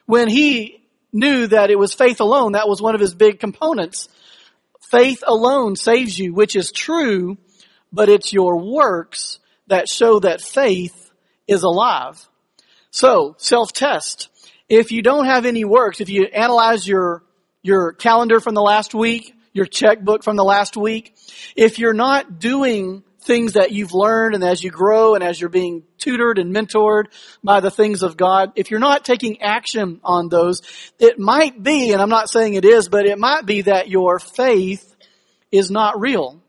when 0.06 0.28
he 0.28 0.82
knew 1.12 1.46
that 1.46 1.70
it 1.70 1.78
was 1.78 1.94
faith 1.94 2.20
alone. 2.20 2.52
That 2.52 2.68
was 2.68 2.80
one 2.80 2.94
of 2.94 3.00
his 3.00 3.14
big 3.14 3.38
components. 3.38 4.08
Faith 4.92 5.24
alone 5.26 5.74
saves 5.74 6.18
you, 6.18 6.34
which 6.34 6.54
is 6.54 6.70
true, 6.70 7.38
but 7.94 8.10
it's 8.10 8.30
your 8.30 8.58
works 8.58 9.38
that 9.68 9.88
show 9.88 10.20
that 10.20 10.42
faith 10.42 11.10
is 11.48 11.62
alive. 11.62 12.28
So, 12.90 13.34
self-test. 13.38 14.28
If 14.68 14.92
you 14.92 15.00
don't 15.00 15.24
have 15.24 15.46
any 15.46 15.64
works, 15.64 16.02
if 16.02 16.10
you 16.10 16.24
analyze 16.24 16.86
your, 16.86 17.22
your 17.62 17.94
calendar 17.94 18.38
from 18.38 18.54
the 18.54 18.60
last 18.60 18.94
week, 18.94 19.34
your 19.54 19.64
checkbook 19.64 20.22
from 20.22 20.36
the 20.36 20.44
last 20.44 20.76
week, 20.76 21.14
if 21.56 21.78
you're 21.78 21.94
not 21.94 22.38
doing 22.38 23.02
things 23.20 23.54
that 23.54 23.72
you've 23.72 23.94
learned 23.94 24.34
and 24.34 24.44
as 24.44 24.62
you 24.62 24.70
grow 24.70 25.14
and 25.14 25.24
as 25.24 25.40
you're 25.40 25.48
being 25.48 25.84
tutored 26.02 26.38
and 26.38 26.54
mentored 26.54 27.04
by 27.42 27.60
the 27.60 27.70
things 27.70 28.02
of 28.02 28.16
God, 28.16 28.52
if 28.56 28.70
you're 28.70 28.80
not 28.80 29.04
taking 29.04 29.40
action 29.42 30.00
on 30.02 30.28
those, 30.28 30.62
it 30.98 31.18
might 31.18 31.62
be, 31.62 31.92
and 31.92 32.02
I'm 32.02 32.08
not 32.08 32.30
saying 32.30 32.54
it 32.54 32.64
is, 32.64 32.88
but 32.88 33.06
it 33.06 33.18
might 33.18 33.46
be 33.46 33.62
that 33.62 33.88
your 33.88 34.18
faith 34.18 34.94
is 35.50 35.70
not 35.70 36.00
real. 36.00 36.40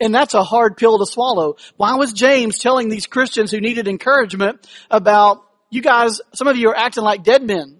And 0.00 0.14
that's 0.14 0.34
a 0.34 0.42
hard 0.42 0.76
pill 0.76 0.98
to 0.98 1.06
swallow. 1.06 1.56
Why 1.76 1.94
was 1.94 2.12
James 2.12 2.58
telling 2.58 2.88
these 2.88 3.06
Christians 3.06 3.50
who 3.50 3.60
needed 3.60 3.86
encouragement 3.86 4.66
about 4.90 5.44
you 5.70 5.80
guys, 5.80 6.20
some 6.34 6.48
of 6.48 6.56
you 6.56 6.68
are 6.68 6.76
acting 6.76 7.02
like 7.02 7.22
dead 7.22 7.42
men. 7.42 7.78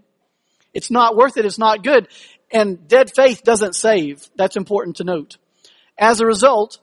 It's 0.72 0.90
not 0.90 1.14
worth 1.14 1.36
it. 1.36 1.44
It's 1.44 1.58
not 1.58 1.84
good. 1.84 2.08
And 2.50 2.88
dead 2.88 3.10
faith 3.14 3.42
doesn't 3.42 3.74
save. 3.74 4.28
That's 4.34 4.56
important 4.56 4.96
to 4.96 5.04
note. 5.04 5.36
As 5.98 6.20
a 6.20 6.26
result, 6.26 6.78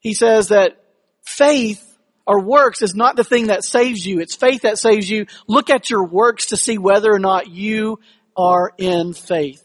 he 0.00 0.12
says 0.12 0.48
that 0.48 0.82
faith 1.24 1.93
or 2.26 2.40
works 2.40 2.82
is 2.82 2.94
not 2.94 3.16
the 3.16 3.24
thing 3.24 3.48
that 3.48 3.64
saves 3.64 4.06
you. 4.06 4.20
It's 4.20 4.34
faith 4.34 4.62
that 4.62 4.78
saves 4.78 5.08
you. 5.08 5.26
Look 5.46 5.70
at 5.70 5.90
your 5.90 6.04
works 6.04 6.46
to 6.46 6.56
see 6.56 6.78
whether 6.78 7.12
or 7.12 7.18
not 7.18 7.48
you 7.48 8.00
are 8.36 8.72
in 8.78 9.12
faith. 9.12 9.62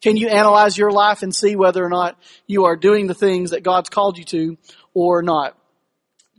Can 0.00 0.16
you 0.16 0.28
analyze 0.28 0.78
your 0.78 0.90
life 0.90 1.22
and 1.22 1.34
see 1.34 1.56
whether 1.56 1.84
or 1.84 1.90
not 1.90 2.18
you 2.46 2.64
are 2.64 2.76
doing 2.76 3.06
the 3.06 3.14
things 3.14 3.50
that 3.50 3.62
God's 3.62 3.90
called 3.90 4.16
you 4.18 4.24
to 4.24 4.58
or 4.94 5.22
not? 5.22 5.56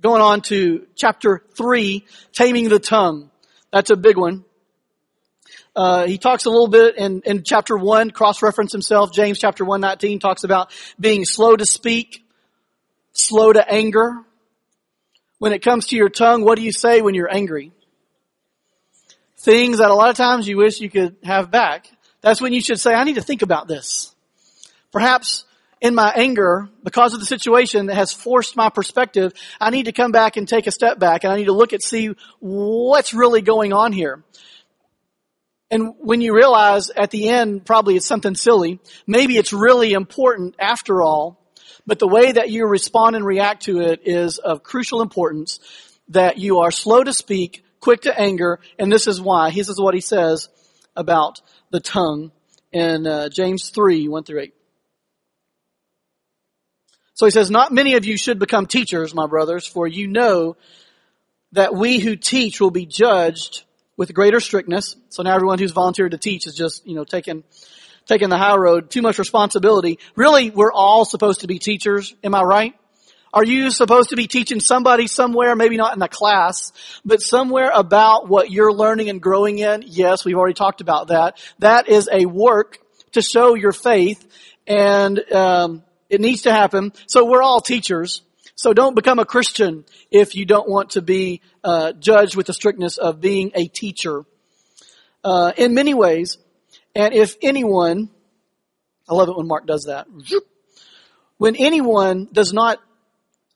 Going 0.02 0.22
on 0.22 0.42
to 0.42 0.88
chapter 0.96 1.44
3, 1.56 2.06
taming 2.34 2.70
the 2.70 2.80
tongue. 2.80 3.30
That's 3.72 3.92
a 3.92 3.96
big 3.96 4.18
one. 4.18 4.46
Uh, 5.76 6.08
he 6.08 6.18
talks 6.18 6.46
a 6.46 6.50
little 6.50 6.68
bit 6.68 6.98
in, 6.98 7.22
in 7.26 7.44
chapter 7.44 7.78
1, 7.78 8.12
cross-reference 8.12 8.72
himself. 8.72 9.14
James 9.14 9.40
chapter 9.40 9.64
1, 9.64 9.80
19 9.80 10.20
talks 10.20 10.44
about 10.44 10.74
being 11.00 11.24
slow 11.24 11.56
to 11.56 11.66
speak, 11.66 12.26
slow 13.14 13.54
to 13.54 13.72
anger. 13.72 14.26
When 15.42 15.54
it 15.54 15.64
comes 15.64 15.88
to 15.88 15.96
your 15.96 16.10
tongue, 16.10 16.44
what 16.44 16.56
do 16.56 16.62
you 16.62 16.72
say 16.72 17.02
when 17.02 17.16
you're 17.16 17.34
angry? 17.34 17.72
Things 19.39 19.80
that 19.80 19.89
a 19.89 19.96
lot 19.96 20.12
of 20.12 20.16
times 20.16 20.48
you 20.48 20.56
wish 20.56 20.80
you 20.80 20.88
could 20.88 21.16
have 21.24 21.50
back. 21.50 21.89
That's 22.22 22.39
when 22.39 22.54
you 22.54 22.62
should 22.62 22.80
say, 22.80 22.94
I 22.94 23.06
need 23.06 23.16
to 23.16 23.24
think 23.24 23.42
about 23.42 23.68
this. 23.68 24.14
Perhaps 24.92 25.46
in 25.82 25.96
my 25.96 26.14
anger, 26.16 26.70
because 26.84 27.16
of 27.16 27.20
the 27.22 27.26
situation 27.26 27.88
that 27.88 27.96
has 27.96 28.14
forced 28.14 28.56
my 28.56 28.70
perspective, 28.70 29.34
I 29.60 29.72
need 29.72 29.86
to 29.86 29.92
come 29.92 30.12
back 30.12 30.38
and 30.38 30.48
take 30.48 30.68
a 30.68 30.72
step 30.72 31.00
back 31.00 31.24
and 31.24 31.34
I 31.34 31.38
need 31.38 31.46
to 31.46 31.54
look 31.54 31.74
at 31.74 31.82
see 31.82 32.12
what's 32.38 33.16
really 33.16 33.42
going 33.42 33.74
on 33.74 33.94
here. 33.94 34.24
And 35.72 35.96
when 35.98 36.22
you 36.22 36.36
realize 36.36 36.92
at 36.92 37.10
the 37.10 37.30
end, 37.30 37.66
probably 37.66 37.96
it's 37.96 38.06
something 38.06 38.36
silly, 38.36 38.80
maybe 39.08 39.38
it's 39.38 39.54
really 39.54 39.94
important 39.94 40.56
after 40.60 41.02
all, 41.02 41.41
but 41.86 42.00
the 42.00 42.08
way 42.08 42.32
that 42.32 42.50
you 42.50 42.66
respond 42.66 43.16
and 43.16 43.26
react 43.26 43.64
to 43.64 43.82
it 43.82 44.02
is 44.06 44.38
of 44.38 44.64
crucial 44.64 45.02
importance 45.02 45.60
that 46.10 46.38
you 46.38 46.60
are 46.60 46.72
slow 46.72 47.04
to 47.04 47.14
speak, 47.14 47.64
quick 47.80 48.02
to 48.02 48.20
anger, 48.20 48.60
and 48.78 48.92
this 48.92 49.08
is 49.08 49.20
why. 49.20 49.52
This 49.52 49.70
is 49.70 49.80
what 49.80 49.94
he 49.94 50.02
says 50.02 50.50
about 50.96 51.42
the 51.72 51.80
tongue 51.80 52.32
in 52.72 53.08
uh, 53.08 53.30
James 53.30 53.70
3, 53.70 54.08
1 54.08 54.24
through 54.24 54.42
8. 54.42 54.54
So 57.14 57.26
he 57.26 57.32
says, 57.32 57.52
not 57.52 57.72
many 57.72 57.96
of 57.96 58.06
you 58.06 58.18
should 58.18 58.40
become 58.40 58.66
teachers, 58.66 59.14
my 59.14 59.28
brothers, 59.28 59.68
for 59.68 59.88
you 59.88 60.08
know 60.08 60.58
that 61.52 61.76
we 61.76 62.00
who 62.00 62.16
teach 62.16 62.60
will 62.60 62.72
be 62.72 62.86
judged 62.86 63.64
with 63.98 64.14
greater 64.14 64.40
strictness. 64.40 64.96
So 65.10 65.22
now 65.22 65.36
everyone 65.36 65.60
who's 65.60 65.72
volunteered 65.72 66.12
to 66.12 66.18
teach 66.18 66.48
is 66.48 66.56
just, 66.56 66.88
you 66.88 66.96
know, 66.96 67.04
taking, 67.04 67.44
taking 68.06 68.30
the 68.30 68.38
high 68.38 68.56
road, 68.56 68.89
too 68.89 69.02
much 69.02 69.20
responsibility. 69.20 69.99
Really, 70.16 70.49
we're 70.49 70.72
all 70.72 71.06
supposed 71.06 71.41
to 71.41 71.47
be 71.47 71.60
teachers. 71.60 72.14
Am 72.24 72.36
I 72.36 72.41
right? 72.41 72.76
Are 73.34 73.45
you 73.45 73.70
supposed 73.70 74.10
to 74.10 74.18
be 74.18 74.28
teaching 74.28 74.60
somebody 74.60 75.08
somewhere, 75.08 75.56
maybe 75.56 75.78
not 75.78 75.95
in 75.95 76.02
a 76.02 76.10
class, 76.10 76.74
but 77.06 77.22
somewhere 77.22 77.72
about 77.74 78.28
what 78.28 78.52
you're 78.52 78.74
learning 78.74 79.10
and 79.10 79.22
growing 79.22 79.60
in? 79.60 79.84
Yes, 79.86 80.26
we've 80.26 80.36
already 80.36 80.54
talked 80.54 80.82
about 80.82 81.08
that. 81.08 81.39
That 81.60 81.88
is 81.88 82.10
a 82.12 82.26
work 82.26 82.80
to 83.14 83.22
show 83.22 83.56
your 83.56 83.72
faith, 83.72 84.28
and 84.68 85.20
um, 85.32 85.84
it 86.10 86.20
needs 86.20 86.41
to 86.41 86.52
happen. 86.52 86.91
So 87.08 87.26
we're 87.26 87.41
all 87.41 87.62
teachers. 87.62 88.22
So 88.56 88.74
don't 88.74 88.95
become 88.95 89.18
a 89.18 89.26
Christian 89.26 89.86
if 90.12 90.36
you 90.36 90.45
don't 90.45 90.70
want 90.70 90.91
to 90.91 91.02
be 91.02 91.41
uh, 91.64 91.93
judged 91.93 92.36
with 92.36 92.47
the 92.47 92.54
strictness 92.54 92.97
of 92.97 93.22
being 93.22 93.52
a 93.56 93.68
teacher. 93.68 94.24
Uh, 95.24 95.54
in 95.56 95.74
many 95.74 95.93
ways, 95.93 96.38
and 96.96 97.14
if 97.14 97.36
anyone, 97.42 98.10
I 99.10 99.14
love 99.14 99.30
it 99.30 99.38
when 99.38 99.48
Mark 99.48 99.66
does 99.66 99.86
that. 99.86 100.08
When 101.38 101.56
anyone 101.56 102.28
does 102.32 102.54
not 102.54 102.80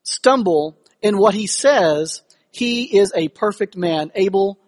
stumble 0.03 0.77
in 1.01 1.17
what 1.17 1.33
he 1.33 1.47
says, 1.47 2.21
he 2.51 2.97
is 2.97 3.11
a 3.15 3.27
perfect 3.27 3.75
man, 3.75 4.11
able 4.15 4.59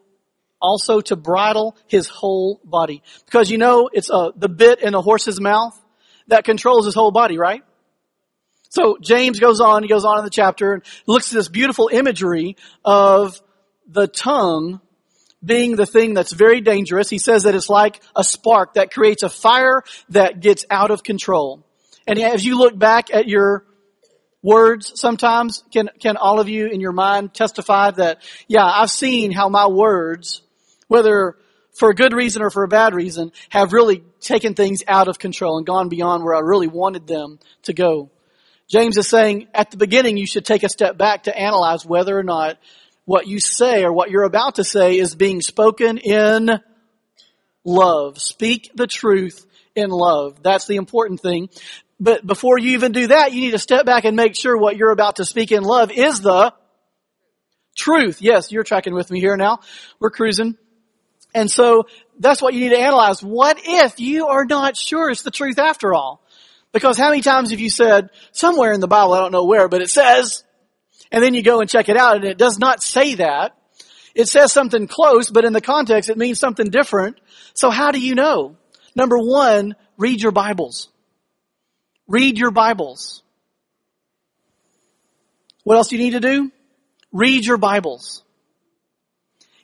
also 0.61 1.01
to 1.01 1.15
bridle 1.15 1.76
his 1.88 2.07
whole 2.07 2.59
body. 2.63 3.01
Because 3.26 3.49
you 3.49 3.57
know, 3.57 3.89
it's 3.91 4.09
uh, 4.09 4.32
the 4.36 4.49
bit 4.49 4.82
in 4.82 4.93
a 4.93 5.01
horse's 5.01 5.39
mouth 5.39 5.80
that 6.28 6.43
controls 6.43 6.86
his 6.86 6.95
whole 6.95 7.11
body, 7.11 7.38
right? 7.38 7.63
So 8.70 8.97
James 9.01 9.39
goes 9.39 9.61
on, 9.61 9.84
he 9.84 9.89
goes 9.89 10.03
on 10.03 10.20
in 10.20 10.26
the 10.26 10.30
chapter 10.30 10.74
and 10.74 10.84
looks 11.05 11.32
at 11.32 11.36
this 11.36 11.47
beautiful 11.47 11.89
imagery 11.91 12.57
of 12.84 13.41
the 13.88 14.07
tongue 14.07 14.82
being 15.48 15.76
the 15.76 15.86
thing 15.86 16.14
that's 16.14 16.34
very 16.34 16.62
dangerous. 16.62 17.10
He 17.10 17.18
says 17.18 17.43
that 17.43 17.56
it's 17.56 17.70
like 17.70 18.02
a 18.16 18.24
spark 18.24 18.76
that 18.76 18.91
creates 18.91 19.24
a 19.24 19.30
fire 19.30 19.82
that 20.10 20.41
gets 20.41 20.66
out 20.70 20.91
of 20.91 21.04
control. 21.04 21.66
And 22.06 22.20
as 22.20 22.45
you 22.45 22.58
look 22.58 22.78
back 22.78 23.14
at 23.14 23.28
your 23.28 23.66
words 24.43 24.93
sometimes, 24.95 25.64
can, 25.74 25.89
can 26.00 26.18
all 26.18 26.39
of 26.39 26.48
you 26.48 26.68
in 26.68 26.80
your 26.80 26.91
mind 26.91 27.34
testify 27.34 27.91
that, 27.91 28.22
yeah, 28.48 28.64
I've 28.64 28.91
seen 28.91 29.32
how 29.32 29.50
my 29.50 29.68
words, 29.68 30.41
whether 30.88 31.38
for 31.78 31.89
a 31.89 31.95
good 31.95 32.14
reason 32.14 32.41
or 32.41 32.50
for 32.50 32.64
a 32.64 32.68
bad 32.68 32.93
reason, 32.93 33.32
have 33.50 33.74
really 33.74 34.04
taken 34.20 34.54
things 34.54 34.84
out 34.88 35.08
of 35.08 35.20
control 35.20 35.58
and 35.58 35.66
gone 35.66 35.89
beyond 35.89 36.24
where 36.24 36.36
I 36.36 36.39
really 36.39 36.68
wanted 36.68 37.08
them 37.08 37.39
to 37.64 37.74
go. 37.74 38.10
James 38.68 38.98
is 38.98 39.08
saying 39.08 39.48
at 39.54 39.72
the 39.72 39.78
beginning 39.78 40.18
you 40.18 40.28
should 40.28 40.45
take 40.45 40.64
a 40.64 40.70
step 40.70 40.98
back 40.98 41.24
to 41.24 41.38
analyze 41.38 41.86
whether 41.86 42.18
or 42.18 42.24
not 42.24 42.58
what 43.08 43.26
you 43.26 43.39
say 43.39 43.86
or 43.86 43.93
what 43.93 44.12
you're 44.12 44.24
about 44.24 44.55
to 44.55 44.66
say 44.66 44.97
is 44.97 45.16
being 45.16 45.39
spoken 45.41 45.97
in 45.97 46.60
love. 47.64 48.20
Speak 48.20 48.70
the 48.76 48.86
truth 48.86 49.45
in 49.78 49.89
love. 49.91 50.43
That's 50.43 50.68
the 50.68 50.76
important 50.76 51.22
thing. 51.22 51.47
But 52.01 52.28
before 52.28 52.60
you 52.60 52.72
even 52.72 52.91
do 52.91 53.08
that, 53.08 53.32
you 53.32 53.39
need 53.39 53.51
to 53.51 53.60
step 53.60 53.86
back 53.86 54.03
and 54.03 54.18
make 54.18 54.36
sure 54.36 54.58
what 54.58 54.76
you're 54.76 54.91
about 54.91 55.16
to 55.16 55.26
speak 55.26 55.53
in 55.53 55.64
love 55.64 55.89
is 55.89 56.20
the 56.20 56.53
truth. 57.78 58.22
Yes, 58.22 58.51
you're 58.51 58.66
tracking 58.66 58.93
with 58.93 59.10
me 59.10 59.22
here 59.22 59.38
now. 59.38 59.60
We're 60.01 60.10
cruising. 60.10 60.58
And 61.34 61.49
so 61.49 61.88
that's 62.20 62.41
what 62.41 62.55
you 62.55 62.60
need 62.60 62.76
to 62.76 62.82
analyze. 62.82 63.24
What 63.24 63.58
if 63.64 64.01
you 64.01 64.28
are 64.28 64.43
not 64.43 64.76
sure 64.76 65.10
it's 65.12 65.22
the 65.22 65.32
truth 65.32 65.60
after 65.60 65.93
all? 65.93 66.22
Because 66.74 66.97
how 66.97 67.10
many 67.10 67.22
times 67.22 67.51
have 67.51 67.62
you 67.62 67.70
said, 67.70 68.10
somewhere 68.34 68.74
in 68.74 68.82
the 68.82 68.88
Bible, 68.89 69.14
I 69.14 69.20
don't 69.20 69.32
know 69.32 69.45
where, 69.45 69.70
but 69.70 69.82
it 69.82 69.89
says, 69.89 70.43
and 71.12 71.24
then 71.24 71.34
you 71.34 71.41
go 71.41 71.62
and 71.62 71.70
check 71.70 71.89
it 71.89 71.97
out 71.97 72.18
and 72.18 72.26
it 72.26 72.38
does 72.38 72.60
not 72.60 72.84
say 72.84 73.16
that. 73.16 73.55
It 74.16 74.28
says 74.28 74.51
something 74.51 74.88
close, 74.88 75.30
but 75.30 75.45
in 75.45 75.53
the 75.53 75.62
context 75.62 76.10
it 76.10 76.18
means 76.18 76.39
something 76.39 76.70
different. 76.70 77.20
So 77.53 77.70
how 77.70 77.91
do 77.91 77.99
you 77.99 78.16
know? 78.16 78.55
Number 78.95 79.18
one, 79.18 79.76
read 79.97 80.22
your 80.22 80.32
Bibles. 80.32 80.89
Read 82.08 82.38
your 82.38 82.51
Bibles. 82.51 83.22
What 85.64 85.76
else 85.76 85.89
do 85.89 85.97
you 85.97 86.03
need 86.03 86.12
to 86.12 86.20
do? 86.20 86.51
Read 87.12 87.45
your 87.45 87.58
Bibles. 87.58 88.24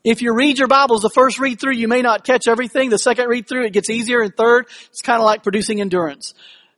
If 0.04 0.22
you 0.22 0.34
read 0.34 0.60
your 0.60 0.68
Bibles, 0.68 1.02
the 1.02 1.10
first 1.10 1.40
read 1.40 1.62
through, 1.62 1.76
you 1.76 1.88
may 1.88 2.02
not 2.02 2.26
catch 2.26 2.48
everything. 2.48 2.90
The 2.90 2.98
second 2.98 3.30
read 3.30 3.48
through, 3.48 3.66
it 3.66 3.74
gets 3.74 3.90
easier. 3.90 4.22
And 4.22 4.36
third, 4.36 4.68
it's 4.90 5.02
kind 5.02 5.20
of 5.20 5.26
like 5.26 5.44
producing 5.44 5.80
endurance. 5.80 6.34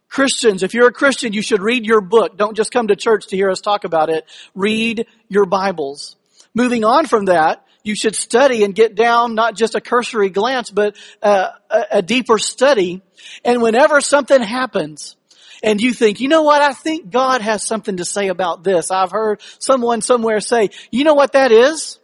Christians, 0.10 0.64
if 0.64 0.74
you're 0.74 0.88
a 0.88 0.94
Christian, 0.94 1.34
you 1.34 1.42
should 1.42 1.62
read 1.62 1.86
your 1.86 2.02
book. 2.02 2.38
Don't 2.38 2.56
just 2.56 2.72
come 2.72 2.88
to 2.88 2.96
church 2.96 3.28
to 3.28 3.36
hear 3.36 3.50
us 3.50 3.62
talk 3.62 3.84
about 3.84 4.10
it. 4.10 4.26
Read 4.54 5.08
your 5.28 5.46
Bibles. 5.46 6.16
Moving 6.54 6.84
on 6.86 7.06
from 7.06 7.26
that, 7.26 7.66
you 7.84 7.96
should 7.96 8.16
study 8.16 8.64
and 8.64 8.74
get 8.74 8.96
down 8.96 9.36
not 9.36 9.56
just 9.56 9.76
a 9.76 9.82
cursory 9.82 10.30
glance, 10.30 10.72
but 10.72 10.96
uh, 11.22 11.50
a, 11.70 11.84
a 11.92 12.02
deeper 12.02 12.40
study. 12.40 13.02
And 13.44 13.62
whenever 13.62 14.02
something 14.02 14.42
happens, 14.42 15.16
and 15.62 15.80
you 15.82 15.94
think, 15.94 16.20
you 16.20 16.28
know 16.28 16.44
what, 16.44 16.62
I 16.62 16.74
think 16.74 17.12
God 17.12 17.42
has 17.42 17.64
something 17.64 17.98
to 17.98 18.06
say 18.06 18.30
about 18.30 18.64
this. 18.64 18.92
I've 18.92 19.12
heard 19.12 19.42
someone 19.60 20.02
somewhere 20.02 20.40
say, 20.40 20.70
you 20.92 21.04
know 21.04 21.14
what 21.14 21.34
that 21.34 21.52
is? 21.52 22.00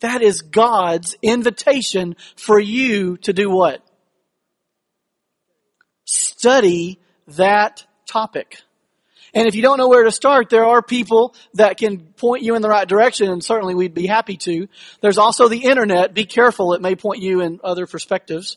That 0.00 0.22
is 0.22 0.42
God's 0.42 1.16
invitation 1.22 2.16
for 2.36 2.58
you 2.58 3.16
to 3.18 3.32
do 3.32 3.50
what? 3.50 3.84
Study 6.04 6.99
that 7.36 7.84
topic. 8.06 8.58
And 9.32 9.46
if 9.46 9.54
you 9.54 9.62
don't 9.62 9.78
know 9.78 9.88
where 9.88 10.04
to 10.04 10.10
start, 10.10 10.50
there 10.50 10.64
are 10.64 10.82
people 10.82 11.34
that 11.54 11.76
can 11.76 11.98
point 12.00 12.42
you 12.42 12.56
in 12.56 12.62
the 12.62 12.68
right 12.68 12.88
direction, 12.88 13.30
and 13.30 13.44
certainly 13.44 13.74
we'd 13.74 13.94
be 13.94 14.06
happy 14.06 14.36
to. 14.38 14.66
There's 15.00 15.18
also 15.18 15.48
the 15.48 15.64
internet. 15.64 16.14
Be 16.14 16.24
careful; 16.24 16.74
it 16.74 16.80
may 16.80 16.96
point 16.96 17.22
you 17.22 17.40
in 17.40 17.60
other 17.62 17.86
perspectives. 17.86 18.56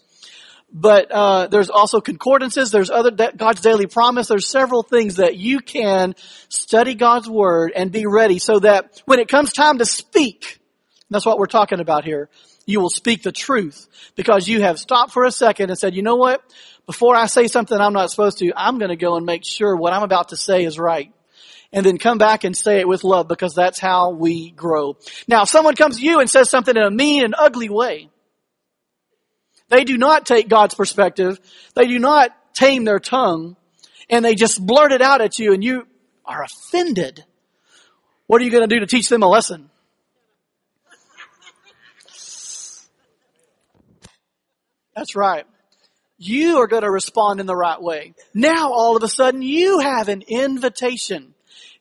But 0.76 1.12
uh, 1.12 1.48
there's 1.48 1.70
also 1.70 2.02
concordances. 2.02 2.72
There's 2.72 2.90
other 2.90 3.12
God's 3.12 3.62
daily 3.62 3.86
promise. 3.86 4.28
There's 4.28 4.48
several 4.48 4.82
things 4.82 5.18
that 5.18 5.38
you 5.38 5.60
can 5.60 6.16
study 6.50 6.96
God's 6.96 7.30
word 7.30 7.74
and 7.76 7.92
be 7.92 8.08
ready, 8.08 8.40
so 8.40 8.60
that 8.60 9.04
when 9.06 9.20
it 9.20 9.28
comes 9.28 9.54
time 9.54 9.78
to 9.78 9.86
speak, 9.86 10.60
that's 11.12 11.26
what 11.26 11.38
we're 11.38 11.46
talking 11.46 11.80
about 11.80 12.06
here. 12.06 12.30
You 12.66 12.80
will 12.80 12.90
speak 12.90 13.22
the 13.22 13.32
truth 13.32 13.88
because 14.16 14.48
you 14.48 14.62
have 14.62 14.80
stopped 14.80 15.12
for 15.12 15.26
a 15.26 15.32
second 15.32 15.70
and 15.70 15.78
said, 15.78 15.94
"You 15.94 16.02
know 16.02 16.16
what? 16.16 16.42
Before 16.86 17.16
I 17.16 17.28
say 17.28 17.48
something 17.48 17.78
I'm 17.78 17.94
not 17.94 18.12
supposed 18.12 18.40
to, 18.40 18.52
I'm 18.56 18.78
going 18.78 18.90
to 18.90 18.98
go 18.98 19.16
and 19.16 19.26
make 19.26 19.44
sure 19.46 19.76
what 19.76 19.94
I'm 19.94 20.04
about 20.04 20.30
to 20.30 20.38
say 20.38 20.64
is 20.66 20.78
right. 20.78 21.14
And 21.72 21.86
then 21.86 21.98
come 21.98 22.18
back 22.18 22.44
and 22.44 22.56
say 22.56 22.80
it 22.80 22.88
with 22.88 23.04
love 23.04 23.28
because 23.28 23.56
that's 23.56 23.80
how 23.80 24.12
we 24.12 24.52
grow. 24.52 24.98
Now, 25.28 25.44
if 25.44 25.50
someone 25.50 25.76
comes 25.76 25.98
to 25.98 26.04
you 26.04 26.20
and 26.20 26.30
says 26.30 26.50
something 26.50 26.76
in 26.76 26.84
a 26.84 26.92
mean 26.92 27.24
and 27.24 27.34
ugly 27.38 27.70
way, 27.70 28.10
they 29.70 29.84
do 29.84 29.98
not 29.98 30.26
take 30.26 30.50
God's 30.50 30.76
perspective. 30.76 31.40
They 31.74 31.88
do 31.88 31.98
not 31.98 32.32
tame 32.54 32.84
their 32.84 33.00
tongue 33.00 33.56
and 34.10 34.24
they 34.24 34.36
just 34.36 34.64
blurt 34.64 34.92
it 34.92 35.02
out 35.02 35.22
at 35.22 35.40
you 35.40 35.54
and 35.54 35.64
you 35.64 35.88
are 36.26 36.44
offended. 36.44 37.24
What 38.28 38.40
are 38.42 38.46
you 38.46 38.52
going 38.52 38.70
to 38.70 38.76
do 38.76 38.82
to 38.82 38.86
teach 38.86 39.10
them 39.10 39.24
a 39.24 39.28
lesson? 39.28 39.72
That's 44.96 45.16
right 45.16 45.46
you 46.24 46.58
are 46.58 46.68
going 46.68 46.84
to 46.84 46.92
respond 46.92 47.40
in 47.40 47.46
the 47.46 47.56
right 47.56 47.82
way. 47.82 48.14
Now 48.34 48.72
all 48.72 48.96
of 48.96 49.04
a 49.04 49.08
sudden 49.08 49.42
you 49.42 49.80
have 49.80 50.10
an 50.10 50.24
invitation. 50.28 51.34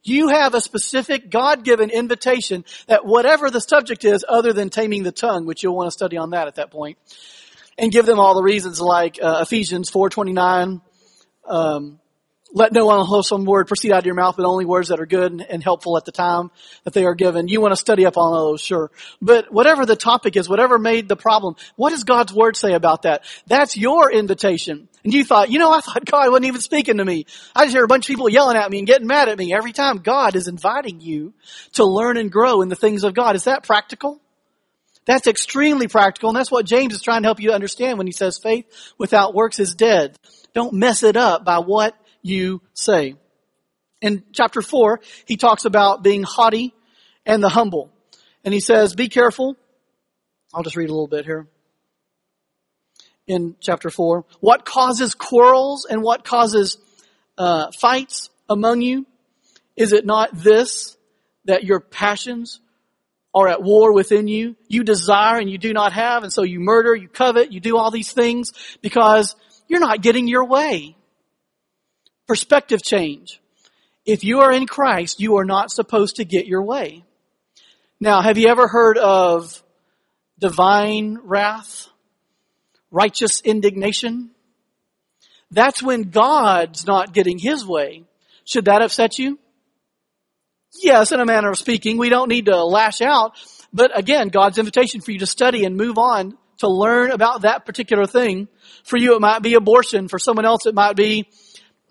You 0.05 0.29
have 0.29 0.55
a 0.55 0.61
specific 0.61 1.31
God-given 1.31 1.91
invitation 1.91 2.65
that 2.89 3.07
whatever 3.07 3.51
the 3.51 3.61
subject 3.61 4.05
is 4.05 4.25
other 4.29 4.53
than 4.53 4.69
taming 4.69 5.05
the 5.05 5.13
tongue, 5.13 5.47
which 5.47 5.63
you'll 5.63 5.77
want 5.77 5.87
to 5.87 5.93
study 5.93 6.17
on 6.17 6.31
that 6.31 6.49
at 6.49 6.57
that 6.57 6.73
point, 6.73 6.99
and 7.79 7.93
give 7.93 8.05
them 8.05 8.19
all 8.19 8.35
the 8.35 8.43
reasons 8.43 8.81
like 8.81 9.19
uh, 9.23 9.39
Ephesians 9.43 9.91
4.29, 9.91 10.81
um, 11.47 12.01
let 12.53 12.73
no 12.73 12.91
unwholesome 12.91 13.45
word 13.45 13.67
proceed 13.67 13.93
out 13.93 14.01
of 14.01 14.07
your 14.07 14.15
mouth, 14.15 14.37
but 14.37 14.45
only 14.45 14.65
words 14.65 14.89
that 14.89 15.01
are 15.01 15.07
good 15.07 15.45
and 15.49 15.63
helpful 15.63 15.97
at 15.97 16.05
the 16.05 16.13
time 16.13 16.51
that 16.85 16.93
they 16.93 17.05
are 17.05 17.15
given. 17.15 17.49
You 17.49 17.61
want 17.61 17.73
to 17.73 17.77
study 17.77 18.05
up 18.05 18.17
on 18.17 18.33
those, 18.33 18.61
sure. 18.61 18.91
But 19.21 19.53
whatever 19.53 19.87
the 19.87 19.97
topic 19.97 20.37
is, 20.37 20.49
whatever 20.49 20.79
made 20.79 21.09
the 21.09 21.17
problem, 21.17 21.57
what 21.77 21.91
does 21.91 22.05
God's 22.05 22.33
word 22.33 22.57
say 22.57 22.75
about 22.75 23.03
that? 23.03 23.25
That's 23.47 23.77
your 23.77 24.13
invitation. 24.13 24.89
And 25.05 25.13
you 25.13 25.25
thought, 25.25 25.51
you 25.51 25.59
know, 25.59 25.73
I 25.73 25.81
thought 25.81 26.05
God 26.05 26.31
wasn't 26.31 26.47
even 26.47 26.61
speaking 26.61 26.99
to 26.99 27.05
me. 27.05 27.27
I 27.57 27.65
just 27.65 27.75
hear 27.75 27.85
a 27.85 27.89
bunch 27.89 28.05
of 28.05 28.09
people 28.09 28.29
yelling 28.29 28.57
at 28.57 28.71
me 28.71 28.79
and 28.79 28.87
getting 28.87 29.07
mad 29.07 29.29
at 29.29 29.39
me 29.39 29.55
every 29.55 29.73
time 29.73 29.99
God 29.99 30.37
is 30.37 30.47
inviting 30.47 31.01
you 31.01 31.35
to 31.73 31.85
learn 31.85 32.17
and 32.17 32.31
grow 32.31 32.63
in 32.63 32.69
the 32.69 32.77
things 32.77 33.03
of 33.03 33.15
God. 33.15 33.35
Is 33.35 33.45
that 33.45 33.65
practical? 33.65 34.21
That's 35.05 35.27
extremely 35.27 35.89
practical, 35.89 36.29
and 36.29 36.37
that's 36.37 36.51
what 36.51 36.65
James 36.65 36.95
is 36.95 37.03
trying 37.03 37.23
to 37.23 37.27
help 37.27 37.41
you 37.41 37.51
understand 37.51 37.99
when 37.99 38.07
he 38.07 38.13
says 38.13 38.39
faith 38.39 38.67
without 38.99 39.35
works 39.35 39.59
is 39.59 39.75
dead. 39.75 40.17
Don't 40.55 40.75
mess 40.75 41.03
it 41.03 41.17
up 41.17 41.45
by 41.45 41.59
what 41.59 41.97
you 42.23 42.63
say. 42.75 43.17
In 44.01 44.25
chapter 44.33 44.63
4, 44.63 45.01
he 45.27 45.37
talks 45.37 45.65
about 45.65 46.03
being 46.03 46.23
haughty 46.23 46.75
and 47.25 47.43
the 47.43 47.49
humble. 47.49 47.91
And 48.45 48.53
he 48.53 48.61
says, 48.61 48.95
be 48.95 49.09
careful. 49.09 49.57
I'll 50.53 50.63
just 50.63 50.77
read 50.77 50.89
a 50.89 50.93
little 50.93 51.07
bit 51.07 51.25
here. 51.25 51.47
In 53.27 53.55
chapter 53.61 53.89
4, 53.89 54.25
what 54.41 54.65
causes 54.65 55.15
quarrels 55.15 55.87
and 55.89 56.03
what 56.03 56.25
causes 56.25 56.77
uh, 57.39 57.71
fights 57.79 58.31
among 58.49 58.83
you? 58.83 59.07
Is 59.77 59.93
it 59.93 60.05
not 60.05 60.31
this, 60.35 60.97
that 61.45 61.65
your 61.65 61.79
passions 61.79 62.61
are 63.33 63.47
at 63.47 63.63
war 63.63 63.93
within 63.93 64.27
you? 64.27 64.57
You 64.67 64.83
desire 64.83 65.39
and 65.39 65.49
you 65.49 65.57
do 65.57 65.73
not 65.73 65.93
have, 65.93 66.25
and 66.25 66.33
so 66.33 66.43
you 66.43 66.59
murder, 66.59 66.95
you 66.95 67.09
covet, 67.09 67.53
you 67.53 67.61
do 67.61 67.77
all 67.77 67.93
these 67.93 68.13
things 68.13 68.53
because 68.83 69.37
you're 69.69 69.81
not 69.81 70.03
getting 70.03 70.27
your 70.27 70.45
way. 70.45 70.97
Perspective 72.33 72.83
change. 72.83 73.43
If 74.07 74.25
you 74.25 74.41
are 74.41 74.51
in 74.51 74.67
Christ, 74.67 75.21
you 75.21 75.37
are 75.37 75.45
not 75.45 75.71
supposed 75.71 76.17
to 76.17 76.25
get 76.25 76.47
your 76.47 76.63
way. 76.63 77.05
Now, 78.01 78.23
have 78.23 78.39
you 78.39 78.49
ever 78.49 78.69
heard 78.69 78.97
of 78.97 79.63
divine 80.39 81.19
wrath? 81.25 81.89
Righteous 82.91 83.43
indignation? 83.43 84.31
That's 85.51 85.83
when 85.83 86.05
God's 86.05 86.87
not 86.87 87.13
getting 87.13 87.39
his 87.39 87.67
way. 87.67 88.05
Should 88.47 88.65
that 88.65 88.81
upset 88.81 89.19
you? 89.19 89.39
Yes, 90.83 91.13
in 91.13 91.21
a 91.21 91.27
manner 91.27 91.51
of 91.51 91.59
speaking. 91.59 91.99
We 91.99 92.09
don't 92.09 92.31
need 92.31 92.47
to 92.47 92.65
lash 92.65 93.03
out. 93.03 93.35
But 93.75 93.91
again, 93.95 94.29
God's 94.29 94.57
invitation 94.57 95.03
for 95.03 95.11
you 95.11 95.19
to 95.19 95.27
study 95.27 95.67
and 95.67 95.77
move 95.77 95.99
on 95.99 96.39
to 96.61 96.69
learn 96.69 97.11
about 97.11 97.43
that 97.43 97.67
particular 97.67 98.07
thing. 98.07 98.49
For 98.85 98.97
you, 98.97 99.17
it 99.17 99.21
might 99.21 99.43
be 99.43 99.53
abortion. 99.53 100.09
For 100.09 100.19
someone 100.19 100.47
else, 100.47 100.65
it 100.65 100.75
might 100.75 100.97
be 100.97 101.29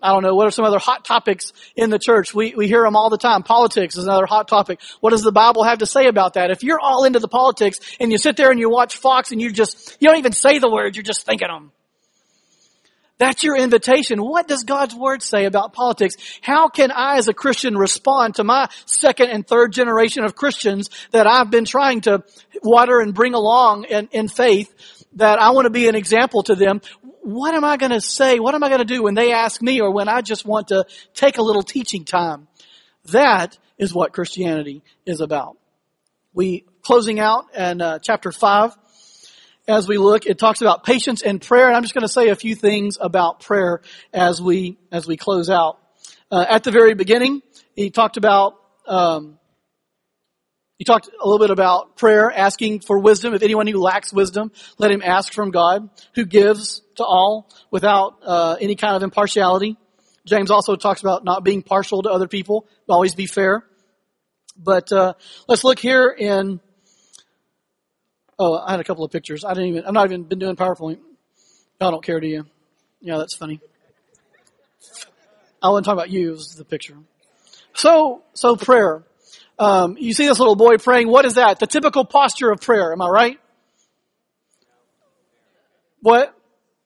I 0.02 0.12
don't 0.12 0.22
know, 0.22 0.34
what 0.34 0.46
are 0.46 0.50
some 0.50 0.64
other 0.64 0.78
hot 0.78 1.04
topics 1.04 1.52
in 1.76 1.90
the 1.90 1.98
church? 1.98 2.34
We, 2.34 2.54
we 2.56 2.66
hear 2.66 2.82
them 2.82 2.96
all 2.96 3.10
the 3.10 3.18
time. 3.18 3.42
Politics 3.42 3.96
is 3.96 4.04
another 4.04 4.26
hot 4.26 4.48
topic. 4.48 4.80
What 5.00 5.10
does 5.10 5.22
the 5.22 5.32
Bible 5.32 5.64
have 5.64 5.78
to 5.78 5.86
say 5.86 6.06
about 6.06 6.34
that? 6.34 6.50
If 6.50 6.62
you're 6.62 6.80
all 6.80 7.04
into 7.04 7.20
the 7.20 7.28
politics 7.28 7.78
and 8.00 8.10
you 8.10 8.18
sit 8.18 8.36
there 8.36 8.50
and 8.50 8.58
you 8.58 8.68
watch 8.68 8.96
Fox 8.96 9.30
and 9.30 9.40
you 9.40 9.50
just, 9.50 9.96
you 10.00 10.08
don't 10.08 10.18
even 10.18 10.32
say 10.32 10.58
the 10.58 10.70
words, 10.70 10.96
you're 10.96 11.04
just 11.04 11.24
thinking 11.24 11.48
them. 11.48 11.72
That's 13.22 13.44
your 13.44 13.56
invitation. 13.56 14.20
What 14.20 14.48
does 14.48 14.64
God's 14.64 14.96
Word 14.96 15.22
say 15.22 15.44
about 15.44 15.72
politics? 15.72 16.16
How 16.40 16.68
can 16.68 16.90
I 16.90 17.18
as 17.18 17.28
a 17.28 17.32
Christian 17.32 17.76
respond 17.76 18.34
to 18.36 18.44
my 18.44 18.68
second 18.84 19.30
and 19.30 19.46
third 19.46 19.72
generation 19.72 20.24
of 20.24 20.34
Christians 20.34 20.90
that 21.12 21.28
I've 21.28 21.48
been 21.48 21.64
trying 21.64 22.00
to 22.00 22.24
water 22.64 22.98
and 22.98 23.14
bring 23.14 23.34
along 23.34 23.84
in, 23.84 24.08
in 24.10 24.26
faith 24.26 24.74
that 25.14 25.38
I 25.38 25.50
want 25.50 25.66
to 25.66 25.70
be 25.70 25.86
an 25.86 25.94
example 25.94 26.42
to 26.44 26.56
them? 26.56 26.80
What 27.22 27.54
am 27.54 27.64
I 27.64 27.76
going 27.76 27.92
to 27.92 28.00
say? 28.00 28.40
What 28.40 28.54
am 28.54 28.64
I 28.64 28.68
going 28.68 28.80
to 28.80 28.84
do 28.84 29.02
when 29.02 29.14
they 29.14 29.32
ask 29.32 29.62
me 29.62 29.80
or 29.80 29.92
when 29.92 30.08
I 30.08 30.20
just 30.20 30.44
want 30.44 30.68
to 30.68 30.84
take 31.14 31.38
a 31.38 31.42
little 31.42 31.62
teaching 31.62 32.04
time? 32.04 32.48
That 33.06 33.56
is 33.78 33.94
what 33.94 34.12
Christianity 34.12 34.82
is 35.06 35.20
about. 35.20 35.56
We, 36.34 36.64
closing 36.82 37.20
out 37.20 37.54
in 37.54 37.80
uh, 37.80 37.98
chapter 38.00 38.32
5, 38.32 38.76
as 39.68 39.86
we 39.86 39.98
look, 39.98 40.26
it 40.26 40.38
talks 40.38 40.60
about 40.60 40.84
patience 40.84 41.22
and 41.22 41.40
prayer, 41.40 41.68
and 41.68 41.76
I'm 41.76 41.82
just 41.82 41.94
going 41.94 42.06
to 42.06 42.12
say 42.12 42.28
a 42.28 42.36
few 42.36 42.56
things 42.56 42.98
about 43.00 43.40
prayer 43.40 43.80
as 44.12 44.42
we, 44.42 44.78
as 44.90 45.06
we 45.06 45.16
close 45.16 45.48
out. 45.48 45.78
Uh, 46.30 46.44
at 46.48 46.64
the 46.64 46.72
very 46.72 46.94
beginning, 46.94 47.42
he 47.76 47.90
talked 47.90 48.16
about 48.16 48.56
um, 48.86 49.38
he 50.82 50.84
talked 50.84 51.06
a 51.06 51.24
little 51.24 51.38
bit 51.38 51.52
about 51.52 51.96
prayer, 51.96 52.28
asking 52.28 52.80
for 52.80 52.98
wisdom. 52.98 53.34
If 53.34 53.44
anyone 53.44 53.68
who 53.68 53.78
lacks 53.78 54.12
wisdom, 54.12 54.50
let 54.78 54.90
him 54.90 55.00
ask 55.00 55.32
from 55.32 55.52
God, 55.52 55.88
who 56.16 56.24
gives 56.24 56.82
to 56.96 57.04
all 57.04 57.48
without 57.70 58.16
uh, 58.24 58.56
any 58.60 58.74
kind 58.74 58.96
of 58.96 59.04
impartiality. 59.04 59.76
James 60.26 60.50
also 60.50 60.74
talks 60.74 61.00
about 61.00 61.22
not 61.22 61.44
being 61.44 61.62
partial 61.62 62.02
to 62.02 62.10
other 62.10 62.26
people, 62.26 62.66
always 62.88 63.14
be 63.14 63.26
fair. 63.26 63.64
But 64.56 64.90
uh, 64.90 65.14
let's 65.46 65.62
look 65.62 65.78
here 65.78 66.08
in. 66.08 66.58
Oh, 68.36 68.58
I 68.58 68.72
had 68.72 68.80
a 68.80 68.84
couple 68.84 69.04
of 69.04 69.12
pictures. 69.12 69.44
I 69.44 69.54
didn't 69.54 69.68
even. 69.68 69.84
I'm 69.86 69.94
not 69.94 70.06
even 70.06 70.24
been 70.24 70.40
doing 70.40 70.56
PowerPoint. 70.56 70.98
Y'all 71.80 71.92
don't 71.92 72.04
care, 72.04 72.18
do 72.18 72.26
you? 72.26 72.44
Yeah, 73.00 73.18
that's 73.18 73.36
funny. 73.36 73.60
I 75.62 75.68
wasn't 75.68 75.84
talking 75.84 75.98
about 76.00 76.10
you. 76.10 76.30
It 76.30 76.32
was 76.32 76.56
the 76.56 76.64
picture. 76.64 76.96
So, 77.72 78.24
so 78.34 78.56
prayer. 78.56 79.04
Um, 79.58 79.96
you 79.98 80.12
see 80.12 80.26
this 80.26 80.38
little 80.38 80.56
boy 80.56 80.78
praying. 80.78 81.08
What 81.08 81.24
is 81.24 81.34
that? 81.34 81.58
The 81.58 81.66
typical 81.66 82.04
posture 82.04 82.50
of 82.50 82.60
prayer. 82.60 82.92
Am 82.92 83.02
I 83.02 83.08
right? 83.08 83.38
What? 86.00 86.34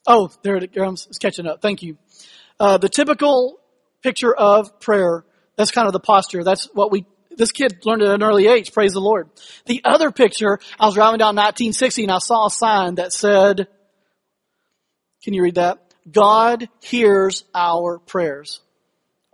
Oh, 0.07 0.31
there 0.43 0.57
it 0.57 0.75
comes. 0.75 1.07
It's 1.09 1.19
catching 1.19 1.47
up. 1.47 1.63
Thank 1.63 1.83
you. 1.83 1.97
Uh, 2.61 2.79
the 2.79 2.89
typical 2.89 3.59
picture 4.03 4.35
of 4.35 4.79
prayer. 4.81 5.25
That's 5.57 5.71
kind 5.71 5.87
of 5.87 5.93
the 5.93 6.01
posture. 6.01 6.45
That's 6.45 6.69
what 6.75 6.93
we. 6.93 7.07
This 7.37 7.53
kid 7.53 7.85
learned 7.85 8.03
at 8.03 8.11
an 8.11 8.23
early 8.23 8.47
age. 8.47 8.73
Praise 8.73 8.93
the 8.93 9.01
Lord. 9.01 9.29
The 9.67 9.83
other 9.85 10.11
picture. 10.11 10.59
I 10.79 10.87
was 10.87 10.95
driving 10.95 11.19
down 11.19 11.37
1960 11.37 12.05
and 12.05 12.13
I 12.13 12.19
saw 12.19 12.47
a 12.47 12.51
sign 12.51 12.97
that 12.97 13.13
said, 13.13 13.69
"Can 15.23 15.35
you 15.35 15.43
read 15.43 15.57
that? 15.57 15.79
God 16.11 16.69
hears 16.83 17.45
our 17.55 17.99
prayers." 17.99 18.61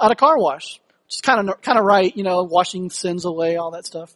At 0.01 0.11
a 0.11 0.17
car 0.17 0.39
wash. 0.39 0.81
Just 1.13 1.23
kind 1.23 1.47
of, 1.47 1.61
kind 1.61 1.79
of 1.79 1.85
right, 1.85 2.17
you 2.17 2.23
know, 2.23 2.43
washing 2.43 2.89
sins 2.89 3.27
away, 3.27 3.57
all 3.57 3.73
that 3.73 3.85
stuff. 3.85 4.15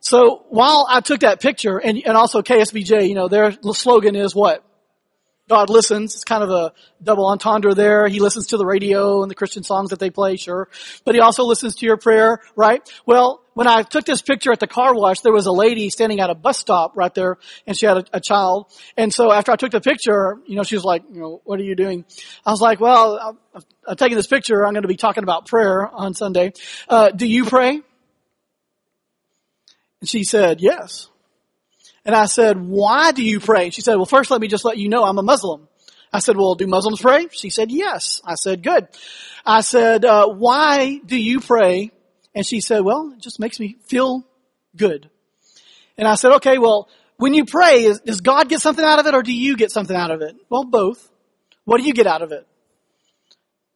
So 0.00 0.44
while 0.48 0.84
I 0.90 1.00
took 1.00 1.20
that 1.20 1.40
picture, 1.40 1.78
and, 1.78 1.96
and 2.04 2.16
also 2.16 2.42
KSBJ, 2.42 3.08
you 3.08 3.14
know, 3.14 3.28
their 3.28 3.52
slogan 3.72 4.16
is 4.16 4.34
what? 4.34 4.64
God 5.52 5.68
listens. 5.68 6.14
It's 6.14 6.24
kind 6.24 6.42
of 6.42 6.48
a 6.48 6.72
double 7.02 7.26
entendre 7.26 7.74
there. 7.74 8.08
He 8.08 8.20
listens 8.20 8.46
to 8.48 8.56
the 8.56 8.64
radio 8.64 9.20
and 9.20 9.30
the 9.30 9.34
Christian 9.34 9.62
songs 9.62 9.90
that 9.90 9.98
they 9.98 10.08
play, 10.08 10.36
sure. 10.36 10.70
But 11.04 11.14
he 11.14 11.20
also 11.20 11.44
listens 11.44 11.74
to 11.76 11.84
your 11.84 11.98
prayer, 11.98 12.40
right? 12.56 12.80
Well, 13.04 13.42
when 13.52 13.66
I 13.66 13.82
took 13.82 14.06
this 14.06 14.22
picture 14.22 14.50
at 14.50 14.60
the 14.60 14.66
car 14.66 14.94
wash, 14.94 15.20
there 15.20 15.32
was 15.32 15.44
a 15.44 15.52
lady 15.52 15.90
standing 15.90 16.20
at 16.20 16.30
a 16.30 16.34
bus 16.34 16.58
stop 16.58 16.96
right 16.96 17.12
there 17.12 17.36
and 17.66 17.76
she 17.76 17.84
had 17.84 17.98
a, 17.98 18.04
a 18.14 18.20
child. 18.20 18.72
And 18.96 19.12
so 19.12 19.30
after 19.30 19.52
I 19.52 19.56
took 19.56 19.72
the 19.72 19.82
picture, 19.82 20.38
you 20.46 20.56
know, 20.56 20.62
she 20.62 20.74
was 20.74 20.84
like, 20.84 21.02
you 21.12 21.20
know, 21.20 21.42
what 21.44 21.60
are 21.60 21.64
you 21.64 21.76
doing? 21.76 22.06
I 22.46 22.50
was 22.50 22.62
like, 22.62 22.80
well, 22.80 23.38
I'm, 23.54 23.62
I'm 23.86 23.96
taking 23.96 24.16
this 24.16 24.26
picture. 24.26 24.64
I'm 24.64 24.72
going 24.72 24.84
to 24.84 24.88
be 24.88 24.96
talking 24.96 25.22
about 25.22 25.48
prayer 25.48 25.86
on 25.86 26.14
Sunday. 26.14 26.54
Uh, 26.88 27.10
do 27.10 27.26
you 27.26 27.44
pray? 27.44 27.82
And 30.00 30.08
she 30.08 30.24
said, 30.24 30.62
yes. 30.62 31.10
And 32.04 32.14
I 32.14 32.26
said, 32.26 32.60
why 32.60 33.12
do 33.12 33.24
you 33.24 33.38
pray? 33.38 33.70
She 33.70 33.80
said, 33.80 33.96
well, 33.96 34.06
first 34.06 34.30
let 34.30 34.40
me 34.40 34.48
just 34.48 34.64
let 34.64 34.76
you 34.76 34.88
know 34.88 35.04
I'm 35.04 35.18
a 35.18 35.22
Muslim. 35.22 35.68
I 36.12 36.18
said, 36.18 36.36
well, 36.36 36.54
do 36.54 36.66
Muslims 36.66 37.00
pray? 37.00 37.28
She 37.30 37.48
said, 37.48 37.70
yes. 37.70 38.20
I 38.24 38.34
said, 38.34 38.62
good. 38.62 38.88
I 39.46 39.60
said, 39.60 40.04
uh, 40.04 40.28
why 40.28 40.98
do 41.04 41.16
you 41.16 41.40
pray? 41.40 41.90
And 42.34 42.44
she 42.44 42.60
said, 42.60 42.80
well, 42.80 43.12
it 43.16 43.22
just 43.22 43.40
makes 43.40 43.58
me 43.58 43.76
feel 43.86 44.26
good. 44.76 45.08
And 45.96 46.08
I 46.08 46.16
said, 46.16 46.32
okay, 46.36 46.58
well, 46.58 46.88
when 47.16 47.34
you 47.34 47.44
pray, 47.44 47.84
is, 47.84 48.00
does 48.00 48.20
God 48.20 48.48
get 48.48 48.60
something 48.60 48.84
out 48.84 48.98
of 48.98 49.06
it 49.06 49.14
or 49.14 49.22
do 49.22 49.32
you 49.32 49.56
get 49.56 49.70
something 49.70 49.96
out 49.96 50.10
of 50.10 50.22
it? 50.22 50.34
Well, 50.48 50.64
both. 50.64 51.08
What 51.64 51.80
do 51.80 51.86
you 51.86 51.94
get 51.94 52.06
out 52.06 52.22
of 52.22 52.32
it? 52.32 52.46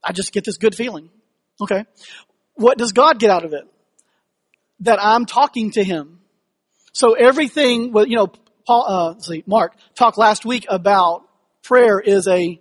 I 0.02 0.12
just 0.12 0.32
get 0.32 0.44
this 0.44 0.58
good 0.58 0.74
feeling. 0.74 1.10
Okay. 1.60 1.84
What 2.54 2.78
does 2.78 2.92
God 2.92 3.18
get 3.18 3.30
out 3.30 3.44
of 3.44 3.52
it? 3.52 3.64
That 4.80 4.98
I'm 5.00 5.26
talking 5.26 5.70
to 5.72 5.84
Him 5.84 6.15
so 6.96 7.12
everything, 7.12 7.92
well, 7.92 8.06
you 8.06 8.16
know, 8.16 8.32
Paul, 8.66 8.86
uh, 8.88 9.20
see, 9.20 9.44
Mark 9.46 9.74
talked 9.94 10.16
last 10.16 10.46
week 10.46 10.64
about 10.66 11.28
prayer 11.62 12.00
is 12.00 12.26
a 12.26 12.58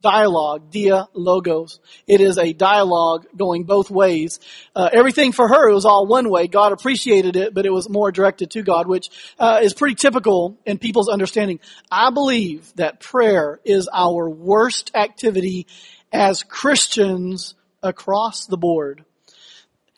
dialogue, 0.00 0.70
dia 0.70 1.08
logos. 1.12 1.80
It 2.06 2.20
is 2.20 2.38
a 2.38 2.52
dialogue 2.52 3.26
going 3.36 3.64
both 3.64 3.90
ways. 3.90 4.38
Uh, 4.76 4.88
everything 4.92 5.32
for 5.32 5.48
her 5.48 5.74
was 5.74 5.84
all 5.84 6.06
one 6.06 6.30
way. 6.30 6.46
God 6.46 6.70
appreciated 6.70 7.34
it, 7.34 7.52
but 7.52 7.66
it 7.66 7.72
was 7.72 7.88
more 7.88 8.12
directed 8.12 8.52
to 8.52 8.62
God, 8.62 8.86
which 8.86 9.10
uh, 9.40 9.58
is 9.60 9.74
pretty 9.74 9.96
typical 9.96 10.56
in 10.64 10.78
people's 10.78 11.08
understanding. 11.08 11.58
I 11.90 12.10
believe 12.10 12.72
that 12.76 13.00
prayer 13.00 13.58
is 13.64 13.88
our 13.92 14.30
worst 14.30 14.92
activity 14.94 15.66
as 16.12 16.44
Christians 16.44 17.56
across 17.82 18.46
the 18.46 18.56
board. 18.56 19.04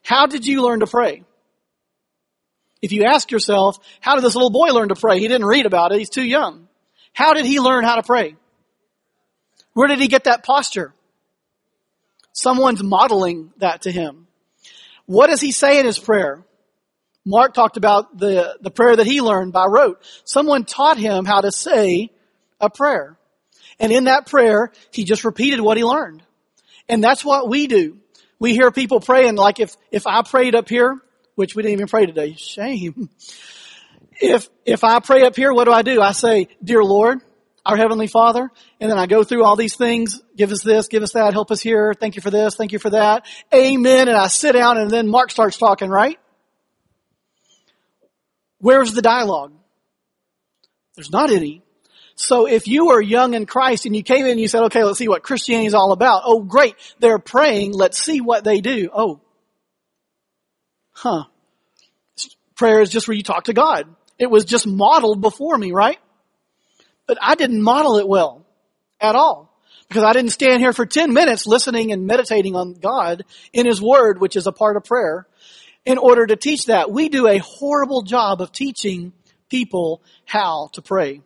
How 0.02 0.24
did 0.24 0.46
you 0.46 0.62
learn 0.62 0.80
to 0.80 0.86
pray? 0.86 1.24
If 2.84 2.92
you 2.92 3.04
ask 3.04 3.30
yourself, 3.30 3.78
how 4.02 4.14
did 4.14 4.22
this 4.22 4.34
little 4.34 4.50
boy 4.50 4.68
learn 4.68 4.90
to 4.90 4.94
pray? 4.94 5.18
He 5.18 5.26
didn't 5.26 5.46
read 5.46 5.64
about 5.64 5.92
it. 5.92 5.98
He's 6.00 6.10
too 6.10 6.22
young. 6.22 6.68
How 7.14 7.32
did 7.32 7.46
he 7.46 7.58
learn 7.58 7.82
how 7.82 7.94
to 7.94 8.02
pray? 8.02 8.36
Where 9.72 9.88
did 9.88 10.00
he 10.00 10.06
get 10.06 10.24
that 10.24 10.44
posture? 10.44 10.92
Someone's 12.34 12.82
modeling 12.82 13.54
that 13.56 13.82
to 13.82 13.90
him. 13.90 14.26
What 15.06 15.28
does 15.28 15.40
he 15.40 15.50
say 15.50 15.80
in 15.80 15.86
his 15.86 15.98
prayer? 15.98 16.44
Mark 17.24 17.54
talked 17.54 17.78
about 17.78 18.18
the, 18.18 18.58
the 18.60 18.70
prayer 18.70 18.96
that 18.96 19.06
he 19.06 19.22
learned 19.22 19.54
by 19.54 19.64
rote. 19.64 20.02
Someone 20.24 20.66
taught 20.66 20.98
him 20.98 21.24
how 21.24 21.40
to 21.40 21.50
say 21.50 22.10
a 22.60 22.68
prayer. 22.68 23.16
And 23.80 23.92
in 23.92 24.04
that 24.04 24.26
prayer, 24.26 24.72
he 24.90 25.04
just 25.04 25.24
repeated 25.24 25.62
what 25.62 25.78
he 25.78 25.84
learned. 25.84 26.22
And 26.86 27.02
that's 27.02 27.24
what 27.24 27.48
we 27.48 27.66
do. 27.66 27.96
We 28.38 28.52
hear 28.52 28.70
people 28.70 29.00
praying 29.00 29.36
like 29.36 29.58
if, 29.58 29.74
if 29.90 30.06
I 30.06 30.20
prayed 30.20 30.54
up 30.54 30.68
here, 30.68 31.00
which 31.34 31.54
we 31.54 31.62
didn't 31.62 31.74
even 31.74 31.88
pray 31.88 32.06
today. 32.06 32.34
Shame. 32.34 33.08
If, 34.20 34.48
if 34.64 34.84
I 34.84 35.00
pray 35.00 35.22
up 35.22 35.36
here, 35.36 35.52
what 35.52 35.64
do 35.64 35.72
I 35.72 35.82
do? 35.82 36.00
I 36.00 36.12
say, 36.12 36.48
Dear 36.62 36.84
Lord, 36.84 37.20
our 37.66 37.76
Heavenly 37.76 38.06
Father, 38.06 38.50
and 38.80 38.90
then 38.90 38.98
I 38.98 39.06
go 39.06 39.24
through 39.24 39.42
all 39.42 39.56
these 39.56 39.76
things, 39.76 40.22
give 40.36 40.52
us 40.52 40.62
this, 40.62 40.88
give 40.88 41.02
us 41.02 41.12
that, 41.12 41.32
help 41.32 41.50
us 41.50 41.60
here, 41.60 41.94
thank 41.94 42.14
you 42.16 42.22
for 42.22 42.30
this, 42.30 42.54
thank 42.54 42.72
you 42.72 42.78
for 42.78 42.90
that, 42.90 43.26
amen, 43.52 44.08
and 44.08 44.16
I 44.16 44.28
sit 44.28 44.52
down 44.52 44.78
and 44.78 44.90
then 44.90 45.08
Mark 45.08 45.30
starts 45.30 45.56
talking, 45.56 45.88
right? 45.88 46.18
Where's 48.58 48.92
the 48.92 49.02
dialogue? 49.02 49.52
There's 50.94 51.10
not 51.10 51.30
any. 51.30 51.62
So 52.16 52.46
if 52.46 52.68
you 52.68 52.86
were 52.86 53.00
young 53.00 53.34
in 53.34 53.46
Christ 53.46 53.86
and 53.86 53.96
you 53.96 54.02
came 54.02 54.24
in 54.24 54.32
and 54.32 54.40
you 54.40 54.48
said, 54.48 54.62
okay, 54.64 54.84
let's 54.84 54.98
see 54.98 55.08
what 55.08 55.22
Christianity 55.22 55.66
is 55.66 55.74
all 55.74 55.92
about. 55.92 56.22
Oh, 56.24 56.40
great. 56.40 56.76
They're 57.00 57.18
praying. 57.18 57.72
Let's 57.72 58.02
see 58.02 58.20
what 58.20 58.44
they 58.44 58.60
do. 58.60 58.88
Oh, 58.92 59.20
huh, 60.94 61.24
prayer 62.56 62.80
is 62.80 62.90
just 62.90 63.06
where 63.06 63.16
you 63.16 63.22
talk 63.22 63.44
to 63.44 63.52
God. 63.52 63.86
It 64.18 64.30
was 64.30 64.44
just 64.44 64.66
modeled 64.66 65.20
before 65.20 65.56
me, 65.58 65.72
right? 65.72 65.98
But 67.06 67.18
I 67.20 67.34
didn't 67.34 67.60
model 67.60 67.98
it 67.98 68.08
well 68.08 68.46
at 69.00 69.16
all 69.16 69.54
because 69.88 70.04
I 70.04 70.12
didn't 70.12 70.30
stand 70.30 70.60
here 70.60 70.72
for 70.72 70.86
10 70.86 71.12
minutes 71.12 71.46
listening 71.46 71.92
and 71.92 72.06
meditating 72.06 72.56
on 72.56 72.74
God 72.74 73.24
in 73.52 73.66
His 73.66 73.82
Word, 73.82 74.20
which 74.20 74.36
is 74.36 74.46
a 74.46 74.52
part 74.52 74.76
of 74.76 74.84
prayer, 74.84 75.26
in 75.84 75.98
order 75.98 76.26
to 76.26 76.36
teach 76.36 76.66
that. 76.66 76.90
We 76.90 77.08
do 77.08 77.26
a 77.26 77.38
horrible 77.38 78.02
job 78.02 78.40
of 78.40 78.52
teaching 78.52 79.12
people 79.50 80.00
how 80.24 80.70
to 80.72 80.82
pray. 80.82 81.20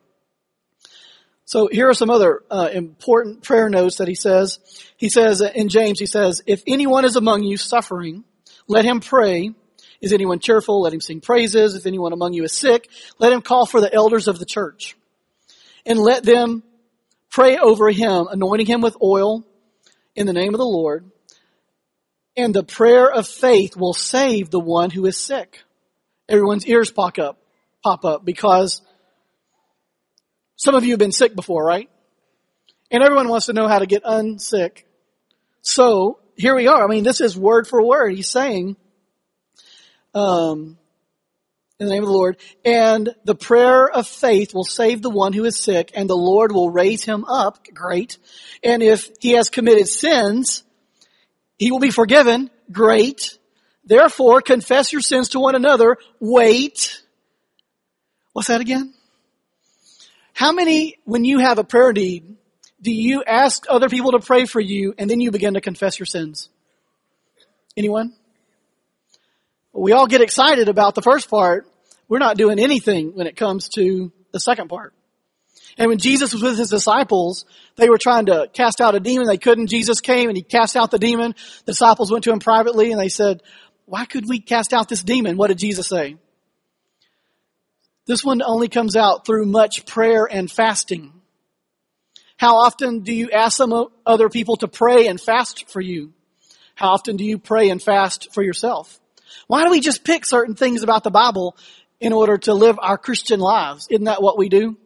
So 1.45 1.69
here 1.71 1.89
are 1.89 1.95
some 1.95 2.11
other 2.11 2.43
uh, 2.51 2.69
important 2.73 3.43
prayer 3.43 3.71
notes 3.71 3.97
that 3.97 4.09
he 4.09 4.15
says. 4.15 4.59
He 4.99 5.09
says 5.09 5.41
in 5.41 5.69
James, 5.71 5.99
he 5.99 6.05
says, 6.05 6.43
if 6.47 6.63
anyone 6.67 7.07
is 7.07 7.17
among 7.17 7.43
you 7.43 7.57
suffering, 7.57 8.25
let 8.69 8.85
him 8.85 9.01
pray. 9.01 9.53
Is 10.01 10.13
anyone 10.13 10.39
cheerful? 10.39 10.83
Let 10.83 10.93
him 10.93 11.01
sing 11.01 11.21
praises. 11.21 11.75
If 11.75 11.87
anyone 11.87 12.13
among 12.13 12.35
you 12.35 12.45
is 12.45 12.53
sick, 12.53 12.89
let 13.19 13.33
him 13.33 13.43
call 13.43 13.67
for 13.67 13.81
the 13.81 13.93
elders 13.93 14.29
of 14.29 14.39
the 14.39 14.47
church 14.47 14.97
and 15.85 15.99
let 15.99 16.23
them 16.23 16.63
pray 17.31 17.59
over 17.59 17.91
him, 17.91 18.29
anointing 18.31 18.67
him 18.67 18.81
with 18.81 18.97
oil 19.03 19.45
in 20.15 20.27
the 20.27 20.33
name 20.33 20.55
of 20.55 20.59
the 20.59 20.65
Lord. 20.65 21.11
And 22.37 22.55
the 22.55 22.63
prayer 22.63 23.11
of 23.11 23.27
faith 23.27 23.77
will 23.77 23.95
save 23.95 24.51
the 24.51 24.61
one 24.61 24.91
who 24.91 25.07
is 25.07 25.17
sick. 25.17 25.65
Everyone's 26.29 26.67
ears 26.67 26.93
pop 26.93 27.19
up, 27.19 27.41
pop 27.83 28.05
up 28.05 28.25
because 28.25 28.83
some 30.57 30.75
of 30.75 30.85
you 30.85 30.93
have 30.93 30.99
been 30.99 31.11
sick 31.11 31.35
before, 31.35 31.65
right? 31.65 31.89
And 32.91 33.03
everyone 33.03 33.29
wants 33.29 33.47
to 33.47 33.53
know 33.53 33.67
how 33.67 33.79
to 33.79 33.87
get 33.87 34.05
unsick. 34.05 34.85
So 35.63 36.21
here 36.39 36.55
we 36.55 36.69
are. 36.69 36.85
I 36.85 36.87
mean, 36.87 37.05
this 37.05 37.21
is 37.21 37.37
word 37.37 37.67
for 37.67 37.83
word. 37.83 38.15
He's 38.15 38.31
saying, 38.31 38.77
um, 40.15 40.79
in 41.81 41.87
the 41.87 41.93
name 41.93 42.05
of 42.05 42.09
the 42.09 42.15
Lord, 42.15 42.37
and 42.65 43.15
the 43.25 43.35
prayer 43.35 43.89
of 43.89 44.07
faith 44.07 44.55
will 44.55 44.65
save 44.65 45.03
the 45.03 45.11
one 45.11 45.33
who 45.33 45.45
is 45.45 45.57
sick, 45.57 45.91
and 45.95 46.09
the 46.09 46.17
Lord 46.17 46.53
will 46.53 46.71
raise 46.71 47.05
him 47.05 47.25
up. 47.25 47.67
Great. 47.75 48.19
And 48.63 48.83
if 48.83 49.11
he 49.21 49.33
has 49.33 49.49
committed 49.51 49.89
sins, 49.89 50.63
he 51.59 51.73
will 51.73 51.81
be 51.81 51.91
forgiven. 51.91 52.51
Great. 52.71 53.37
Therefore, 53.85 54.41
confess 54.41 54.93
your 54.93 55.03
sins 55.03 55.31
to 55.31 55.41
one 55.41 55.57
another. 55.57 55.97
Wait. 56.21 57.03
What's 58.33 58.49
that 58.49 58.61
again? 58.61 58.95
How 60.35 60.53
many, 60.53 60.99
when 61.05 61.25
you 61.25 61.41
have 61.41 61.59
a 61.59 61.65
prayer 61.65 61.93
need, 61.93 62.37
do 62.81 62.93
you 62.93 63.25
ask 63.25 63.67
other 63.69 63.89
people 63.89 64.13
to 64.13 64.21
pray 64.21 64.45
for 64.45 64.61
you 64.61 64.95
and 64.99 65.11
then 65.11 65.21
you 65.21 65.31
begin 65.31 65.55
to 65.55 65.61
confess 65.61 65.99
your 65.99 66.07
sins? 66.07 66.49
Anyone? 67.77 68.15
We 69.73 69.93
all 69.93 70.07
get 70.07 70.21
excited 70.21 70.69
about 70.69 70.95
the 70.95 71.03
first 71.03 71.29
part. 71.29 71.67
We're 72.09 72.19
not 72.19 72.37
doing 72.37 72.59
anything 72.59 73.15
when 73.15 73.27
it 73.27 73.37
comes 73.37 73.69
to 73.71 74.13
the 74.33 74.41
second 74.41 74.69
part. 74.69 74.95
And 75.77 75.89
when 75.89 75.99
Jesus 75.99 76.33
was 76.33 76.43
with 76.43 76.59
his 76.59 76.71
disciples, 76.71 77.45
they 77.77 77.89
were 77.89 77.99
trying 77.99 78.27
to 78.27 78.49
cast 78.53 78.81
out 78.81 78.95
a 78.95 79.01
demon. 79.01 79.27
They 79.27 79.39
couldn't. 79.39 79.69
Jesus 79.69 80.01
came 80.01 80.29
and 80.29 80.37
he 80.37 80.43
cast 80.43 80.77
out 80.77 80.91
the 80.91 80.99
demon. 80.99 81.35
The 81.67 81.73
disciples 81.73 82.11
went 82.11 82.25
to 82.25 82.33
him 82.33 82.41
privately 82.41 82.91
and 82.91 83.01
they 83.01 83.09
said, 83.09 83.43
why 83.85 84.05
could 84.05 84.29
we 84.29 84.41
cast 84.41 84.73
out 84.73 84.89
this 84.89 85.03
demon? 85.03 85.37
What 85.37 85.49
did 85.49 85.59
Jesus 85.59 85.89
say? 85.89 86.17
This 88.07 88.25
one 88.25 88.43
only 88.43 88.69
comes 88.69 88.97
out 88.97 89.25
through 89.25 89.47
much 89.47 89.87
prayer 89.87 90.27
and 90.31 90.51
fasting. 90.51 91.13
How 92.39 92.59
often 92.59 93.01
do 93.01 93.13
you 93.13 93.31
ask 93.33 93.57
some 93.57 93.89
other 94.07 94.29
people 94.29 94.57
to 94.59 94.69
pray 94.69 95.09
and 95.09 95.21
fast 95.21 95.69
for 95.69 95.81
you? 95.81 96.13
How 96.77 96.91
often 96.91 97.17
do 97.17 97.25
you 97.25 97.37
pray 97.37 97.69
and 97.69 97.83
fast 97.83 98.33
for 98.33 98.45
yourself? 98.45 99.01
Why 99.49 99.65
do 99.65 99.71
we 99.71 99.81
just 99.81 100.05
pick 100.05 100.25
certain 100.25 100.55
things 100.55 100.85
about 100.85 101.03
the 101.03 101.11
Bible 101.11 101.57
in 101.99 102.13
order 102.13 102.39
to 102.39 102.55
live 102.55 102.79
our 102.81 102.97
Christian 102.97 103.41
lives? 103.41 103.89
Isn't 103.91 104.05
that 104.05 104.23
what 104.23 104.39
we 104.39 104.49
do? 104.49 104.77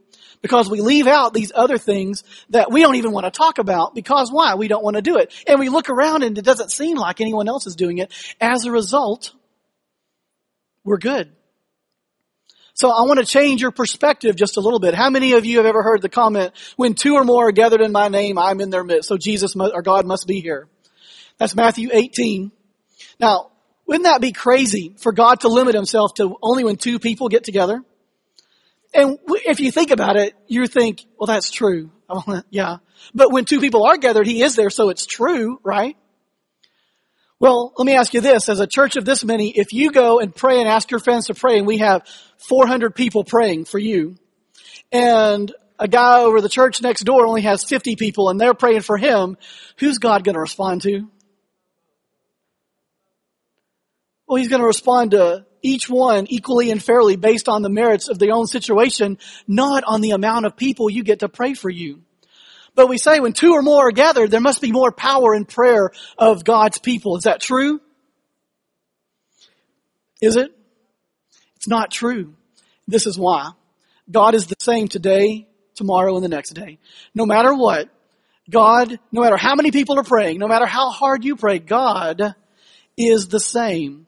Because 0.40 0.70
we 0.70 0.80
leave 0.80 1.06
out 1.06 1.34
these 1.34 1.52
other 1.54 1.76
things 1.76 2.24
that 2.48 2.72
we 2.72 2.80
don't 2.80 2.96
even 2.96 3.12
want 3.12 3.26
to 3.26 3.30
talk 3.30 3.58
about 3.58 3.94
because 3.94 4.32
why? 4.32 4.54
We 4.54 4.66
don't 4.66 4.82
want 4.82 4.96
to 4.96 5.02
do 5.02 5.18
it. 5.18 5.30
And 5.46 5.60
we 5.60 5.68
look 5.68 5.90
around 5.90 6.22
and 6.22 6.36
it 6.38 6.44
doesn't 6.46 6.72
seem 6.72 6.96
like 6.96 7.20
anyone 7.20 7.48
else 7.48 7.66
is 7.66 7.76
doing 7.76 7.98
it. 7.98 8.10
As 8.40 8.64
a 8.64 8.72
result, 8.72 9.34
we're 10.84 10.96
good. 10.96 11.30
So 12.82 12.90
I 12.90 13.02
want 13.02 13.20
to 13.20 13.24
change 13.24 13.60
your 13.60 13.70
perspective 13.70 14.34
just 14.34 14.56
a 14.56 14.60
little 14.60 14.80
bit. 14.80 14.92
How 14.92 15.08
many 15.08 15.34
of 15.34 15.46
you 15.46 15.58
have 15.58 15.66
ever 15.66 15.84
heard 15.84 16.02
the 16.02 16.08
comment, 16.08 16.52
when 16.74 16.94
two 16.94 17.14
or 17.14 17.22
more 17.22 17.46
are 17.46 17.52
gathered 17.52 17.80
in 17.80 17.92
my 17.92 18.08
name, 18.08 18.38
I'm 18.38 18.60
in 18.60 18.70
their 18.70 18.82
midst. 18.82 19.08
So 19.08 19.16
Jesus 19.16 19.54
or 19.54 19.82
God 19.82 20.04
must 20.04 20.26
be 20.26 20.40
here. 20.40 20.66
That's 21.38 21.54
Matthew 21.54 21.90
18. 21.92 22.50
Now, 23.20 23.52
Wouldn't 23.86 24.02
that 24.02 24.20
be 24.20 24.32
crazy 24.32 24.96
for 24.98 25.12
God 25.12 25.42
to 25.42 25.48
limit 25.48 25.76
himself 25.76 26.14
to 26.14 26.36
only 26.42 26.64
when 26.64 26.74
two 26.74 26.98
people 26.98 27.28
get 27.28 27.44
together? 27.44 27.84
And 28.92 29.16
if 29.28 29.60
you 29.60 29.70
think 29.70 29.92
about 29.92 30.16
it, 30.16 30.34
you 30.48 30.66
think, 30.66 31.04
well, 31.16 31.28
that's 31.28 31.52
true. 31.52 31.92
yeah. 32.50 32.78
But 33.14 33.30
when 33.30 33.44
two 33.44 33.60
people 33.60 33.84
are 33.84 33.96
gathered, 33.96 34.26
he 34.26 34.42
is 34.42 34.56
there, 34.56 34.70
so 34.70 34.88
it's 34.88 35.06
true, 35.06 35.60
right? 35.62 35.96
Well, 37.42 37.72
let 37.76 37.86
me 37.86 37.96
ask 37.96 38.14
you 38.14 38.20
this. 38.20 38.48
As 38.48 38.60
a 38.60 38.68
church 38.68 38.94
of 38.94 39.04
this 39.04 39.24
many, 39.24 39.50
if 39.50 39.72
you 39.72 39.90
go 39.90 40.20
and 40.20 40.32
pray 40.32 40.60
and 40.60 40.68
ask 40.68 40.92
your 40.92 41.00
friends 41.00 41.26
to 41.26 41.34
pray 41.34 41.58
and 41.58 41.66
we 41.66 41.78
have 41.78 42.06
400 42.48 42.94
people 42.94 43.24
praying 43.24 43.64
for 43.64 43.80
you 43.80 44.14
and 44.92 45.52
a 45.76 45.88
guy 45.88 46.20
over 46.20 46.40
the 46.40 46.48
church 46.48 46.80
next 46.80 47.02
door 47.02 47.26
only 47.26 47.42
has 47.42 47.64
50 47.64 47.96
people 47.96 48.28
and 48.28 48.40
they're 48.40 48.54
praying 48.54 48.82
for 48.82 48.96
him, 48.96 49.36
who's 49.78 49.98
God 49.98 50.22
going 50.22 50.36
to 50.36 50.40
respond 50.40 50.82
to? 50.82 51.10
Well, 54.28 54.36
he's 54.36 54.48
going 54.48 54.62
to 54.62 54.66
respond 54.66 55.10
to 55.10 55.44
each 55.62 55.90
one 55.90 56.28
equally 56.28 56.70
and 56.70 56.80
fairly 56.80 57.16
based 57.16 57.48
on 57.48 57.62
the 57.62 57.70
merits 57.70 58.08
of 58.08 58.20
their 58.20 58.32
own 58.32 58.46
situation, 58.46 59.18
not 59.48 59.82
on 59.82 60.00
the 60.00 60.12
amount 60.12 60.46
of 60.46 60.56
people 60.56 60.88
you 60.88 61.02
get 61.02 61.18
to 61.18 61.28
pray 61.28 61.54
for 61.54 61.68
you. 61.68 62.02
But 62.74 62.88
we 62.88 62.98
say 62.98 63.20
when 63.20 63.32
two 63.32 63.52
or 63.52 63.62
more 63.62 63.88
are 63.88 63.92
gathered, 63.92 64.30
there 64.30 64.40
must 64.40 64.62
be 64.62 64.72
more 64.72 64.92
power 64.92 65.34
in 65.34 65.44
prayer 65.44 65.90
of 66.16 66.44
God's 66.44 66.78
people. 66.78 67.16
Is 67.16 67.24
that 67.24 67.40
true? 67.40 67.80
Is 70.20 70.36
it? 70.36 70.50
It's 71.56 71.68
not 71.68 71.90
true. 71.90 72.34
This 72.88 73.06
is 73.06 73.18
why. 73.18 73.50
God 74.10 74.34
is 74.34 74.46
the 74.46 74.56
same 74.58 74.88
today, 74.88 75.46
tomorrow, 75.74 76.14
and 76.14 76.24
the 76.24 76.28
next 76.28 76.50
day. 76.50 76.78
No 77.14 77.26
matter 77.26 77.54
what, 77.54 77.88
God, 78.50 78.98
no 79.10 79.20
matter 79.20 79.36
how 79.36 79.54
many 79.54 79.70
people 79.70 79.98
are 79.98 80.04
praying, 80.04 80.38
no 80.38 80.48
matter 80.48 80.66
how 80.66 80.90
hard 80.90 81.24
you 81.24 81.36
pray, 81.36 81.58
God 81.58 82.34
is 82.96 83.28
the 83.28 83.40
same. 83.40 84.06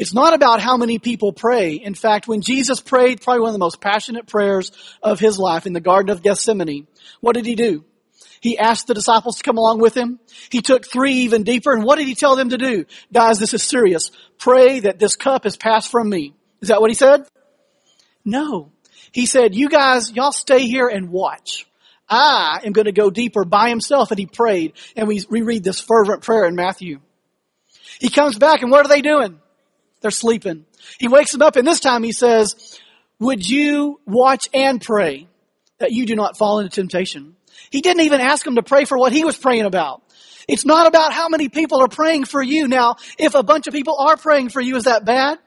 It's 0.00 0.14
not 0.14 0.32
about 0.32 0.62
how 0.62 0.78
many 0.78 0.98
people 0.98 1.30
pray. 1.30 1.74
In 1.74 1.94
fact, 1.94 2.26
when 2.26 2.40
Jesus 2.40 2.80
prayed, 2.80 3.20
probably 3.20 3.42
one 3.42 3.50
of 3.50 3.52
the 3.52 3.58
most 3.58 3.82
passionate 3.82 4.26
prayers 4.26 4.72
of 5.02 5.20
his 5.20 5.38
life 5.38 5.66
in 5.66 5.74
the 5.74 5.80
Garden 5.80 6.10
of 6.10 6.22
Gethsemane, 6.22 6.86
what 7.20 7.34
did 7.34 7.44
he 7.44 7.54
do? 7.54 7.84
He 8.40 8.56
asked 8.56 8.86
the 8.86 8.94
disciples 8.94 9.36
to 9.36 9.42
come 9.42 9.58
along 9.58 9.80
with 9.80 9.94
him. 9.94 10.18
He 10.48 10.62
took 10.62 10.86
three 10.86 11.12
even 11.24 11.42
deeper. 11.42 11.74
And 11.74 11.84
what 11.84 11.98
did 11.98 12.08
he 12.08 12.14
tell 12.14 12.34
them 12.34 12.48
to 12.48 12.56
do? 12.56 12.86
Guys, 13.12 13.38
this 13.38 13.52
is 13.52 13.62
serious. 13.62 14.10
Pray 14.38 14.80
that 14.80 14.98
this 14.98 15.16
cup 15.16 15.44
is 15.44 15.58
passed 15.58 15.90
from 15.90 16.08
me. 16.08 16.32
Is 16.62 16.68
that 16.68 16.80
what 16.80 16.90
he 16.90 16.94
said? 16.94 17.26
No. 18.24 18.72
He 19.12 19.26
said, 19.26 19.54
you 19.54 19.68
guys, 19.68 20.10
y'all 20.10 20.32
stay 20.32 20.60
here 20.60 20.88
and 20.88 21.10
watch. 21.10 21.66
I 22.08 22.60
am 22.64 22.72
going 22.72 22.86
to 22.86 22.92
go 22.92 23.10
deeper 23.10 23.44
by 23.44 23.68
himself. 23.68 24.12
And 24.12 24.18
he 24.18 24.24
prayed. 24.24 24.72
And 24.96 25.06
we 25.06 25.22
reread 25.28 25.62
this 25.62 25.78
fervent 25.78 26.22
prayer 26.22 26.46
in 26.46 26.54
Matthew. 26.54 27.00
He 28.00 28.08
comes 28.08 28.38
back 28.38 28.62
and 28.62 28.70
what 28.70 28.86
are 28.86 28.88
they 28.88 29.02
doing? 29.02 29.38
They're 30.00 30.10
sleeping. 30.10 30.64
He 30.98 31.08
wakes 31.08 31.32
them 31.32 31.42
up 31.42 31.56
and 31.56 31.66
this 31.66 31.80
time 31.80 32.02
he 32.02 32.12
says, 32.12 32.78
would 33.18 33.48
you 33.48 34.00
watch 34.06 34.48
and 34.54 34.80
pray 34.80 35.28
that 35.78 35.92
you 35.92 36.06
do 36.06 36.16
not 36.16 36.38
fall 36.38 36.60
into 36.60 36.74
temptation? 36.74 37.36
He 37.70 37.82
didn't 37.82 38.02
even 38.02 38.20
ask 38.20 38.44
them 38.44 38.56
to 38.56 38.62
pray 38.62 38.86
for 38.86 38.98
what 38.98 39.12
he 39.12 39.24
was 39.24 39.36
praying 39.36 39.66
about. 39.66 40.02
It's 40.48 40.64
not 40.64 40.86
about 40.86 41.12
how 41.12 41.28
many 41.28 41.48
people 41.48 41.82
are 41.82 41.88
praying 41.88 42.24
for 42.24 42.42
you. 42.42 42.66
Now, 42.66 42.96
if 43.18 43.34
a 43.34 43.42
bunch 43.42 43.66
of 43.66 43.74
people 43.74 43.96
are 43.98 44.16
praying 44.16 44.48
for 44.48 44.60
you, 44.60 44.76
is 44.76 44.84
that 44.84 45.04
bad? 45.04 45.38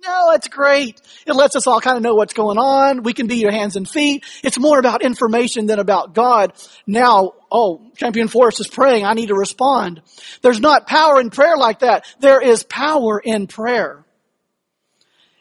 No, 0.00 0.30
it's 0.30 0.48
great. 0.48 1.00
It 1.26 1.32
lets 1.32 1.56
us 1.56 1.66
all 1.66 1.80
kind 1.80 1.96
of 1.96 2.02
know 2.02 2.14
what's 2.14 2.32
going 2.32 2.56
on. 2.56 3.02
We 3.02 3.12
can 3.12 3.26
be 3.26 3.36
your 3.36 3.50
hands 3.50 3.74
and 3.74 3.88
feet. 3.88 4.24
It's 4.44 4.58
more 4.58 4.78
about 4.78 5.02
information 5.02 5.66
than 5.66 5.80
about 5.80 6.14
God. 6.14 6.52
Now, 6.86 7.32
oh, 7.50 7.90
Champion 7.96 8.28
Forest 8.28 8.60
is 8.60 8.68
praying. 8.68 9.04
I 9.04 9.14
need 9.14 9.28
to 9.28 9.34
respond. 9.34 10.02
There's 10.40 10.60
not 10.60 10.86
power 10.86 11.20
in 11.20 11.30
prayer 11.30 11.56
like 11.56 11.80
that. 11.80 12.04
There 12.20 12.40
is 12.40 12.62
power 12.62 13.20
in 13.22 13.48
prayer. 13.48 14.04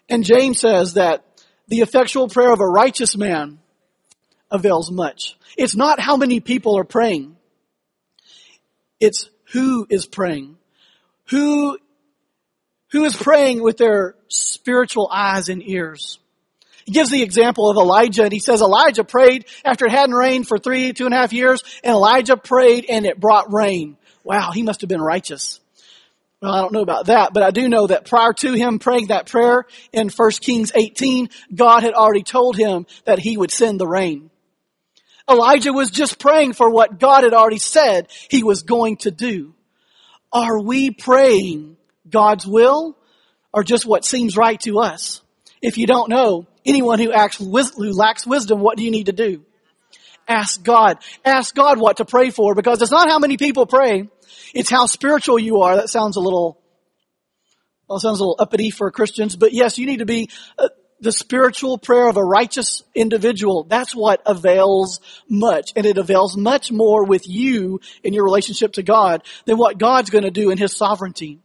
And 0.09 0.23
James 0.23 0.59
says 0.59 0.95
that 0.95 1.23
the 1.67 1.81
effectual 1.81 2.27
prayer 2.27 2.51
of 2.51 2.59
a 2.59 2.67
righteous 2.67 3.15
man 3.15 3.59
avails 4.49 4.89
much. 4.89 5.37
It's 5.57 5.75
not 5.75 5.99
how 5.99 6.17
many 6.17 6.39
people 6.39 6.77
are 6.77 6.83
praying. 6.83 7.35
It's 8.99 9.29
who 9.51 9.85
is 9.89 10.05
praying. 10.05 10.57
Who 11.29 11.77
who 12.91 13.03
is 13.03 13.15
praying 13.15 13.61
with 13.61 13.77
their 13.77 14.15
spiritual 14.29 15.09
eyes 15.11 15.49
and 15.49 15.61
ears. 15.67 16.19
He 16.85 16.93
gives 16.93 17.09
the 17.09 17.21
example 17.21 17.69
of 17.69 17.75
Elijah 17.75 18.23
and 18.23 18.31
he 18.31 18.39
says 18.39 18.61
Elijah 18.61 19.03
prayed 19.03 19.45
after 19.65 19.85
it 19.85 19.91
hadn't 19.91 20.15
rained 20.15 20.47
for 20.47 20.57
three, 20.57 20.93
two 20.93 21.05
and 21.05 21.13
a 21.13 21.17
half 21.17 21.33
years 21.33 21.61
and 21.83 21.93
Elijah 21.93 22.37
prayed 22.37 22.85
and 22.87 23.05
it 23.05 23.19
brought 23.19 23.51
rain. 23.53 23.97
Wow, 24.23 24.51
he 24.51 24.63
must 24.63 24.81
have 24.81 24.89
been 24.89 25.01
righteous. 25.01 25.59
Well, 26.41 26.53
I 26.53 26.61
don't 26.61 26.71
know 26.71 26.81
about 26.81 27.07
that, 27.07 27.33
but 27.33 27.43
I 27.43 27.51
do 27.51 27.67
know 27.67 27.87
that 27.87 28.05
prior 28.05 28.31
to 28.31 28.53
him 28.53 28.79
praying 28.79 29.07
that 29.07 29.29
prayer 29.29 29.65
in 29.91 30.09
1 30.09 30.31
Kings 30.39 30.71
18, 30.75 31.29
God 31.53 31.83
had 31.83 31.93
already 31.93 32.23
told 32.23 32.55
him 32.55 32.85
that 33.05 33.19
he 33.19 33.37
would 33.37 33.51
send 33.51 33.79
the 33.79 33.87
rain. 33.87 34.29
Elijah 35.29 35.73
was 35.73 35.91
just 35.91 36.19
praying 36.19 36.53
for 36.53 36.69
what 36.69 36.99
God 36.99 37.23
had 37.23 37.33
already 37.33 37.57
said 37.57 38.07
he 38.29 38.43
was 38.43 38.63
going 38.63 38.97
to 38.97 39.11
do. 39.11 39.53
Are 40.31 40.61
we 40.61 40.91
praying 40.91 41.75
God's 42.09 42.45
will 42.45 42.97
or 43.53 43.63
just 43.63 43.85
what 43.85 44.05
seems 44.05 44.37
right 44.37 44.59
to 44.61 44.79
us? 44.79 45.21
If 45.61 45.77
you 45.77 45.87
don't 45.87 46.09
know, 46.09 46.45
anyone 46.65 46.99
who 46.99 47.11
acts 47.11 47.37
who 47.37 47.91
lacks 47.91 48.27
wisdom, 48.27 48.59
what 48.59 48.77
do 48.77 48.83
you 48.83 48.91
need 48.91 49.07
to 49.07 49.13
do? 49.13 49.43
Ask 50.27 50.61
God. 50.61 50.97
Ask 51.23 51.55
God 51.55 51.79
what 51.79 51.97
to 51.97 52.05
pray 52.05 52.31
for 52.31 52.53
because 52.53 52.81
it's 52.81 52.91
not 52.91 53.09
how 53.09 53.19
many 53.19 53.37
people 53.37 53.65
pray. 53.65 54.09
It's 54.53 54.69
how 54.69 54.85
spiritual 54.85 55.39
you 55.39 55.61
are. 55.61 55.77
That 55.77 55.89
sounds 55.89 56.17
a 56.17 56.19
little, 56.19 56.61
well, 57.87 57.99
sounds 57.99 58.19
a 58.19 58.23
little 58.23 58.35
uppity 58.37 58.69
for 58.69 58.91
Christians, 58.91 59.35
but 59.35 59.53
yes, 59.53 59.77
you 59.77 59.85
need 59.85 59.99
to 59.99 60.05
be 60.05 60.29
uh, 60.57 60.67
the 60.99 61.11
spiritual 61.11 61.77
prayer 61.77 62.09
of 62.09 62.17
a 62.17 62.23
righteous 62.23 62.83
individual. 62.93 63.63
That's 63.63 63.95
what 63.95 64.21
avails 64.25 64.99
much. 65.29 65.71
And 65.75 65.85
it 65.85 65.97
avails 65.97 66.35
much 66.35 66.71
more 66.71 67.05
with 67.05 67.27
you 67.27 67.79
in 68.03 68.13
your 68.13 68.25
relationship 68.25 68.73
to 68.73 68.83
God 68.83 69.23
than 69.45 69.57
what 69.57 69.77
God's 69.77 70.09
going 70.09 70.23
to 70.23 70.31
do 70.31 70.49
in 70.49 70.57
His 70.57 70.75
sovereignty. 70.75 71.39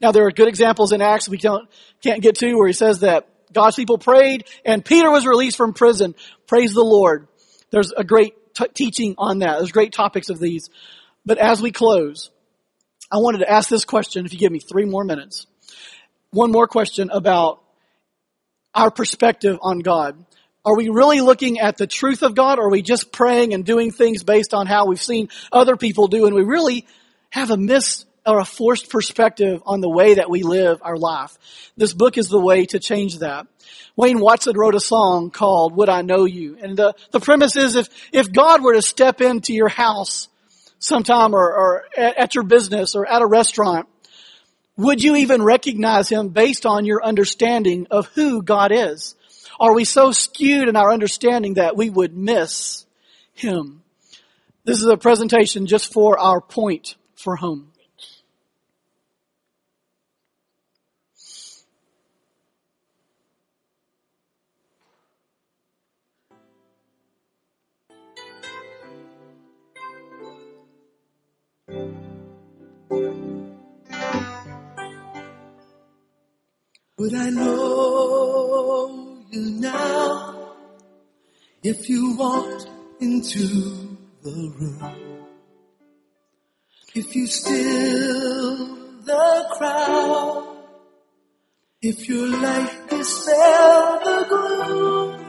Now 0.00 0.12
there 0.12 0.26
are 0.26 0.30
good 0.30 0.48
examples 0.48 0.92
in 0.92 1.00
Acts 1.00 1.28
we 1.28 1.38
don't, 1.38 1.68
can't 2.02 2.22
get 2.22 2.36
to 2.36 2.54
where 2.54 2.66
he 2.66 2.72
says 2.72 3.00
that 3.00 3.28
God's 3.52 3.76
people 3.76 3.98
prayed 3.98 4.44
and 4.64 4.84
Peter 4.84 5.10
was 5.10 5.26
released 5.26 5.56
from 5.56 5.72
prison. 5.72 6.14
Praise 6.46 6.72
the 6.72 6.84
Lord. 6.84 7.28
There's 7.70 7.92
a 7.92 8.04
great 8.04 8.54
t- 8.54 8.68
teaching 8.74 9.14
on 9.18 9.40
that. 9.40 9.58
There's 9.58 9.72
great 9.72 9.92
topics 9.92 10.28
of 10.28 10.38
these. 10.38 10.70
But 11.26 11.38
as 11.38 11.60
we 11.60 11.72
close, 11.72 12.30
I 13.10 13.18
wanted 13.18 13.38
to 13.38 13.50
ask 13.50 13.68
this 13.68 13.84
question 13.84 14.26
if 14.26 14.32
you 14.32 14.38
give 14.38 14.52
me 14.52 14.60
three 14.60 14.84
more 14.84 15.04
minutes. 15.04 15.46
One 16.30 16.52
more 16.52 16.66
question 16.66 17.10
about 17.10 17.62
our 18.74 18.90
perspective 18.90 19.58
on 19.62 19.80
God. 19.80 20.24
Are 20.64 20.76
we 20.76 20.90
really 20.90 21.20
looking 21.20 21.60
at 21.60 21.78
the 21.78 21.86
truth 21.86 22.22
of 22.22 22.34
God 22.34 22.58
or 22.58 22.66
are 22.66 22.70
we 22.70 22.82
just 22.82 23.10
praying 23.10 23.54
and 23.54 23.64
doing 23.64 23.90
things 23.90 24.22
based 24.22 24.52
on 24.52 24.66
how 24.66 24.86
we've 24.86 25.00
seen 25.00 25.30
other 25.50 25.76
people 25.76 26.08
do 26.08 26.26
and 26.26 26.34
we 26.34 26.42
really 26.42 26.86
have 27.30 27.50
a 27.50 27.56
mis 27.56 28.04
or 28.28 28.40
a 28.40 28.44
forced 28.44 28.90
perspective 28.90 29.62
on 29.64 29.80
the 29.80 29.88
way 29.88 30.14
that 30.14 30.28
we 30.28 30.42
live 30.42 30.80
our 30.82 30.98
life. 30.98 31.38
This 31.76 31.94
book 31.94 32.18
is 32.18 32.28
the 32.28 32.40
way 32.40 32.66
to 32.66 32.78
change 32.78 33.18
that. 33.18 33.46
Wayne 33.96 34.20
Watson 34.20 34.56
wrote 34.56 34.74
a 34.74 34.80
song 34.80 35.30
called 35.30 35.74
Would 35.76 35.88
I 35.88 36.02
Know 36.02 36.24
You? 36.26 36.58
And 36.60 36.76
the, 36.76 36.94
the 37.10 37.20
premise 37.20 37.56
is 37.56 37.74
if, 37.74 37.88
if 38.12 38.30
God 38.30 38.62
were 38.62 38.74
to 38.74 38.82
step 38.82 39.20
into 39.20 39.54
your 39.54 39.68
house 39.68 40.28
sometime 40.78 41.34
or, 41.34 41.54
or 41.54 41.84
at, 41.96 42.18
at 42.18 42.34
your 42.34 42.44
business 42.44 42.94
or 42.94 43.06
at 43.06 43.22
a 43.22 43.26
restaurant, 43.26 43.88
would 44.76 45.02
you 45.02 45.16
even 45.16 45.42
recognize 45.42 46.08
him 46.08 46.28
based 46.28 46.66
on 46.66 46.84
your 46.84 47.02
understanding 47.02 47.86
of 47.90 48.06
who 48.08 48.42
God 48.42 48.72
is? 48.72 49.16
Are 49.58 49.74
we 49.74 49.84
so 49.84 50.12
skewed 50.12 50.68
in 50.68 50.76
our 50.76 50.92
understanding 50.92 51.54
that 51.54 51.76
we 51.76 51.90
would 51.90 52.16
miss 52.16 52.86
him? 53.32 53.82
This 54.64 54.78
is 54.80 54.86
a 54.86 54.96
presentation 54.98 55.66
just 55.66 55.92
for 55.92 56.18
our 56.18 56.40
point 56.40 56.94
for 57.16 57.36
home. 57.36 57.72
Would 71.68 71.84
I 77.14 77.28
know 77.28 79.22
you 79.30 79.40
now 79.60 80.54
if 81.62 81.90
you 81.90 82.16
walked 82.16 82.70
into 83.00 83.98
the 84.22 84.52
room? 84.58 84.82
If 86.94 87.14
you 87.14 87.26
still 87.26 88.56
the 89.04 89.46
crowd, 89.58 90.56
if 91.82 92.08
your 92.08 92.28
light 92.28 92.88
dispelled 92.88 94.00
the 94.04 94.24
gloom, 94.30 95.20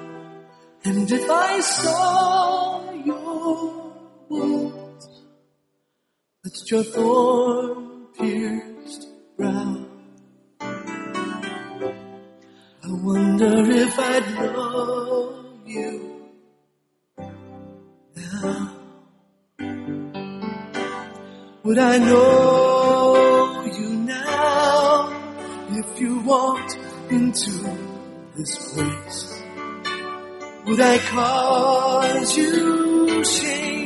and 0.86 1.12
if 1.12 1.30
I 1.30 1.60
saw 1.60 2.94
your 2.94 3.94
wounds 4.30 4.89
touched 6.50 6.72
your 6.72 6.84
thorn 6.84 8.08
pierced 8.18 9.08
brow. 9.38 9.86
I 12.84 12.92
wonder 13.04 13.72
if 13.72 14.00
I'd 14.00 14.30
know 14.36 15.46
you 15.66 16.32
now. 18.16 18.76
Would 21.64 21.78
I 21.78 21.98
know 22.00 23.64
you 23.78 23.90
now 23.90 25.10
if 25.70 26.00
you 26.00 26.20
walked 26.22 26.78
into 27.12 27.52
this 28.36 28.74
place? 28.74 29.44
Would 30.66 30.82
I 30.82 30.98
cause 30.98 32.38
you 32.38 33.24
shame? 33.24 33.79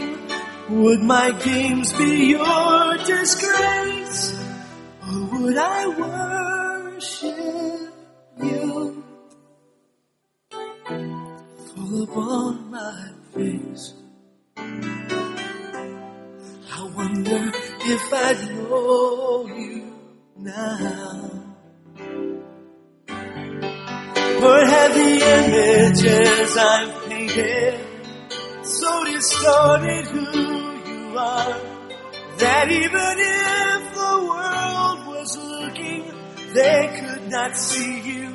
Would 0.74 1.04
my 1.04 1.30
games 1.32 1.94
be 1.94 2.32
your 2.32 2.98
disgrace? 2.98 4.34
Or 5.08 5.20
would 5.32 5.56
I 5.56 5.88
worship 6.90 7.94
you? 8.42 9.04
Fall 11.76 12.04
upon 12.04 12.72
my 12.72 13.10
face. 13.36 13.94
I 14.58 14.62
wonder 16.96 17.52
if 17.94 18.14
I'd 18.14 18.50
know 18.50 19.46
you 19.56 19.94
now. 20.38 21.30
Or 24.42 24.66
have 24.66 24.94
the 24.96 25.14
images 25.38 26.58
I've 26.58 27.06
painted 27.10 27.80
so 28.84 29.06
distorted 29.06 30.06
who 30.08 30.26
you 30.92 31.18
are 31.18 31.60
that 32.38 32.68
even 32.70 33.16
if 33.26 33.82
the 34.00 34.14
world 34.30 35.00
was 35.14 35.38
looking, 35.38 36.04
they 36.54 36.80
could 37.00 37.30
not 37.30 37.56
see 37.56 37.96
you, 38.12 38.28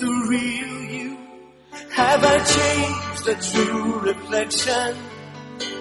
the 0.00 0.12
real 0.30 0.76
you. 0.96 1.16
Have 1.90 2.24
I 2.24 2.38
changed 2.58 3.24
a 3.34 3.36
true 3.50 4.00
reflection 4.00 4.96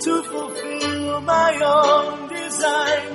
to 0.06 0.24
fulfill 0.32 1.22
my 1.22 1.52
own 1.64 2.30
design? 2.30 3.08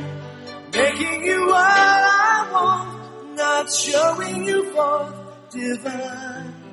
Making 0.73 1.25
you 1.25 1.41
what 1.47 2.01
I 2.11 2.49
want, 2.53 3.37
not 3.37 3.73
showing 3.73 4.45
you 4.45 4.73
forth. 4.73 5.15
Divine. 5.51 6.66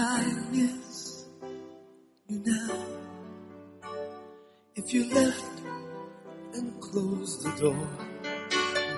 I 0.00 0.24
miss 0.52 1.26
you 2.28 2.42
now? 2.46 2.84
If 4.76 4.94
you 4.94 5.12
left 5.12 5.62
and 6.54 6.80
closed 6.80 7.42
the 7.42 7.50
door, 7.60 7.88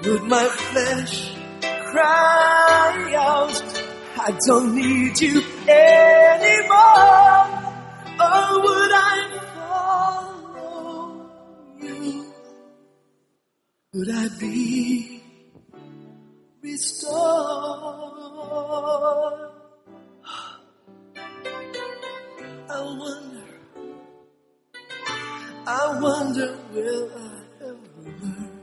would 0.05 0.25
my 0.25 0.45
flesh 0.45 1.35
cry 1.63 3.15
out, 3.17 3.63
I 4.17 4.39
don't 4.47 4.75
need 4.75 5.19
you 5.21 5.43
anymore? 5.69 7.47
Or 8.21 8.61
would 8.61 8.93
I 8.93 9.41
follow 9.55 11.01
you? 11.81 12.27
Would 13.95 14.11
I 14.11 14.29
be 14.39 15.23
restored? 16.63 18.11
I 22.81 22.83
wonder, 22.83 23.45
I 25.66 26.01
wonder 26.01 26.57
will 26.72 27.11
I 27.14 27.43
ever 27.61 27.76
learn? 28.07 28.61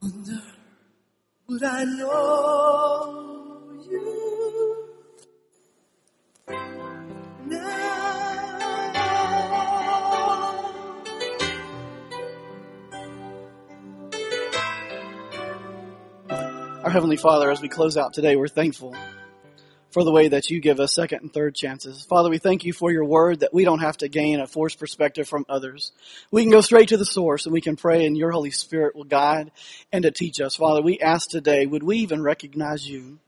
Wonder, 0.00 0.42
would 1.48 1.62
I 1.62 1.84
know 1.84 3.62
you 3.90 4.88
now? 7.44 8.04
Our 16.84 16.90
Heavenly 16.90 17.18
Father, 17.18 17.50
as 17.50 17.60
we 17.60 17.68
close 17.68 17.98
out 17.98 18.14
today, 18.14 18.36
we're 18.36 18.48
thankful 18.48 18.96
for 19.98 20.04
the 20.04 20.12
way 20.12 20.28
that 20.28 20.48
you 20.48 20.60
give 20.60 20.78
us 20.78 20.94
second 20.94 21.22
and 21.22 21.32
third 21.32 21.56
chances. 21.56 22.04
Father, 22.04 22.30
we 22.30 22.38
thank 22.38 22.64
you 22.64 22.72
for 22.72 22.92
your 22.92 23.04
word 23.04 23.40
that 23.40 23.52
we 23.52 23.64
don't 23.64 23.80
have 23.80 23.96
to 23.96 24.08
gain 24.08 24.38
a 24.38 24.46
forced 24.46 24.78
perspective 24.78 25.26
from 25.26 25.44
others. 25.48 25.90
We 26.30 26.42
can 26.42 26.52
go 26.52 26.60
straight 26.60 26.90
to 26.90 26.96
the 26.96 27.04
source 27.04 27.46
and 27.46 27.52
we 27.52 27.60
can 27.60 27.74
pray 27.74 28.06
and 28.06 28.16
your 28.16 28.30
Holy 28.30 28.52
Spirit 28.52 28.94
will 28.94 29.02
guide 29.02 29.50
and 29.92 30.04
to 30.04 30.12
teach 30.12 30.40
us. 30.40 30.54
Father, 30.54 30.82
we 30.82 31.00
ask 31.00 31.28
today, 31.28 31.66
would 31.66 31.82
we 31.82 31.96
even 31.98 32.22
recognize 32.22 32.88
you 32.88 33.18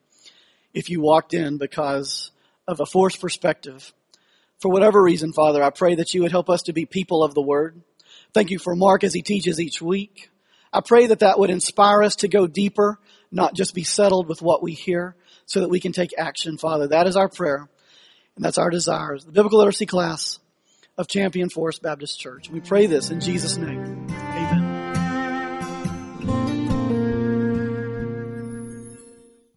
if 0.72 0.90
you 0.90 1.00
walked 1.00 1.34
in 1.34 1.58
because 1.58 2.30
of 2.68 2.78
a 2.78 2.86
forced 2.86 3.20
perspective? 3.20 3.92
For 4.60 4.70
whatever 4.70 5.02
reason, 5.02 5.32
Father, 5.32 5.64
I 5.64 5.70
pray 5.70 5.96
that 5.96 6.14
you 6.14 6.22
would 6.22 6.30
help 6.30 6.48
us 6.48 6.62
to 6.62 6.72
be 6.72 6.86
people 6.86 7.24
of 7.24 7.34
the 7.34 7.42
word. 7.42 7.82
Thank 8.32 8.50
you 8.50 8.60
for 8.60 8.76
Mark 8.76 9.02
as 9.02 9.12
he 9.12 9.22
teaches 9.22 9.60
each 9.60 9.82
week. 9.82 10.30
I 10.72 10.82
pray 10.82 11.06
that 11.06 11.18
that 11.18 11.40
would 11.40 11.50
inspire 11.50 12.04
us 12.04 12.14
to 12.16 12.28
go 12.28 12.46
deeper, 12.46 13.00
not 13.32 13.54
just 13.54 13.74
be 13.74 13.82
settled 13.82 14.28
with 14.28 14.40
what 14.40 14.62
we 14.62 14.74
hear, 14.74 15.16
so 15.50 15.58
that 15.58 15.68
we 15.68 15.80
can 15.80 15.90
take 15.90 16.16
action, 16.16 16.56
Father. 16.58 16.86
That 16.86 17.08
is 17.08 17.16
our 17.16 17.28
prayer, 17.28 17.68
and 18.36 18.44
that's 18.44 18.56
our 18.56 18.70
desires. 18.70 19.24
The 19.24 19.32
Biblical 19.32 19.58
Literacy 19.58 19.84
class 19.84 20.38
of 20.96 21.08
Champion 21.08 21.48
Forest 21.48 21.82
Baptist 21.82 22.20
Church. 22.20 22.48
We 22.48 22.60
pray 22.60 22.86
this 22.86 23.10
in 23.10 23.20
Jesus' 23.20 23.56
name. 23.56 24.06